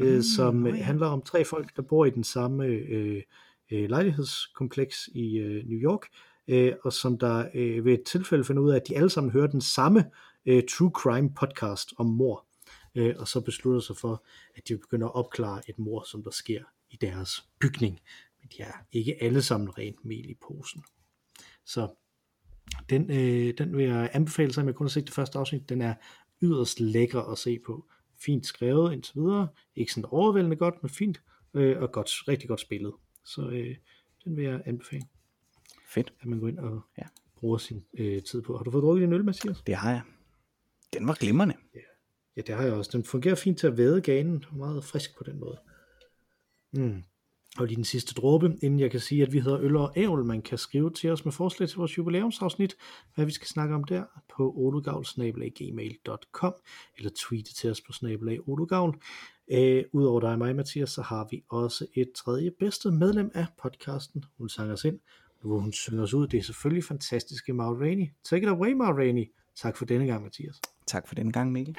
øh, 0.00 0.16
Mm, 0.16 0.22
som 0.22 0.66
øh, 0.66 0.74
handler 0.74 1.06
om 1.06 1.22
tre 1.22 1.44
folk, 1.44 1.76
der 1.76 1.82
bor 1.82 2.04
i 2.04 2.10
den 2.10 2.24
samme 2.24 2.64
øh, 2.64 3.22
øh, 3.70 3.88
lejlighedskompleks 3.88 5.08
i 5.14 5.38
øh, 5.38 5.64
New 5.66 5.78
York, 5.78 6.06
øh, 6.48 6.72
og 6.84 6.92
som 6.92 7.18
der 7.18 7.48
øh, 7.54 7.84
ved 7.84 7.92
et 7.92 8.02
tilfælde 8.02 8.44
finder 8.44 8.62
ud 8.62 8.70
af, 8.70 8.76
at 8.76 8.88
de 8.88 8.96
alle 8.96 9.10
sammen 9.10 9.32
hører 9.32 9.46
den 9.46 9.60
samme 9.60 10.04
øh, 10.46 10.62
true 10.68 10.90
crime 10.90 11.34
podcast 11.34 11.94
om 11.98 12.06
mor 12.06 12.46
øh, 12.96 13.14
og 13.18 13.28
så 13.28 13.40
beslutter 13.40 13.80
sig 13.80 13.96
for, 13.96 14.24
at 14.56 14.68
de 14.68 14.78
begynder 14.78 15.06
at 15.06 15.14
opklare 15.14 15.62
et 15.68 15.78
mor, 15.78 16.02
som 16.02 16.22
der 16.22 16.30
sker 16.30 16.62
i 16.90 16.96
deres 16.96 17.48
bygning. 17.60 18.00
Men 18.40 18.50
de 18.56 18.62
er 18.62 18.72
ikke 18.92 19.22
alle 19.22 19.42
sammen 19.42 19.78
rent 19.78 20.04
mel 20.04 20.30
i 20.30 20.34
posen. 20.34 20.84
Så 21.64 21.88
den, 22.90 23.10
øh, 23.10 23.54
den 23.58 23.76
vil 23.76 23.84
jeg 23.84 24.10
anbefale, 24.12 24.52
selvom 24.52 24.66
jeg 24.66 24.74
kun 24.74 24.86
har 24.86 24.90
set 24.90 25.06
det 25.06 25.14
første 25.14 25.38
afsnit. 25.38 25.68
Den 25.68 25.82
er 25.82 25.94
yderst 26.42 26.80
lækker 26.80 27.22
at 27.22 27.38
se 27.38 27.58
på. 27.66 27.86
Fint 28.18 28.46
skrevet 28.46 28.92
indtil 28.92 29.14
videre. 29.14 29.48
Ikke 29.76 29.92
sådan 29.92 30.08
overvældende 30.10 30.56
godt, 30.56 30.82
men 30.82 30.90
fint. 30.90 31.20
Øh, 31.54 31.82
og 31.82 31.92
godt, 31.92 32.10
rigtig 32.28 32.48
godt 32.48 32.60
spillet. 32.60 32.92
Så 33.26 33.48
øh, 33.50 33.76
den 34.24 34.36
vil 34.36 34.44
jeg 34.44 34.62
anbefale, 34.64 35.02
Fedt. 35.88 36.12
at 36.20 36.26
man 36.26 36.40
går 36.40 36.48
ind 36.48 36.58
og 36.58 36.80
Ja. 36.98 37.02
bruger 37.36 37.58
sin 37.58 37.84
øh, 37.94 38.22
tid 38.22 38.42
på. 38.42 38.56
Har 38.56 38.64
du 38.64 38.70
fået 38.70 38.82
drukket 38.82 39.02
din 39.02 39.12
øl, 39.12 39.24
Mathias? 39.24 39.62
Det 39.66 39.74
har 39.74 39.90
jeg. 39.90 40.02
Den 40.92 41.06
var 41.08 41.14
glimrende. 41.14 41.54
Ja, 42.36 42.40
det 42.40 42.54
har 42.54 42.62
jeg 42.62 42.72
også. 42.72 42.90
Den 42.94 43.04
fungerer 43.04 43.34
fint 43.34 43.58
til 43.58 43.66
at 43.66 43.76
væde 43.76 44.00
ganen. 44.00 44.44
Meget 44.52 44.84
frisk 44.84 45.16
på 45.18 45.24
den 45.24 45.40
måde. 45.40 45.58
Mm. 46.72 47.02
Og 47.58 47.66
lige 47.66 47.76
den 47.76 47.84
sidste 47.84 48.14
dråbe, 48.14 48.56
inden 48.62 48.80
jeg 48.80 48.90
kan 48.90 49.00
sige, 49.00 49.22
at 49.22 49.32
vi 49.32 49.40
hedder 49.40 49.60
Øl 49.60 49.76
og 49.76 49.92
Ævl. 49.96 50.24
Man 50.24 50.42
kan 50.42 50.58
skrive 50.58 50.90
til 50.90 51.10
os 51.10 51.24
med 51.24 51.32
forslag 51.32 51.68
til 51.68 51.78
vores 51.78 51.98
jubilæumsafsnit, 51.98 52.76
hvad 53.14 53.24
vi 53.24 53.32
skal 53.32 53.48
snakke 53.48 53.74
om 53.74 53.84
der, 53.84 54.04
på 54.36 54.52
olugavl.gmail.com 54.56 56.54
eller 56.96 57.10
tweete 57.16 57.54
til 57.54 57.70
os 57.70 57.80
på 57.80 57.92
snabelag 57.92 58.48
olugavl. 58.48 59.00
Øh, 59.50 59.84
Udover 59.92 60.20
dig 60.20 60.30
og 60.30 60.38
mig, 60.38 60.56
Mathias, 60.56 60.90
så 60.90 61.02
har 61.02 61.28
vi 61.30 61.42
også 61.48 61.86
et 61.94 62.12
tredje 62.16 62.50
bedste 62.58 62.90
medlem 62.90 63.30
af 63.34 63.46
podcasten. 63.62 64.24
Hun 64.38 64.48
sang 64.48 64.72
os 64.72 64.84
ind, 64.84 64.98
hvor 65.42 65.58
hun 65.58 65.72
synger 65.72 66.02
os 66.02 66.14
ud. 66.14 66.26
Det 66.26 66.38
er 66.38 66.42
selvfølgelig 66.42 66.84
fantastiske 66.84 67.52
Maud 67.52 67.80
Rainey. 67.80 68.06
Take 68.24 68.42
it 68.42 68.48
away, 68.48 68.72
Maud 68.72 68.94
Rainey. 68.94 69.32
Tak 69.56 69.76
for 69.76 69.84
denne 69.84 70.06
gang, 70.06 70.22
Mathias. 70.22 70.60
Tak 70.86 71.08
for 71.08 71.14
denne 71.14 71.32
gang, 71.32 71.52
Mikkel. 71.52 71.76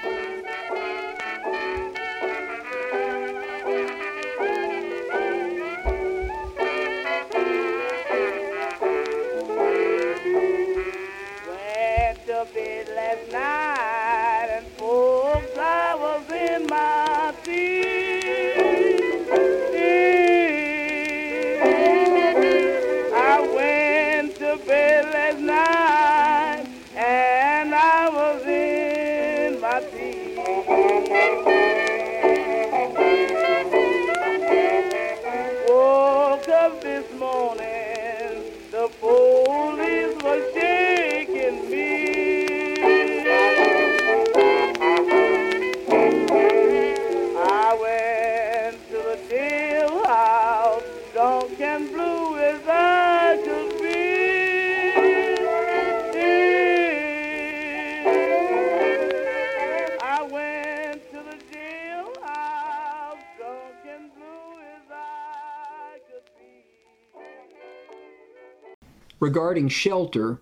Regarding 69.48 69.68
shelter, 69.68 70.38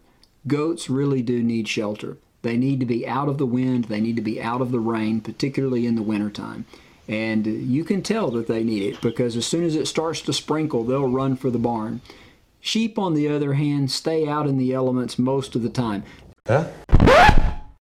goats 0.48 0.90
really 0.90 1.22
do 1.22 1.40
need 1.40 1.68
shelter. 1.68 2.16
They 2.42 2.56
need 2.56 2.80
to 2.80 2.86
be 2.86 3.06
out 3.06 3.28
of 3.28 3.38
the 3.38 3.46
wind, 3.46 3.84
they 3.84 4.00
need 4.00 4.16
to 4.16 4.22
be 4.22 4.42
out 4.42 4.60
of 4.60 4.72
the 4.72 4.80
rain, 4.80 5.20
particularly 5.20 5.86
in 5.86 5.94
the 5.94 6.02
wintertime. 6.02 6.64
And 7.06 7.46
you 7.46 7.84
can 7.84 8.02
tell 8.02 8.32
that 8.32 8.48
they 8.48 8.64
need 8.64 8.82
it 8.82 9.00
because 9.00 9.36
as 9.36 9.46
soon 9.46 9.62
as 9.62 9.76
it 9.76 9.86
starts 9.86 10.22
to 10.22 10.32
sprinkle, 10.32 10.82
they'll 10.82 11.06
run 11.06 11.36
for 11.36 11.50
the 11.50 11.58
barn. 11.58 12.00
Sheep, 12.60 12.98
on 12.98 13.14
the 13.14 13.28
other 13.28 13.52
hand, 13.52 13.92
stay 13.92 14.26
out 14.26 14.48
in 14.48 14.58
the 14.58 14.72
elements 14.72 15.20
most 15.20 15.54
of 15.54 15.62
the 15.62 15.68
time. 15.68 16.02